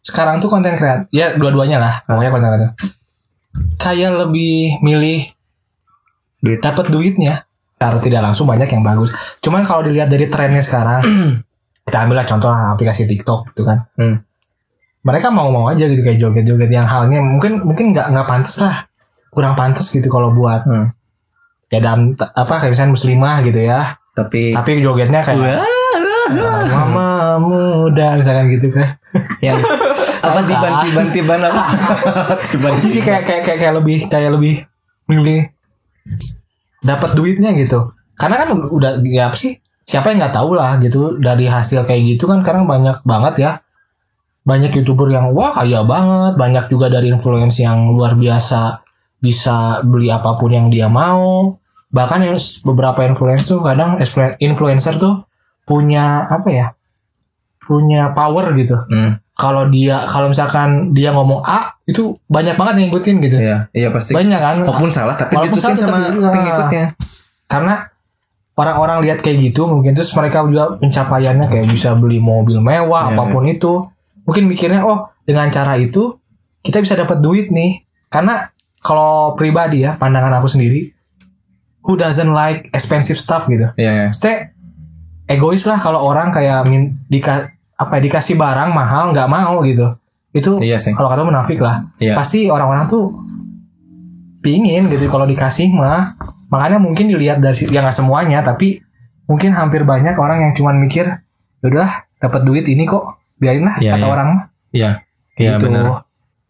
sekarang 0.00 0.40
tuh 0.40 0.48
konten 0.48 0.74
kreator, 0.74 1.06
ya 1.08 1.36
dua-duanya 1.36 1.76
lah, 1.76 1.94
pokoknya 2.02 2.30
konten 2.32 2.48
kreator. 2.48 2.70
Kayak 3.76 4.10
lebih 4.18 4.80
milih 4.80 5.20
duit 6.40 6.58
dapat 6.58 6.88
duitnya. 6.88 7.47
Secara 7.78 7.98
tidak 8.02 8.20
langsung 8.20 8.44
banyak 8.44 8.66
yang 8.66 8.82
bagus. 8.82 9.14
Cuman 9.38 9.62
kalau 9.62 9.86
dilihat 9.86 10.10
dari 10.10 10.26
trennya 10.26 10.58
sekarang, 10.58 11.06
kita 11.86 11.96
ambil 12.02 12.18
lah 12.18 12.26
contoh 12.26 12.50
aplikasi 12.50 13.06
TikTok 13.06 13.54
gitu 13.54 13.62
kan. 13.62 13.86
Hmm. 13.94 14.18
Mereka 14.98 15.30
mau-mau 15.30 15.70
aja 15.70 15.86
gitu 15.86 16.02
kayak 16.02 16.18
joget-joget 16.18 16.68
yang 16.68 16.84
halnya 16.84 17.22
mungkin 17.22 17.62
mungkin 17.62 17.94
nggak 17.94 18.10
nggak 18.10 18.26
pantas 18.26 18.58
lah, 18.58 18.90
kurang 19.30 19.54
pantas 19.54 19.86
gitu 19.88 20.10
kalau 20.10 20.34
buat 20.34 20.66
Hmm. 20.66 20.90
ya 21.70 21.78
dalam 21.78 22.12
apa 22.18 22.58
kayak 22.58 22.74
misalnya 22.74 22.92
muslimah 22.92 23.36
gitu 23.46 23.62
ya. 23.62 23.94
tapi 24.10 24.50
Tapi 24.50 24.82
jogetnya 24.82 25.22
kayak 25.22 25.38
Wah. 25.38 26.66
mama 26.66 27.08
muda 27.38 28.18
misalkan 28.18 28.50
gitu 28.50 28.74
kan. 28.74 28.90
yang 29.38 29.54
apa 30.26 30.40
tiban 30.42 31.06
tiban 31.14 31.40
apa 31.40 31.62
tiban 32.42 32.72
Jadi 32.82 32.98
kayak 33.00 33.22
kayak 33.22 33.42
kayak, 33.46 33.58
kayak 33.62 33.74
lebih 33.78 33.98
kayak 34.10 34.30
lebih 34.34 34.66
milih 35.06 35.46
dapat 36.82 37.14
duitnya 37.14 37.54
gitu. 37.56 37.92
Karena 38.18 38.42
kan 38.42 38.48
udah 38.54 39.02
ya 39.06 39.30
apa 39.30 39.36
sih? 39.38 39.58
Siapa 39.88 40.12
yang 40.12 40.20
nggak 40.20 40.36
tahu 40.36 40.52
lah 40.52 40.76
gitu 40.82 41.16
dari 41.16 41.48
hasil 41.48 41.88
kayak 41.88 42.18
gitu 42.18 42.28
kan 42.28 42.44
sekarang 42.44 42.68
banyak 42.68 43.00
banget 43.06 43.34
ya. 43.40 43.52
Banyak 44.44 44.72
youtuber 44.80 45.12
yang 45.12 45.32
wah 45.32 45.52
kaya 45.52 45.84
banget, 45.84 46.36
banyak 46.36 46.64
juga 46.72 46.88
dari 46.88 47.12
influencer 47.12 47.68
yang 47.68 47.92
luar 47.92 48.16
biasa 48.16 48.84
bisa 49.20 49.84
beli 49.84 50.08
apa 50.12 50.36
pun 50.36 50.52
yang 50.52 50.68
dia 50.68 50.88
mau. 50.88 51.56
Bahkan 51.88 52.20
beberapa 52.68 53.00
influencer 53.08 53.56
tuh 53.56 53.60
kadang 53.64 53.96
influ- 53.96 54.36
influencer 54.40 54.96
tuh 55.00 55.24
punya 55.64 56.28
apa 56.28 56.48
ya? 56.52 56.66
Punya 57.64 58.12
power 58.16 58.56
gitu. 58.56 58.76
hmm, 58.88 59.27
Kalau 59.38 59.70
dia 59.70 60.02
kalau 60.10 60.26
misalkan 60.26 60.90
dia 60.90 61.14
ngomong 61.14 61.46
A 61.46 61.78
itu 61.86 62.10
banyak 62.26 62.58
banget 62.58 62.82
yang 62.82 62.90
ngikutin 62.90 63.16
gitu. 63.22 63.36
Iya 63.38 63.58
iya 63.70 63.88
pasti. 63.94 64.10
Banyak 64.10 64.40
kan? 64.42 64.56
Walaupun 64.66 64.90
salah 64.90 65.14
tapi 65.14 65.38
Walaupun 65.38 65.58
salah, 65.62 65.78
sama 65.78 66.10
tapi- 66.10 66.18
pengikutnya. 66.18 66.84
Karena 67.46 67.74
orang-orang 68.58 69.06
lihat 69.06 69.22
kayak 69.22 69.38
gitu 69.38 69.70
mungkin 69.70 69.94
terus 69.94 70.10
mereka 70.18 70.42
juga 70.42 70.74
pencapaiannya 70.82 71.46
kayak 71.46 71.70
bisa 71.70 71.94
beli 71.94 72.18
mobil 72.18 72.58
mewah 72.58 73.14
Iya, 73.14 73.14
apa 73.14 73.22
pun 73.30 73.46
itu. 73.46 73.86
Mungkin 74.26 74.50
mikirnya 74.50 74.82
oh 74.82 75.06
dengan 75.22 75.46
cara 75.54 75.78
itu 75.78 76.18
kita 76.66 76.82
bisa 76.82 76.98
dapat 76.98 77.22
duit 77.22 77.54
nih. 77.54 77.86
Karena 78.10 78.42
kalau 78.82 79.38
pribadi 79.38 79.86
ya 79.86 79.94
pandangan 79.94 80.42
aku 80.42 80.50
sendiri 80.50 80.90
who 81.86 81.94
doesn't 81.94 82.34
like 82.34 82.66
expensive 82.74 83.14
stuff 83.14 83.46
gitu? 83.46 83.70
Iya 83.78 83.90
iya. 83.94 84.06
Maksudnya 84.10 84.50
egois 85.30 85.62
lah 85.62 85.78
kalau 85.78 86.02
orang 86.02 86.34
kayak 86.34 86.66
min, 86.66 86.98
dika, 87.06 87.54
apa 87.78 87.92
ya, 87.96 88.00
dikasih 88.04 88.34
barang 88.34 88.70
mahal 88.70 89.14
nggak 89.14 89.28
mau 89.30 89.62
gitu. 89.62 89.94
Itu 90.28 90.58
iya 90.60 90.76
sih. 90.76 90.92
kalau 90.92 91.08
kata 91.08 91.22
munafik 91.22 91.62
lah. 91.62 91.86
Iya. 91.96 92.18
Pasti 92.18 92.50
orang-orang 92.50 92.84
tuh 92.84 93.14
pingin 94.40 94.90
gitu 94.90 95.06
kalau 95.06 95.24
dikasih 95.24 95.70
mah. 95.72 96.18
Makanya 96.48 96.80
mungkin 96.80 97.08
dilihat 97.08 97.38
dari 97.38 97.54
si- 97.54 97.68
ya 97.68 97.80
nggak 97.80 97.94
semuanya 97.94 98.40
tapi 98.40 98.80
mungkin 99.28 99.52
hampir 99.52 99.84
banyak 99.84 100.16
orang 100.16 100.40
yang 100.40 100.52
cuman 100.56 100.80
mikir 100.80 101.04
udah 101.60 102.08
dapat 102.16 102.40
duit 102.42 102.64
ini 102.64 102.88
kok 102.88 103.04
biarin 103.36 103.68
lah 103.68 103.76
Iya, 103.76 103.92
kata 103.94 104.06
iya. 104.06 104.10
orang 104.10 104.28
iya. 104.72 104.90
Iya 105.36 105.50
gitu. 105.54 105.68
benar. 105.70 106.02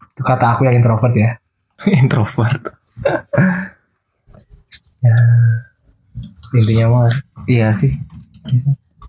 Itu 0.09 0.21
kata 0.23 0.45
aku 0.55 0.65
yang 0.65 0.75
introvert 0.75 1.13
ya. 1.13 1.37
Introvert. 2.01 2.63
Ya. 4.99 5.15
Intinya 6.51 6.85
mah 6.91 7.07
iya 7.47 7.71
sih. 7.71 7.95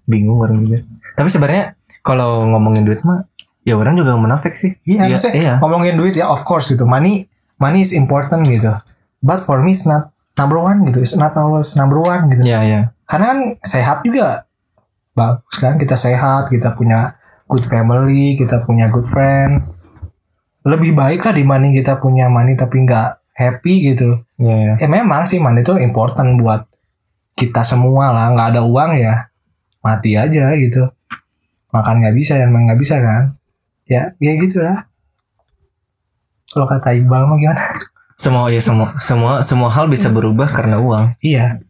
Bingung 0.07 0.39
orang 0.39 0.63
juga. 0.63 0.79
Tapi 1.19 1.27
sebenarnya 1.27 1.75
kalau 2.01 2.49
ngomongin 2.49 2.85
duit 2.89 3.01
mah 3.05 3.29
ya 3.65 3.77
orang 3.77 3.97
juga 3.97 4.17
munafik 4.17 4.57
sih. 4.57 4.77
Iya, 4.89 5.09
maksudnya 5.09 5.37
iya. 5.37 5.55
ngomongin 5.61 5.95
duit 6.01 6.17
ya 6.17 6.33
of 6.33 6.43
course 6.49 6.73
gitu. 6.73 6.89
Money 6.89 7.29
money 7.61 7.85
is 7.85 7.93
important 7.93 8.49
gitu. 8.49 8.73
But 9.21 9.45
for 9.45 9.61
me 9.61 9.77
it's 9.77 9.85
not 9.85 10.13
number 10.37 10.57
one 10.57 10.89
gitu. 10.89 11.05
It's 11.05 11.17
not 11.17 11.37
always 11.37 11.77
number 11.77 12.01
one 12.01 12.33
gitu. 12.33 12.43
Iya 12.49 12.61
iya. 12.65 12.81
Karena 13.05 13.37
kan 13.37 13.41
sehat 13.61 14.03
juga. 14.05 14.49
Bagus 15.13 15.55
kan 15.61 15.77
kita 15.77 15.97
sehat 15.99 16.49
kita 16.49 16.73
punya 16.73 17.19
good 17.51 17.67
family 17.67 18.41
kita 18.41 18.65
punya 18.65 18.89
good 18.89 19.05
friend. 19.05 19.69
Lebih 20.65 20.97
baik 20.97 21.25
lah 21.25 21.35
dibanding 21.37 21.77
kita 21.77 22.01
punya 22.01 22.29
money 22.33 22.57
tapi 22.57 22.81
nggak 22.85 23.21
happy 23.37 23.93
gitu. 23.93 24.25
Iya 24.41 24.57
iya. 24.57 24.75
Ya 24.81 24.89
memang 24.89 25.29
sih 25.29 25.37
money 25.37 25.61
itu 25.61 25.77
important 25.77 26.41
buat 26.41 26.65
kita 27.37 27.61
semua 27.61 28.17
lah. 28.17 28.33
Nggak 28.33 28.49
ada 28.57 28.63
uang 28.65 28.93
ya 28.97 29.29
mati 29.81 30.13
aja 30.13 30.53
gitu 30.61 30.93
makan 31.71 32.03
nggak 32.03 32.17
bisa 32.17 32.39
dan 32.39 32.51
nggak 32.53 32.81
bisa 32.81 32.99
kan? 33.01 33.35
Ya 33.91 34.15
ya 34.23 34.33
gitu 34.39 34.63
lah 34.63 34.91
kalau 36.51 36.67
kata 36.67 36.99
Iqbal 36.99 37.23
mah 37.31 37.39
gimana? 37.39 37.63
Semua 38.19 38.51
ya 38.51 38.59
semua 38.61 38.91
semua 38.99 39.33
semua 39.41 39.71
hal 39.71 39.87
bisa 39.87 40.11
berubah 40.11 40.51
karena 40.51 40.83
uang. 40.83 41.15
Iya. 41.23 41.63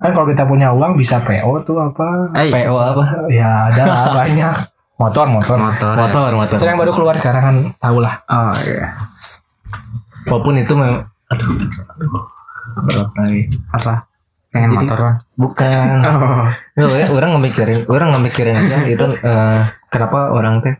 Kan 0.00 0.10
kalau 0.16 0.26
kita 0.26 0.48
punya 0.48 0.72
uang 0.72 0.96
bisa 0.96 1.20
PO 1.22 1.52
tuh 1.62 1.76
apa? 1.78 2.08
Eh, 2.40 2.50
PO 2.50 2.72
apa? 2.72 3.04
Ya 3.28 3.68
ada 3.68 3.82
lah 3.86 4.04
banyak. 4.24 4.56
Motor 4.96 5.26
motor. 5.28 5.56
Motor. 5.60 5.94
motor 5.94 6.30
motor. 6.34 6.56
Itu 6.56 6.66
yang 6.66 6.80
baru 6.80 6.92
keluar 6.96 7.14
sekarang 7.20 7.42
kan 7.44 7.56
tahu 7.78 8.00
lah. 8.00 8.24
Oh 8.32 8.52
iya. 8.64 8.96
walaupun 10.30 10.54
itu 10.56 10.72
memang 10.72 11.04
aduh 11.28 11.46
aduh. 11.52 12.24
Berat 12.88 13.10
lagi. 13.12 13.42
Apa? 13.76 13.94
Pengen 14.52 14.70
Jadi- 14.70 14.78
motor 14.84 14.98
kan? 15.00 15.14
bukan 15.34 15.96
Oh. 16.12 16.44
Nggak, 16.76 16.92
ya, 16.94 17.06
orang 17.10 17.30
ngemikirin, 17.34 17.80
orang 17.88 18.08
ngemikirin 18.12 18.52
aja 18.54 18.78
itu 18.84 19.04
eh, 19.18 19.60
kenapa 19.88 20.28
orang 20.30 20.60
teh 20.60 20.76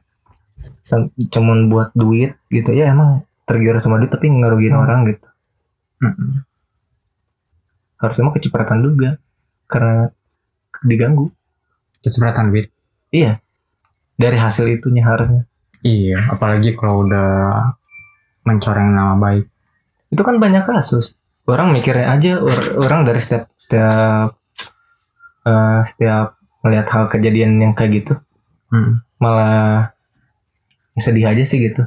cuman 1.31 1.67
buat 1.67 1.91
duit 1.93 2.37
gitu 2.49 2.71
ya 2.71 2.91
emang 2.91 3.23
tergiur 3.43 3.79
sama 3.79 3.97
duit 3.97 4.11
tapi 4.11 4.29
ngerugiin 4.29 4.73
Hmm. 4.73 4.83
orang 4.83 4.99
gitu. 5.09 5.29
Mm-mm. 6.01 6.43
Harusnya 7.97 8.27
mah 8.27 8.35
kecepatan 8.35 8.83
juga 8.83 9.11
karena 9.67 10.11
diganggu. 10.83 11.31
Kecipratan 12.03 12.51
duit. 12.51 12.75
Iya. 13.09 13.39
Dari 14.19 14.35
hasil 14.35 14.67
itunya 14.69 15.07
harusnya. 15.07 15.47
Iya, 15.83 16.19
apalagi 16.29 16.75
kalau 16.75 17.07
udah 17.07 17.31
mencoreng 18.43 18.91
nama 18.91 19.15
baik. 19.15 19.47
Itu 20.11 20.23
kan 20.23 20.39
banyak 20.39 20.67
kasus. 20.67 21.15
Orang 21.47 21.71
mikirnya 21.71 22.11
aja 22.11 22.39
or- 22.39 22.75
orang 22.81 23.03
dari 23.03 23.19
setiap 23.19 23.51
setiap 23.63 24.37
eh, 25.47 25.81
setiap 25.87 26.37
ngelihat 26.63 26.87
hal 26.91 27.05
kejadian 27.11 27.59
yang 27.59 27.73
kayak 27.75 28.03
gitu 28.03 28.15
Hmm. 28.73 29.05
malah 29.21 29.93
sedih 30.97 31.29
aja 31.29 31.45
sih 31.45 31.61
gitu. 31.61 31.85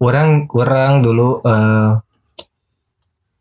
Orang 0.00 0.48
orang 0.56 1.04
dulu 1.04 1.44
eh 1.44 2.00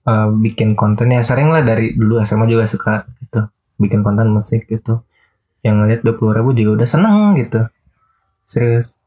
eh, 0.03 0.27
bikin 0.35 0.75
konten. 0.75 1.15
Ya 1.15 1.23
sering 1.23 1.47
lah 1.47 1.63
dari 1.63 1.95
dulu 1.95 2.19
SMA 2.19 2.51
juga 2.51 2.67
suka 2.67 3.07
gitu 3.23 3.47
bikin 3.79 4.03
konten 4.03 4.27
musik 4.35 4.67
gitu. 4.67 4.99
Yang 5.63 5.75
ngeliat 5.79 6.01
dua 6.03 6.15
puluh 6.19 6.33
ribu 6.35 6.51
juga 6.51 6.83
udah 6.83 6.87
seneng 6.91 7.39
gitu. 7.39 7.63
Serius. 8.43 8.99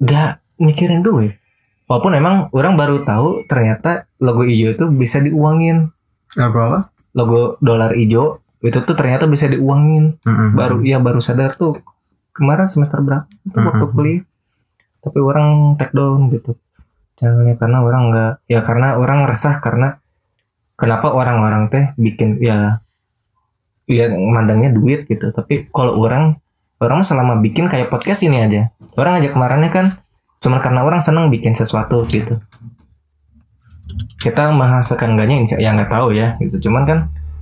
Gak 0.00 0.40
mikirin 0.56 1.04
duit. 1.04 1.36
Walaupun 1.84 2.16
emang 2.16 2.48
orang 2.56 2.80
baru 2.80 3.04
tahu 3.04 3.44
ternyata 3.44 4.08
logo 4.16 4.48
hijau 4.48 4.72
itu 4.72 4.84
bisa 4.96 5.20
diuangin. 5.20 5.92
Lagu 6.40 6.56
apa? 6.56 6.88
Logo 7.14 7.56
dolar 7.62 7.94
hijau 7.94 8.36
itu 8.60 8.78
tuh 8.80 8.96
ternyata 8.96 9.24
bisa 9.24 9.46
diuangin. 9.46 10.18
Hmm. 10.24 10.52
baru 10.52 10.82
iya 10.82 10.98
baru 10.98 11.20
sadar 11.20 11.54
tuh 11.54 11.76
kemarin 12.34 12.66
semester 12.66 12.98
berapa 13.00 13.24
itu 13.44 13.54
waktu 13.54 13.86
Mhm. 13.86 13.92
kuliah. 13.94 14.22
Tapi 15.04 15.18
orang 15.20 15.48
take 15.76 15.92
down 15.92 16.28
gitu 16.28 16.56
channelnya 17.14 17.54
karena 17.54 17.78
orang 17.78 18.02
nggak 18.10 18.32
ya 18.50 18.60
karena 18.66 18.98
orang 18.98 19.28
resah 19.28 19.62
karena 19.62 20.02
kenapa 20.74 21.14
orang-orang 21.14 21.70
teh 21.70 21.84
bikin 21.94 22.42
ya 22.42 22.82
ya 23.86 24.08
mandangnya 24.10 24.72
duit 24.72 25.04
gitu. 25.06 25.30
Tapi 25.30 25.68
kalau 25.70 26.00
orang 26.00 26.40
orang 26.82 27.04
selama 27.04 27.38
bikin 27.38 27.70
kayak 27.70 27.92
podcast 27.92 28.24
ini 28.24 28.42
aja. 28.42 28.72
Orang 28.98 29.20
aja 29.20 29.28
kemarinnya 29.30 29.70
kan 29.70 29.86
cuma 30.40 30.60
karena 30.60 30.84
orang 30.84 31.00
senang 31.00 31.32
bikin 31.32 31.52
sesuatu 31.54 32.04
gitu 32.04 32.36
kita 34.20 34.50
menghasilkan 34.54 35.14
enggaknya 35.14 35.36
insya 35.42 35.56
ya 35.60 35.74
nggak 35.74 35.90
tahu 35.90 36.14
ya 36.14 36.38
gitu. 36.40 36.68
Cuman 36.70 36.82
kan 36.88 36.98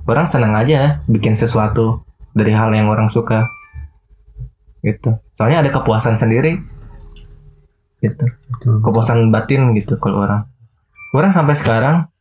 orang 0.09 0.25
senang 0.27 0.53
aja 0.57 0.99
bikin 1.07 1.37
sesuatu 1.37 2.03
dari 2.35 2.51
hal 2.51 2.73
yang 2.73 2.89
orang 2.89 3.07
suka 3.07 3.47
gitu. 4.83 5.15
Soalnya 5.31 5.63
ada 5.63 5.69
kepuasan 5.71 6.19
sendiri 6.19 6.59
gitu. 8.03 8.25
Betul. 8.27 8.83
kepuasan 8.83 9.31
batin 9.31 9.71
gitu 9.79 9.95
kalau 9.95 10.27
orang. 10.27 10.43
Orang 11.15 11.31
sampai 11.31 11.55
sekarang 11.55 12.11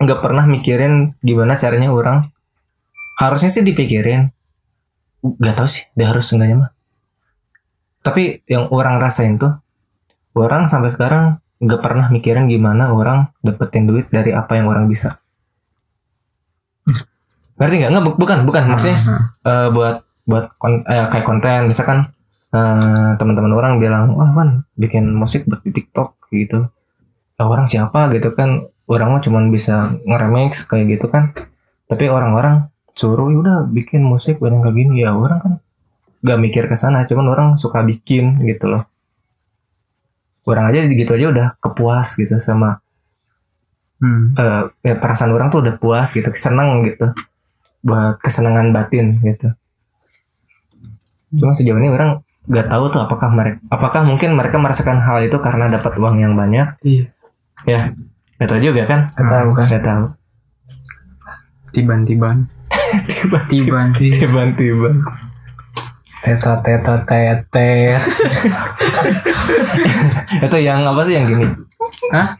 nggak 0.00 0.20
pernah 0.24 0.48
mikirin 0.48 1.18
gimana 1.20 1.58
caranya 1.60 1.92
orang. 1.92 2.32
Harusnya 3.20 3.52
sih 3.52 3.60
dipikirin. 3.60 4.32
Nggak 5.20 5.54
tahu 5.60 5.68
sih 5.68 5.84
dia 5.92 6.08
harus 6.08 6.32
enggaknya 6.32 6.56
mah. 6.66 6.70
Tapi 8.02 8.42
yang 8.48 8.72
orang 8.72 8.98
rasain 8.98 9.36
tuh 9.38 9.52
orang 10.32 10.64
sampai 10.64 10.90
sekarang 10.90 11.41
nggak 11.62 11.80
pernah 11.80 12.06
mikirin 12.10 12.50
gimana 12.50 12.90
orang 12.90 13.30
dapetin 13.38 13.86
duit 13.86 14.10
dari 14.10 14.34
apa 14.34 14.58
yang 14.58 14.66
orang 14.66 14.90
bisa. 14.90 15.22
Ngerti 17.58 17.74
nggak? 17.78 17.90
Nggak 17.94 18.04
bu- 18.10 18.18
bukan 18.18 18.38
bukan. 18.48 18.62
Maksudnya 18.66 18.98
eh, 19.46 19.68
buat 19.70 19.96
buat 20.26 20.44
kon- 20.58 20.84
eh, 20.86 21.06
kayak 21.06 21.26
konten. 21.26 21.60
Misalkan 21.70 21.98
eh, 22.52 23.10
teman-teman 23.16 23.52
orang 23.54 23.72
bilang 23.78 24.12
wah 24.18 24.30
kan 24.34 24.48
bikin 24.74 25.06
musik 25.14 25.46
buat 25.46 25.62
di 25.62 25.70
TikTok 25.70 26.18
gitu. 26.34 26.66
Lah, 27.38 27.46
orang 27.46 27.66
siapa? 27.70 28.10
Gitu 28.10 28.34
kan. 28.34 28.66
Orang 28.90 29.14
mah 29.14 29.22
cuman 29.22 29.48
bisa 29.54 29.94
ngeremix 30.04 30.66
kayak 30.66 30.98
gitu 30.98 31.06
kan. 31.08 31.32
Tapi 31.86 32.10
orang-orang 32.10 32.68
suruh 32.92 33.30
"Ya 33.32 33.38
udah 33.40 33.56
bikin 33.70 34.02
musik 34.04 34.42
buat 34.42 34.50
yang 34.52 34.60
kayak 34.66 34.76
gini. 34.76 35.06
Ya 35.06 35.14
orang 35.14 35.38
kan 35.40 35.52
gak 36.26 36.38
mikir 36.42 36.66
ke 36.66 36.74
sana. 36.76 37.06
Cuman 37.06 37.26
orang 37.30 37.48
suka 37.56 37.86
bikin 37.86 38.42
gitu 38.44 38.68
loh 38.68 38.91
orang 40.44 40.64
aja 40.68 40.84
gitu 40.84 41.12
aja 41.12 41.26
udah 41.28 41.46
kepuas 41.58 42.14
gitu 42.14 42.38
sama 42.38 42.78
Hmm. 43.96 44.34
eh, 44.34 44.66
ya 44.82 44.98
perasaan 44.98 45.30
orang 45.30 45.46
tuh 45.46 45.62
udah 45.62 45.78
puas 45.78 46.10
gitu 46.10 46.26
seneng 46.34 46.82
gitu 46.82 47.14
buat 47.80 48.18
kesenangan 48.18 48.74
batin 48.74 49.14
gitu 49.18 49.54
cuma 51.32 51.54
sejauh 51.54 51.78
ini 51.78 51.86
orang 51.86 52.18
nggak 52.44 52.66
tahu 52.66 52.90
tuh 52.90 52.98
apakah 52.98 53.30
mereka 53.30 53.62
apakah 53.68 54.02
mungkin 54.02 54.34
mereka 54.34 54.58
merasakan 54.58 54.98
hal 54.98 55.22
itu 55.22 55.38
karena 55.38 55.70
dapat 55.70 55.94
uang 55.94 56.18
yang 56.18 56.34
banyak 56.34 56.74
Iya. 56.82 57.04
ya 57.62 57.80
nggak 58.36 58.48
tahu 58.48 58.60
juga 58.60 58.82
kan 58.84 59.00
Gak 59.14 59.28
tahu 59.30 59.48
kan. 59.54 59.66
nggak 59.70 59.84
tahu 59.86 60.04
Tiban-tiban. 61.72 62.36
Tiban. 63.48 63.94
tiba-tiba 63.94 64.90
Teta 66.22 66.62
teta 66.62 67.02
tetet. 67.02 67.98
itu 70.46 70.56
yang 70.62 70.86
apa 70.86 71.02
sih 71.02 71.18
yang 71.18 71.26
gini 71.26 71.46
Hah? 72.14 72.38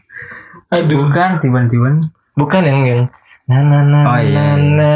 Aduh. 0.71 1.03
Bukan 1.03 1.37
tiban-tiban. 1.37 1.99
bukan 2.33 2.63
yang 2.63 2.79
yang 2.81 3.01
na 3.45 3.59
na 3.61 3.79
na 3.83 3.99
Oh, 4.07 4.17
iya, 4.17 4.17
na, 4.17 4.43
iya. 4.57 4.73
na. 4.73 4.91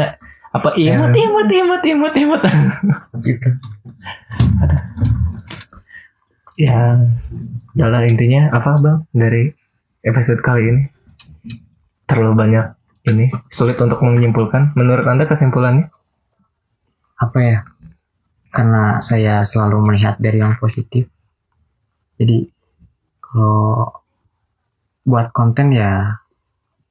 apa 0.48 0.72
imut 0.74 1.12
imut 1.12 1.48
imut 1.52 1.82
imut 1.84 2.14
imut 2.16 2.42
Gitu. 3.22 3.48
ya 6.58 6.98
adalah 7.76 8.02
intinya 8.08 8.48
apa 8.50 8.80
bang 8.80 8.98
dari 9.12 9.52
episode 10.02 10.40
kali 10.40 10.64
ini 10.66 10.82
terlalu 12.08 12.34
banyak 12.34 12.66
ini 13.06 13.30
sulit 13.46 13.78
untuk 13.78 14.00
menyimpulkan 14.02 14.72
menurut 14.74 15.04
anda 15.04 15.28
kesimpulannya 15.28 15.92
Apa 17.18 17.38
ya? 17.42 17.58
Karena 18.58 18.98
saya 18.98 19.46
selalu 19.46 19.78
melihat 19.86 20.18
dari 20.18 20.42
yang 20.42 20.58
positif. 20.58 21.06
Jadi 22.18 22.50
kalau 23.22 23.86
buat 25.06 25.30
konten 25.30 25.70
ya 25.70 26.18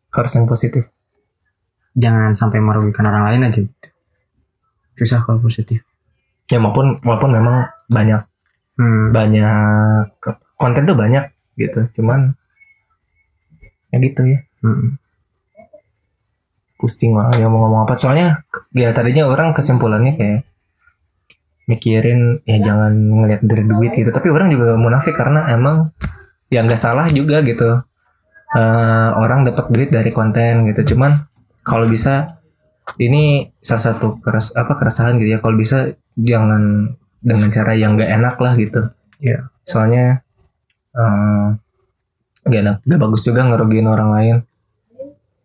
harus 0.09 0.31
yang 0.33 0.47
positif 0.47 0.87
jangan 1.93 2.31
sampai 2.31 2.63
merugikan 2.63 3.03
orang 3.05 3.27
lain 3.27 3.51
aja 3.51 3.59
gitu. 3.59 3.87
Susah 4.95 5.19
kalau 5.21 5.43
positif. 5.43 5.83
ya 6.47 6.63
maupun 6.63 7.03
walaupun 7.03 7.35
memang 7.35 7.67
banyak 7.91 8.23
Hmm. 8.79 9.11
banyak 9.11 10.07
konten 10.55 10.87
tuh 10.87 10.95
banyak 10.95 11.27
gitu 11.59 11.83
cuman 11.99 12.39
ya 13.91 13.97
gitu 13.99 14.23
ya 14.23 14.39
Hmm. 14.63 14.95
pusing 16.79 17.19
lah 17.19 17.35
ya 17.35 17.51
mau 17.51 17.67
ngomong 17.67 17.83
apa 17.83 17.99
soalnya 17.99 18.47
ya 18.71 18.95
tadinya 18.95 19.27
orang 19.27 19.51
kesimpulannya 19.51 20.15
kayak 20.15 20.47
mikirin 21.67 22.39
ya 22.47 22.63
jangan 22.63 22.95
ngelihat 22.95 23.43
dari 23.43 23.63
duit 23.67 23.91
gitu. 23.93 24.09
Tapi 24.09 24.31
orang 24.31 24.49
juga 24.49 24.79
munafik 24.79 25.13
karena 25.19 25.51
emang 25.51 25.91
ya 26.47 26.63
nggak 26.63 26.79
salah 26.79 27.05
juga 27.11 27.43
gitu. 27.43 27.83
Eh, 28.55 29.09
orang 29.11 29.43
dapat 29.43 29.67
duit 29.69 29.91
dari 29.91 30.09
konten 30.15 30.71
gitu. 30.71 30.95
Cuman 30.95 31.11
kalau 31.67 31.85
bisa 31.85 32.39
ini 32.95 33.51
salah 33.59 33.83
satu 33.91 34.23
keras 34.23 34.55
apa 34.55 34.79
keresahan 34.79 35.19
gitu 35.19 35.37
ya. 35.37 35.39
Kalau 35.43 35.59
bisa 35.59 35.91
jangan 36.15 36.95
dengan 37.19 37.51
cara 37.51 37.75
yang 37.75 37.99
nggak 37.99 38.11
enak 38.15 38.35
lah 38.39 38.55
gitu. 38.55 38.81
Iya. 39.17 39.49
soalnya 39.67 40.23
eh, 40.95 41.47
nggak 42.47 42.61
enak. 42.63 42.77
Nggak 42.87 43.01
bagus 43.03 43.21
juga 43.27 43.43
ngerugiin 43.43 43.87
orang 43.91 44.09
lain. 44.15 44.35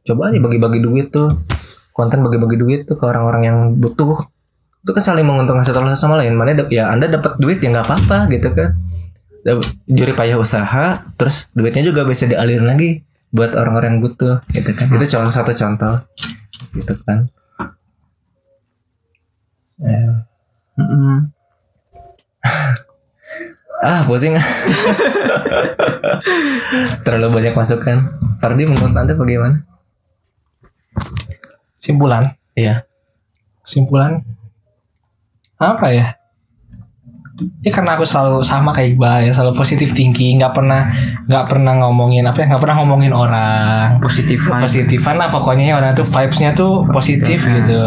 Coba 0.06 0.30
aja 0.30 0.38
bagi-bagi 0.38 0.78
duit 0.78 1.10
tuh. 1.10 1.34
Konten 1.90 2.22
bagi-bagi 2.22 2.56
duit 2.62 2.80
tuh 2.86 2.94
ke 2.94 3.04
orang-orang 3.04 3.42
yang 3.42 3.58
butuh 3.76 4.31
itu 4.82 4.90
kan 4.90 5.02
saling 5.02 5.26
menguntungkan 5.26 5.62
satu 5.62 5.78
sama 5.94 6.18
lain 6.18 6.34
mana 6.34 6.58
ya 6.70 6.90
anda 6.90 7.06
dapat 7.06 7.38
duit 7.38 7.62
ya 7.62 7.70
nggak 7.70 7.86
apa-apa 7.86 8.26
gitu 8.34 8.50
kan 8.50 8.74
juri 9.90 10.14
payah 10.14 10.38
usaha 10.38 11.02
terus 11.18 11.50
duitnya 11.54 11.82
juga 11.86 12.06
bisa 12.06 12.26
dialirin 12.26 12.66
lagi 12.66 13.02
buat 13.34 13.54
orang-orang 13.54 13.98
yang 13.98 14.02
butuh 14.02 14.42
gitu 14.50 14.70
kan 14.74 14.86
itu 14.92 15.06
salah 15.06 15.30
satu 15.30 15.54
contoh 15.54 16.02
gitu 16.74 16.94
kan 17.06 17.30
Ya. 19.82 20.30
Mm-mm. 20.78 21.26
ah 23.90 24.00
pusing 24.06 24.38
terlalu 27.02 27.42
banyak 27.42 27.54
masukan 27.58 27.98
Fardi 28.38 28.62
menurut 28.62 28.94
anda 28.94 29.18
bagaimana 29.18 29.66
Simpulan. 31.82 32.38
Iya. 32.54 32.86
Simpulan. 33.66 34.22
Apa 35.62 35.86
ya? 35.94 36.06
Ya 37.64 37.72
karena 37.72 37.96
aku 37.96 38.04
selalu 38.04 38.44
sama 38.44 38.70
kayak 38.76 38.94
Iqbal 38.94 39.18
ya, 39.26 39.32
selalu 39.32 39.56
positif 39.56 39.96
thinking, 39.96 40.38
nggak 40.38 40.52
pernah 40.52 40.92
nggak 41.26 41.48
pernah 41.48 41.74
ngomongin 41.80 42.28
apa 42.28 42.44
ya, 42.44 42.46
nggak 42.52 42.62
pernah 42.62 42.76
ngomongin 42.84 43.10
orang. 43.10 43.98
Positif. 44.04 44.46
Positifan 44.46 45.16
lah 45.16 45.32
pokoknya 45.32 45.74
orang 45.74 45.96
tuh 45.96 46.04
vibesnya 46.06 46.52
tuh 46.52 46.84
positif 46.92 47.42
gitu. 47.42 47.78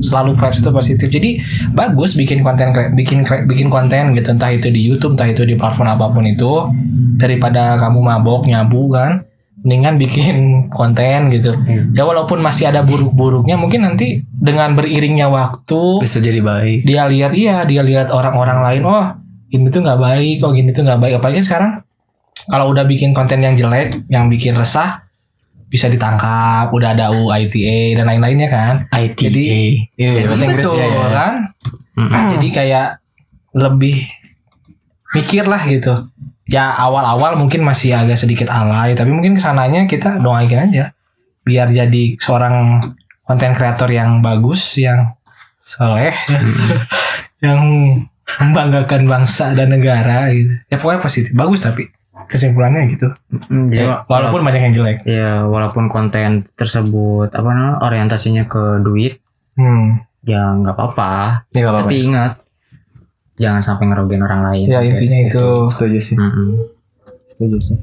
Selalu 0.00 0.34
vibes 0.34 0.64
tuh 0.64 0.72
positif. 0.72 1.12
Jadi 1.12 1.36
bagus 1.76 2.16
bikin 2.16 2.40
konten 2.40 2.72
bikin 2.96 3.22
bikin 3.44 3.68
konten 3.68 4.16
gitu 4.16 4.28
entah 4.34 4.50
itu 4.50 4.72
di 4.72 4.80
YouTube, 4.80 5.14
entah 5.14 5.28
itu 5.30 5.44
di 5.44 5.54
platform 5.54 5.94
apa 5.94 6.10
pun 6.10 6.24
itu 6.24 6.72
daripada 7.20 7.76
kamu 7.78 8.00
mabok 8.00 8.48
nyabu 8.48 8.88
kan 8.90 9.22
mendingan 9.64 9.96
bikin 9.96 10.36
konten 10.78 11.32
gitu. 11.32 11.56
Ya 11.96 12.04
walaupun 12.04 12.44
masih 12.44 12.68
ada 12.68 12.84
buruk-buruknya 12.84 13.56
mungkin 13.56 13.88
nanti 13.88 14.20
dengan 14.28 14.76
beriringnya 14.76 15.32
waktu 15.32 16.04
bisa 16.04 16.20
jadi 16.20 16.44
baik 16.44 16.84
dia 16.84 17.08
lihat 17.08 17.32
iya 17.32 17.64
dia 17.64 17.80
lihat 17.80 18.12
orang-orang 18.12 18.60
lain 18.60 18.82
oh 18.84 19.04
ini 19.48 19.72
tuh 19.72 19.80
nggak 19.80 20.00
baik 20.00 20.44
kok 20.44 20.52
gini 20.52 20.70
tuh 20.76 20.84
nggak 20.84 21.00
baik 21.00 21.14
apalagi 21.16 21.40
sekarang 21.40 21.80
kalau 22.52 22.68
udah 22.76 22.84
bikin 22.84 23.16
konten 23.16 23.40
yang 23.40 23.56
jelek 23.56 24.04
yang 24.12 24.28
bikin 24.28 24.52
resah 24.52 25.00
bisa 25.74 25.90
ditangkap, 25.90 26.70
udah 26.70 26.94
ada 26.94 27.10
UU 27.10 27.34
ITE 27.34 27.98
dan 27.98 28.06
lain-lainnya 28.06 28.46
kan. 28.46 28.74
IT. 28.94 29.18
Jadi- 29.26 29.82
iya, 29.98 30.22
bahasa 30.22 30.46
Inggris 30.46 30.70
ya, 30.70 30.86
ya. 30.86 31.08
kan? 31.10 31.34
Jadi 32.38 32.48
kayak 32.54 32.88
lebih 33.58 34.06
mikir 35.18 35.42
lah 35.50 35.62
gitu. 35.66 36.13
Ya 36.46 36.70
awal-awal 36.70 37.34
mungkin 37.34 37.62
masih 37.62 37.94
agak 37.94 38.16
sedikit 38.16 38.46
alay, 38.46 38.92
tapi 38.92 39.08
mungkin 39.08 39.32
ke 39.32 39.40
sananya 39.40 39.84
kita 39.84 40.18
doain 40.18 40.50
aja 40.50 40.92
biar 41.40 41.68
jadi 41.68 42.16
seorang 42.16 42.84
konten 43.22 43.52
kreator 43.52 43.88
yang 43.88 44.20
bagus, 44.20 44.76
yang 44.76 45.16
soleh, 45.58 46.12
yang 47.44 47.60
membanggakan 48.40 49.04
bangsa 49.04 49.52
dan 49.52 49.70
negara 49.70 50.28
gitu. 50.30 50.52
Ya 50.66 50.76
pokoknya 50.76 51.00
positif, 51.00 51.32
bagus 51.32 51.60
tapi 51.60 51.88
kesimpulannya 52.24 52.88
gitu. 52.90 53.08
Ya, 53.68 54.04
walaupun 54.04 54.40
banyak 54.40 54.62
yang 54.62 54.74
jelek. 54.74 54.98
ya 55.04 55.44
walaupun 55.44 55.88
konten 55.88 56.48
tersebut 56.54 57.28
apa 57.30 57.44
namanya 57.46 57.80
orientasinya 57.80 58.44
ke 58.44 58.80
duit 58.80 59.20
Hmm. 59.54 60.02
ya 60.20 60.50
nggak 60.52 60.74
apa-apa 60.74 61.46
Ya, 61.52 61.70
tapi 61.70 62.10
ingat 62.10 62.42
jangan 63.34 63.60
sampai 63.60 63.90
ngerugiin 63.90 64.22
orang 64.22 64.40
lain 64.42 64.66
ya 64.68 64.80
intinya 64.80 65.18
itu 65.20 65.66
Setuju 65.66 65.98
sih. 65.98 66.16
Mm-mm. 66.16 66.70
Setuju 67.26 67.58
sih. 67.58 67.78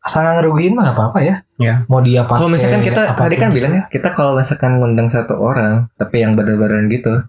asal 0.00 0.20
nggak 0.20 0.36
ngerugiin 0.36 0.72
mah 0.76 0.84
nggak 0.84 0.96
apa-apa 1.00 1.18
ya. 1.24 1.34
ya 1.56 1.74
Mau 1.88 2.04
dia 2.04 2.28
pakai 2.28 2.36
Kalau 2.36 2.50
misalkan 2.52 2.80
kita 2.80 3.00
apa 3.08 3.16
pun. 3.16 3.24
tadi 3.24 3.36
kan 3.40 3.48
bilang 3.48 3.72
ya, 3.72 3.82
kita 3.88 4.12
kalau 4.12 4.36
misalkan 4.36 4.76
ngundang 4.76 5.08
satu 5.08 5.40
orang, 5.40 5.88
tapi 5.96 6.20
yang 6.20 6.36
bener-bener 6.36 6.84
gitu, 6.92 7.24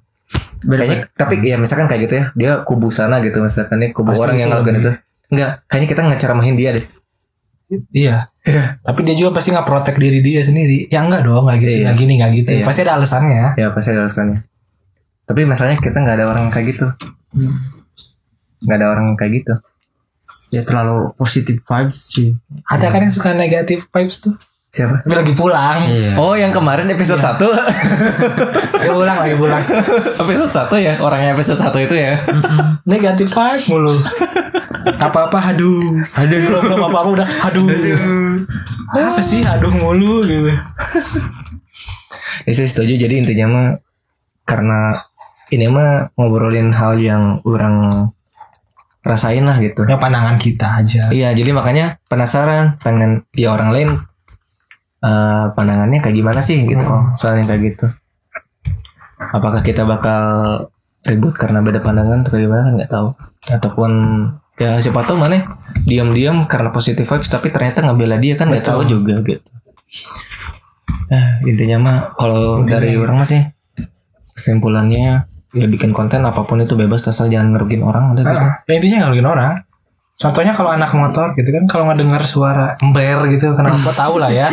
kayaknya 0.60 1.08
tapi 1.16 1.40
ya 1.40 1.56
misalkan 1.56 1.88
kayak 1.88 2.02
gitu 2.04 2.14
ya, 2.20 2.26
dia 2.36 2.52
kubu 2.68 2.92
sana 2.92 3.24
gitu 3.24 3.40
misalkan 3.40 3.80
nih 3.80 3.96
kubu 3.96 4.12
Pasti 4.12 4.24
orang 4.28 4.36
yang 4.36 4.52
itu 4.52 4.56
ngelakuin 4.60 4.78
itu. 4.84 4.92
Enggak, 5.32 5.52
kayaknya 5.72 5.88
kita 5.88 6.02
ngeceramahin 6.04 6.56
dia 6.60 6.70
deh. 6.76 6.86
Iya. 7.96 8.16
Tapi 8.84 9.00
dia 9.08 9.16
juga 9.16 9.40
pasti 9.40 9.56
nggak 9.56 9.66
protek 9.66 9.96
diri 9.96 10.20
dia 10.20 10.44
sendiri. 10.44 10.92
Ya 10.92 11.00
enggak 11.02 11.24
dong, 11.24 11.48
nggak 11.48 11.58
gitu, 11.64 11.72
Iya. 11.72 11.84
nggak 11.88 11.96
gini, 11.98 12.14
nggak 12.20 12.32
gitu. 12.44 12.50
Iya. 12.60 12.66
Pasti 12.68 12.82
ada 12.84 12.94
alasannya 13.00 13.34
ya. 13.34 13.50
Ya 13.56 13.68
pasti 13.72 13.90
ada 13.96 14.02
alasannya. 14.04 14.38
Tapi 15.26 15.42
masalahnya 15.44 15.82
kita 15.82 15.98
nggak 16.02 16.22
ada 16.22 16.26
orang 16.30 16.46
kayak 16.54 16.78
gitu. 16.78 16.86
Nggak 18.66 18.78
ada 18.78 18.88
orang 18.94 19.08
kayak 19.18 19.34
gitu. 19.44 19.54
ya 20.58 20.66
terlalu 20.66 21.14
positif 21.22 21.62
vibes 21.70 22.18
sih 22.18 22.34
Ada 22.66 22.90
kan 22.90 23.06
yang 23.06 23.14
suka 23.14 23.38
negatif 23.38 23.86
vibes 23.94 24.26
tuh. 24.26 24.34
Siapa? 24.74 25.06
Tapi 25.06 25.14
lagi 25.16 25.34
pulang. 25.38 25.86
iya 25.88 26.18
Oh, 26.20 26.34
yang 26.36 26.52
kemarin 26.52 26.90
episode 26.92 27.22
1 27.22 27.38
Lagi 28.82 28.92
pulang, 28.92 29.18
lagi 29.22 29.36
pulang. 29.40 29.64
episode 30.26 30.52
1 30.52 30.82
ya, 30.84 30.94
orangnya 31.00 31.32
episode 31.32 31.62
1 31.62 31.72
itu 31.86 31.96
ya. 31.96 32.18
Negatif 32.84 33.32
vibe 33.32 33.64
mulu. 33.72 33.94
Apa-apa 35.06 35.38
haduh. 35.40 36.04
Haduh 36.12 36.38
belum 36.44 36.62
belum 36.68 36.82
apa-apa 36.90 37.10
udah 37.22 37.28
haduh. 37.46 37.66
Apa 38.92 39.22
sih 39.24 39.42
haduh 39.42 39.72
mulu 39.72 40.22
gitu. 40.28 40.52
Ya, 42.46 42.52
saya 42.54 42.68
setuju. 42.70 42.94
Jadi 43.00 43.16
intinya 43.24 43.46
mah 43.50 43.68
karena 44.46 45.02
ini 45.54 45.70
mah 45.70 46.16
ngobrolin 46.18 46.74
hal 46.74 46.98
yang 46.98 47.44
orang 47.46 48.10
rasain 49.06 49.46
lah 49.46 49.62
gitu. 49.62 49.86
Ya 49.86 50.02
pandangan 50.02 50.42
kita 50.42 50.82
aja. 50.82 51.14
Iya, 51.14 51.38
jadi 51.38 51.54
makanya 51.54 52.02
penasaran 52.10 52.82
pengen 52.82 53.30
ya 53.38 53.54
orang 53.54 53.70
lain 53.70 53.90
eh, 55.06 55.46
pandangannya 55.54 56.02
kayak 56.02 56.16
gimana 56.18 56.42
sih 56.42 56.66
gitu. 56.66 56.82
Hmm. 56.82 57.14
Soalnya 57.14 57.46
kayak 57.46 57.62
gitu. 57.74 57.86
Apakah 59.22 59.62
kita 59.62 59.86
bakal 59.86 60.24
ribut 61.06 61.38
karena 61.38 61.62
beda 61.62 61.86
pandangan 61.86 62.26
atau 62.26 62.42
gimana 62.42 62.66
kan 62.66 62.74
nggak 62.82 62.92
tahu. 62.92 63.08
Ataupun 63.54 63.92
ya 64.58 64.82
siapa 64.82 65.06
tahu 65.06 65.22
mana 65.22 65.60
diam-diam 65.86 66.48
karena 66.50 66.74
positive 66.74 67.06
vibes 67.06 67.28
tapi 67.28 67.52
ternyata 67.52 67.84
ngebela 67.86 68.18
dia 68.18 68.34
kan 68.34 68.50
nggak 68.50 68.66
tahu 68.66 68.90
juga 68.90 69.22
gitu. 69.22 69.52
Nah, 71.06 71.38
intinya 71.46 71.78
mah 71.78 71.98
kalau 72.18 72.66
dari 72.66 72.98
orang 72.98 73.22
masih 73.22 73.54
kesimpulannya 74.34 75.30
ya 75.56 75.66
bikin 75.66 75.90
konten 75.90 76.22
apa 76.22 76.44
pun 76.44 76.60
itu 76.60 76.76
bebas 76.76 77.02
asal 77.02 77.26
jangan 77.26 77.50
ngerugiin 77.50 77.82
orang 77.82 78.12
udah 78.12 78.24
gitu. 78.26 78.44
Ah, 78.44 78.60
ya 78.64 78.74
intinya 78.76 78.98
nggak 79.02 79.12
rugiin 79.12 79.30
orang. 79.30 79.54
Contohnya 80.16 80.52
kalau 80.52 80.72
anak 80.72 80.92
motor 80.92 81.32
gitu 81.34 81.50
kan 81.50 81.64
kalau 81.66 81.88
nggak 81.88 82.00
dengar 82.00 82.22
suara 82.24 82.76
ember 82.78 83.28
gitu 83.30 83.52
kenapa 83.52 83.92
tahu 84.02 84.20
lah 84.20 84.30
ya. 84.30 84.48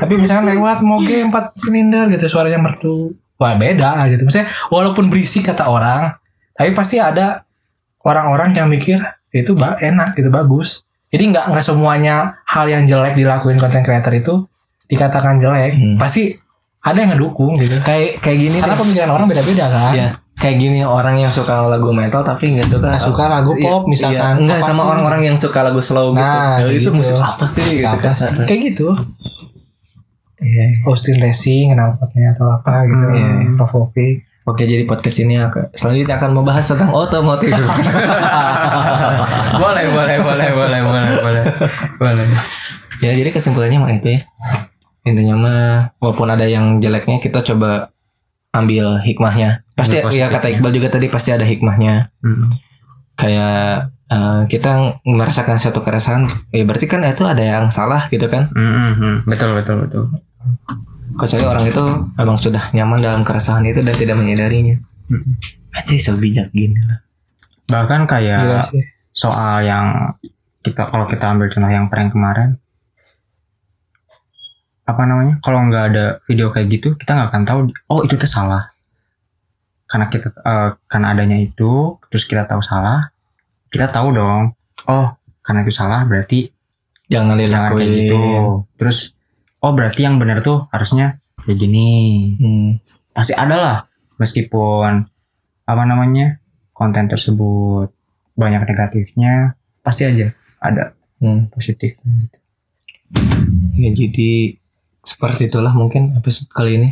Tapi 0.00 0.14
misalkan 0.16 0.48
lewat 0.48 0.80
moge 0.80 1.22
4 1.22 1.30
silinder 1.48 2.08
gitu 2.08 2.26
suaranya 2.26 2.58
merdu. 2.58 3.12
Wah 3.36 3.54
beda 3.54 3.96
lah 3.96 4.06
gitu. 4.08 4.24
Maksudnya 4.24 4.48
walaupun 4.68 5.08
berisik 5.08 5.46
kata 5.46 5.64
orang, 5.64 6.16
tapi 6.52 6.72
pasti 6.72 6.96
ada 6.96 7.44
orang-orang 8.00 8.52
yang 8.52 8.68
mikir 8.68 8.98
itu 9.30 9.52
ba- 9.52 9.76
enak 9.76 10.12
gitu 10.12 10.28
bagus. 10.28 10.84
Jadi 11.08 11.28
nggak 11.28 11.44
nggak 11.52 11.64
semuanya 11.64 12.40
hal 12.44 12.68
yang 12.68 12.84
jelek 12.84 13.12
dilakuin 13.12 13.56
konten 13.56 13.80
creator 13.80 14.12
itu 14.12 14.34
dikatakan 14.86 15.40
jelek. 15.40 15.72
Hmm. 15.74 15.96
Pasti 15.96 16.32
ada 16.82 16.98
yang 16.98 17.14
ngedukung 17.14 17.56
gitu. 17.56 17.80
Kayak 17.80 18.20
kayak 18.20 18.38
gini 18.38 18.56
Karena 18.58 18.74
deh. 18.74 18.80
pemikiran 18.80 19.10
orang 19.10 19.26
beda-beda 19.26 19.66
kan. 19.68 19.92
Ya, 19.92 20.08
kayak 20.42 20.58
gini 20.58 20.82
orang 20.82 21.16
yang 21.16 21.30
suka 21.30 21.62
lagu 21.62 21.88
metal 21.90 22.20
tapi 22.20 22.52
nggak 22.52 22.66
suka 22.66 22.86
Nggak 22.90 23.00
suka 23.04 23.24
lagu 23.30 23.54
Iya, 23.54 23.62
pop 23.64 23.82
misalkan. 23.86 24.34
iya. 24.34 24.36
Enggak 24.36 24.58
sama 24.60 24.82
orang-orang 24.84 25.22
yang 25.24 25.36
suka 25.38 25.62
lagu 25.62 25.78
slow 25.78 26.10
Nah, 26.10 26.58
gitu. 26.58 26.66
Kayak 26.66 26.66
itu 26.66 26.82
gitu. 26.82 26.90
musik 26.92 27.16
apa 27.16 27.44
sih 27.46 27.62
gitu 27.78 27.86
Apa 27.86 28.02
kan. 28.02 28.12
sih? 28.12 28.28
Kayak 28.42 28.60
gitu. 28.68 28.86
Iya. 30.36 30.64
Austin 30.82 31.16
Racing 31.16 31.70
knalpotnya 31.70 32.34
atau 32.34 32.50
apa 32.50 32.82
gitu 32.84 33.04
Iya, 33.08 33.28
iya. 33.38 33.54
Provoking 33.54 34.12
Oke, 34.42 34.66
jadi 34.66 34.82
podcast 34.82 35.22
ini 35.22 35.38
akan 35.38 35.70
selanjutnya 35.70 36.18
akan 36.18 36.30
membahas 36.34 36.66
tentang 36.66 36.90
otomotif. 36.90 37.54
boleh 39.62 39.86
boleh 39.86 40.16
boleh 40.18 40.48
boleh 40.50 40.80
boleh 40.82 41.04
boleh 41.22 41.44
boleh 41.94 42.26
ya, 42.98 43.14
jadi 43.14 43.30
kesimpulannya 43.30 43.78
mah 43.78 43.90
itu 43.92 44.08
ya. 44.10 44.20
Intinya 45.02 45.34
mah 45.36 45.62
walaupun 45.98 46.26
ada 46.26 46.42
yang 46.42 46.78
jeleknya 46.78 47.18
kita 47.18 47.42
coba 47.44 47.90
ambil 48.52 49.00
hikmahnya. 49.00 49.64
Pasti 49.74 50.00
Ambil 50.00 50.16
ya 50.16 50.28
kata. 50.28 50.52
Iqbal 50.52 50.72
juga 50.72 50.88
tadi 50.92 51.08
pasti 51.08 51.32
ada 51.32 51.44
hikmahnya. 51.44 52.12
Mm. 52.20 52.44
Kayak 53.16 53.92
eh, 54.12 54.42
kita 54.48 55.02
merasakan 55.04 55.56
satu 55.56 55.80
keresahan, 55.80 56.28
ya 56.52 56.62
berarti 56.68 56.86
kan 56.88 57.04
itu 57.04 57.24
ada 57.24 57.40
yang 57.40 57.72
salah 57.72 58.08
gitu 58.12 58.28
kan. 58.28 58.52
Mm, 58.52 58.60
mm, 58.60 58.92
mm. 58.96 59.16
betul 59.28 59.50
betul 59.56 59.76
betul 59.88 60.04
kecuali 61.12 61.44
orang 61.44 61.64
itu 61.68 61.84
emang 62.16 62.38
sudah 62.40 62.72
nyaman 62.72 63.04
dalam 63.04 63.22
keresahan 63.22 63.64
itu 63.68 63.84
dan 63.84 63.94
tidak 63.96 64.16
menyadarinya 64.16 64.80
Hmm. 65.12 65.28
aja 65.76 65.92
so 66.00 66.16
bijak 66.16 66.48
gini 66.56 66.78
lah 66.88 67.04
bahkan 67.68 68.08
kayak 68.08 68.64
soal 69.12 69.60
yang 69.60 70.16
kita 70.64 70.88
kalau 70.88 71.04
kita 71.04 71.36
ambil 71.36 71.52
contoh 71.52 71.68
yang 71.68 71.90
prank 71.92 72.16
kemarin 72.16 72.56
apa 74.92 75.02
namanya? 75.08 75.34
Kalau 75.40 75.58
nggak 75.66 75.84
ada 75.92 76.04
video 76.28 76.52
kayak 76.52 76.68
gitu 76.68 76.94
kita 76.94 77.16
nggak 77.16 77.28
akan 77.32 77.42
tahu 77.48 77.58
oh 77.92 78.00
itu 78.04 78.14
tuh 78.16 78.30
salah. 78.30 78.68
Karena 79.88 80.06
kita 80.08 80.28
eh, 80.32 80.70
karena 80.88 81.06
adanya 81.12 81.38
itu 81.40 81.96
terus 82.08 82.24
kita 82.28 82.44
tahu 82.44 82.60
salah 82.60 83.12
kita 83.72 83.88
tahu 83.88 84.12
dong 84.12 84.52
oh 84.88 85.08
karena 85.40 85.64
itu 85.64 85.72
salah 85.72 86.04
berarti 86.04 86.52
jangan 87.08 87.36
jangan 87.40 87.72
kayak 87.76 87.90
gitu. 87.92 88.20
Terus 88.76 89.16
oh 89.64 89.72
berarti 89.72 90.00
yang 90.04 90.20
benar 90.20 90.44
tuh 90.44 90.68
harusnya 90.70 91.18
kayak 91.42 91.58
gini. 91.58 91.90
Hmm. 92.38 92.70
pasti 93.12 93.36
ada 93.36 93.56
lah 93.60 93.78
meskipun 94.16 95.04
apa 95.68 95.82
namanya 95.84 96.40
konten 96.72 97.12
tersebut 97.12 97.92
banyak 98.32 98.64
negatifnya 98.64 99.52
pasti 99.84 100.08
aja 100.08 100.32
ada 100.64 100.96
Hmm. 101.22 101.46
positif 101.54 101.94
ya 103.78 103.90
jadi 103.94 104.58
seperti 105.22 105.46
itulah 105.46 105.70
mungkin 105.70 106.18
episode 106.18 106.50
kali 106.50 106.82
ini. 106.82 106.90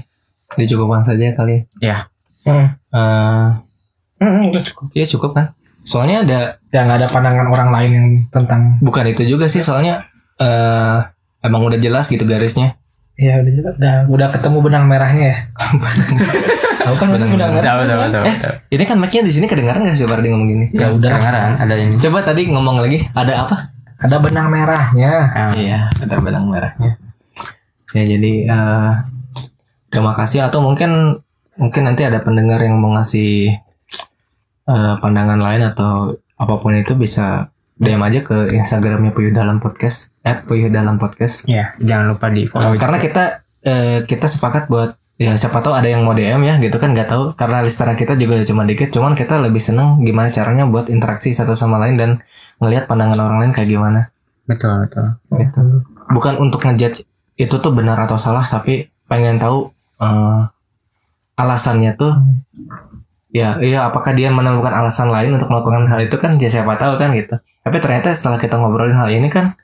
Dicukupkan 0.55 1.03
saja 1.03 1.35
kali 1.35 1.66
ya? 1.78 2.07
Hmm. 2.47 2.78
Eh, 2.89 3.49
Hmm, 4.16 4.47
udah 4.47 4.62
cukup. 4.62 4.87
ya 4.93 5.03
cukup 5.03 5.35
kan? 5.35 5.47
Soalnya 5.74 6.22
ada 6.22 6.39
ya 6.68 6.85
nggak 6.85 6.99
ada 7.01 7.09
pandangan 7.09 7.49
orang 7.49 7.72
lain 7.72 7.91
yang 7.91 8.07
tentang 8.31 8.76
bukan 8.78 9.09
itu 9.09 9.24
juga 9.26 9.49
sih 9.49 9.59
soalnya 9.59 9.99
eh 10.37 10.99
emang 11.41 11.64
udah 11.64 11.74
jelas 11.76 12.07
gitu 12.07 12.22
garisnya. 12.22 12.76
Ya 13.16 13.41
udah 13.41 13.51
jelas. 13.51 13.74
udah 13.74 13.95
udah 14.07 14.28
ketemu 14.31 14.59
benang 14.61 14.85
merahnya 14.87 15.24
ya? 15.26 15.37
Tahu 16.87 16.95
kan? 16.97 17.09
Benang, 17.11 17.31
benang 17.33 17.51
merah. 17.53 17.64
tahu 17.66 17.81
tahu 17.83 18.03
tahu 18.11 18.24
eh 18.24 18.37
ini 18.70 18.85
kan 18.85 18.97
mic-nya 18.97 19.22
di 19.24 19.33
sini 19.33 19.45
kedengaran 19.45 19.83
gak 19.83 19.97
sih 19.97 20.07
Bardi 20.07 20.28
ngomong 20.31 20.49
gini 20.49 20.66
ya 20.70 20.93
udah. 20.93 21.11
Kedengaran 21.16 21.51
ada 21.59 21.74
ini. 21.74 21.95
Coba 21.99 22.18
tadi 22.22 22.43
ngomong 22.47 22.76
lagi. 22.78 23.05
Ada 23.11 23.33
apa? 23.45 23.57
Ada 24.01 24.16
benang 24.16 24.49
merahnya. 24.49 25.12
Ah, 25.28 25.53
Iya, 25.53 25.89
ada 25.93 26.14
benang 26.16 26.45
merahnya. 26.45 26.97
Ya 27.97 28.03
jadi 28.07 28.32
eh, 28.47 28.93
terima 29.91 30.14
kasih. 30.14 30.47
Atau 30.47 30.62
mungkin 30.62 31.22
mungkin 31.59 31.82
nanti 31.84 32.07
ada 32.07 32.22
pendengar 32.22 32.62
yang 32.62 32.78
mau 32.78 32.95
ngasih 32.95 33.55
eh, 34.70 34.95
pandangan 35.03 35.41
lain 35.41 35.62
atau 35.66 36.16
apa 36.41 36.55
pun 36.57 36.72
itu 36.72 36.97
bisa 36.97 37.53
DM 37.80 38.01
aja 38.01 38.20
ke 38.20 38.53
Instagramnya 38.53 39.12
Puyuh 39.16 39.32
Dalam 39.32 39.61
Podcast 39.61 40.12
at 40.24 40.45
Puyuh 40.45 40.68
Dalam 40.68 41.01
Podcast. 41.01 41.49
ya 41.49 41.72
jangan 41.80 42.12
lupa 42.16 42.28
di 42.28 42.45
follow 42.45 42.76
Karena 42.76 43.01
kita 43.01 43.24
eh, 43.64 43.99
kita 44.05 44.28
sepakat 44.28 44.68
buat 44.68 44.97
ya 45.20 45.36
siapa 45.36 45.61
tahu 45.61 45.76
ada 45.76 45.84
yang 45.84 46.05
mau 46.05 46.16
DM 46.16 46.41
ya 46.45 46.55
gitu 46.62 46.76
kan 46.80 46.95
nggak 46.95 47.09
tahu. 47.11 47.34
Karena 47.34 47.61
listener 47.61 47.97
kita 47.99 48.14
juga 48.16 48.41
cuma 48.47 48.62
dikit 48.64 48.88
cuman 48.95 49.12
kita 49.18 49.41
lebih 49.43 49.61
seneng 49.61 50.01
gimana 50.07 50.30
caranya 50.30 50.64
buat 50.68 50.88
interaksi 50.88 51.34
satu 51.34 51.53
sama 51.57 51.76
lain 51.82 51.97
dan 51.99 52.11
ngelihat 52.61 52.86
pandangan 52.86 53.18
orang 53.26 53.49
lain 53.49 53.53
kayak 53.53 53.68
gimana. 53.68 54.01
Betul 54.47 54.86
betul. 54.86 55.16
Gitu. 55.36 55.61
bukan 56.11 56.43
untuk 56.43 56.66
ngejudge 56.66 57.07
itu 57.41 57.57
tuh 57.57 57.72
benar 57.72 57.97
atau 57.99 58.16
salah 58.16 58.45
tapi 58.45 58.84
pengen 59.07 59.41
tahu 59.41 59.72
eh, 59.99 60.41
alasannya 61.34 61.97
tuh 61.97 62.12
ya 63.30 63.57
iya 63.59 63.86
apakah 63.86 64.12
dia 64.12 64.28
menemukan 64.28 64.70
alasan 64.70 65.09
lain 65.09 65.32
untuk 65.32 65.49
melakukan 65.49 65.86
hal 65.86 66.01
itu 66.03 66.16
kan 66.16 66.34
ya 66.36 66.47
siapa 66.47 66.76
tahu 66.76 66.99
kan 66.99 67.14
gitu 67.14 67.32
tapi 67.61 67.76
ternyata 67.78 68.11
setelah 68.11 68.36
kita 68.36 68.59
ngobrolin 68.59 68.93
hal 68.93 69.09
ini 69.09 69.26
kan 69.26 69.55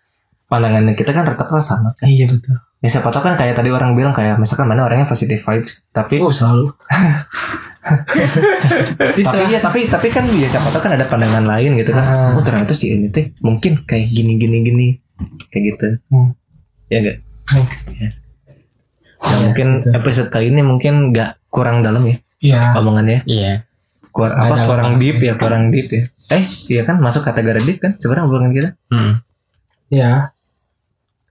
pandangan 0.47 0.87
kita 0.95 1.11
kan 1.11 1.27
rata-rata 1.27 1.59
sama 1.59 1.91
kan 1.93 2.07
Iya 2.07 2.25
betul. 2.25 2.57
ya 2.79 2.89
siapa 2.89 3.11
tahu 3.11 3.23
kan 3.23 3.35
kayak 3.35 3.55
tadi 3.55 3.69
orang 3.69 3.93
bilang 3.93 4.15
kayak 4.15 4.39
misalkan 4.39 4.65
mana 4.65 4.87
orangnya 4.87 5.05
positive 5.05 5.37
vibes 5.37 5.85
tapi 5.91 6.23
Oh 6.23 6.31
selalu. 6.31 6.71
tapi 9.19 9.43
ya 9.47 9.59
tapi 9.59 9.81
tapi 9.87 10.09
kan 10.09 10.25
ya 10.29 10.47
siapa 10.47 10.71
tahu 10.71 10.83
kan 10.83 10.93
ada 10.95 11.07
pandangan 11.07 11.45
lain 11.45 11.75
gitu 11.77 11.91
kan 11.91 12.03
Ah. 12.03 12.35
oh 12.35 12.43
ternyata 12.43 12.71
si 12.71 12.91
ini 12.91 13.11
teh 13.11 13.35
mungkin 13.41 13.83
kayak 13.83 14.07
gini 14.07 14.39
gini 14.39 14.57
gini 14.63 14.87
kayak 15.51 15.63
gitu 15.71 15.87
Hmm. 16.11 16.31
ya 16.87 16.99
enggak. 17.01 17.17
Ya. 17.49 18.09
Nah, 19.17 19.39
mungkin 19.43 19.69
gitu. 19.79 19.89
episode 19.93 20.29
kali 20.29 20.49
ini 20.49 20.61
mungkin 20.61 21.11
nggak 21.11 21.49
kurang 21.49 21.81
dalam 21.81 22.05
ya 22.05 22.17
Iya. 22.39 22.63
omongannya 22.75 23.25
Iya. 23.25 23.65
Kur 24.09 24.29
apa 24.29 24.65
kurang 24.65 24.87
banget 24.95 25.01
deep 25.03 25.19
ya 25.21 25.33
kurang 25.35 25.63
deep 25.69 25.89
ya 25.89 26.03
eh 26.31 26.43
iya 26.69 26.83
kan 26.83 26.97
masuk 26.97 27.21
kategori 27.23 27.61
deep 27.63 27.79
kan 27.79 27.93
sebenarnya 27.95 28.25
obrolan 28.25 28.51
kita 28.51 28.71
Hmm. 28.89 29.21
Iya. 29.89 30.31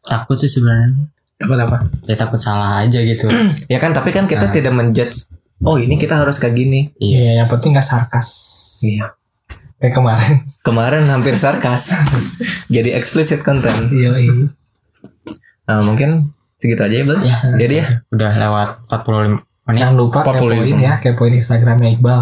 Takut 0.01 0.35
sih 0.35 0.47
sebenarnya. 0.47 1.09
Dapat 1.35 1.57
apa? 1.61 1.77
Ya 2.03 2.15
takut 2.15 2.37
salah 2.37 2.79
aja 2.79 2.99
gitu. 2.99 3.25
ya 3.67 3.77
kan 3.77 3.91
tapi 3.91 4.09
kan 4.09 4.23
kita 4.23 4.45
Nah. 4.45 4.53
tidak 4.53 4.71
menjudge 4.71 5.29
oh 5.61 5.75
ini 5.75 5.95
kita 5.95 6.15
harus 6.15 6.35
kayak 6.35 6.53
gini 6.53 6.91
iya. 6.95 7.15
Iya, 7.17 7.31
yang 7.39 7.47
penting 7.47 7.71
nggak 7.71 7.85
sarkas. 7.85 8.27
iya 8.81 9.13
Kayak 9.75 9.93
kemarin. 9.93 10.35
kemarin 10.61 11.03
hampir 11.05 11.35
sarkas 11.35 11.91
jadi 12.73 12.93
explicit 12.93 13.41
content 13.41 13.87
Iya, 13.87 14.11
iya. 14.15 14.33
Nah 15.65 15.81
mungkin 15.81 16.31
segitu 16.61 16.81
aja 16.85 16.95
ya 17.01 17.05
Bel 17.05 17.19
Ya, 17.21 17.37
jadi 17.57 17.75
ya 17.81 17.85
Udah 18.13 18.31
lewat 18.37 18.69
45 18.89 19.41
menit. 19.65 19.79
Jangan 19.81 19.95
lupa 19.97 20.19
45. 20.23 20.37
kepoin 20.37 20.77
ya, 20.77 20.93
kepoin 21.01 21.33
Instagramnya 21.33 21.89
Iqbal. 21.97 22.21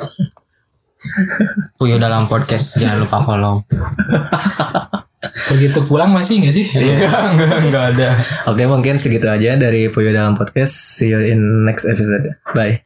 Puyo 1.76 2.00
dalam 2.00 2.24
podcast 2.26 2.80
jangan 2.80 3.04
lupa 3.04 3.18
follow. 3.28 3.54
Begitu 5.52 5.84
pulang 5.84 6.12
masih 6.12 6.40
nggak 6.40 6.54
sih? 6.54 6.64
enggak, 6.72 7.60
enggak 7.68 7.84
ada. 7.96 8.08
Oke 8.48 8.64
mungkin 8.64 8.96
segitu 8.96 9.28
aja 9.28 9.60
dari 9.60 9.92
Puyo 9.92 10.12
dalam 10.16 10.36
podcast. 10.36 10.72
See 10.72 11.12
you 11.12 11.20
in 11.20 11.68
next 11.68 11.84
episode. 11.84 12.32
Bye. 12.56 12.80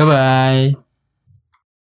Bye 0.00 0.06
bye. 0.08 0.85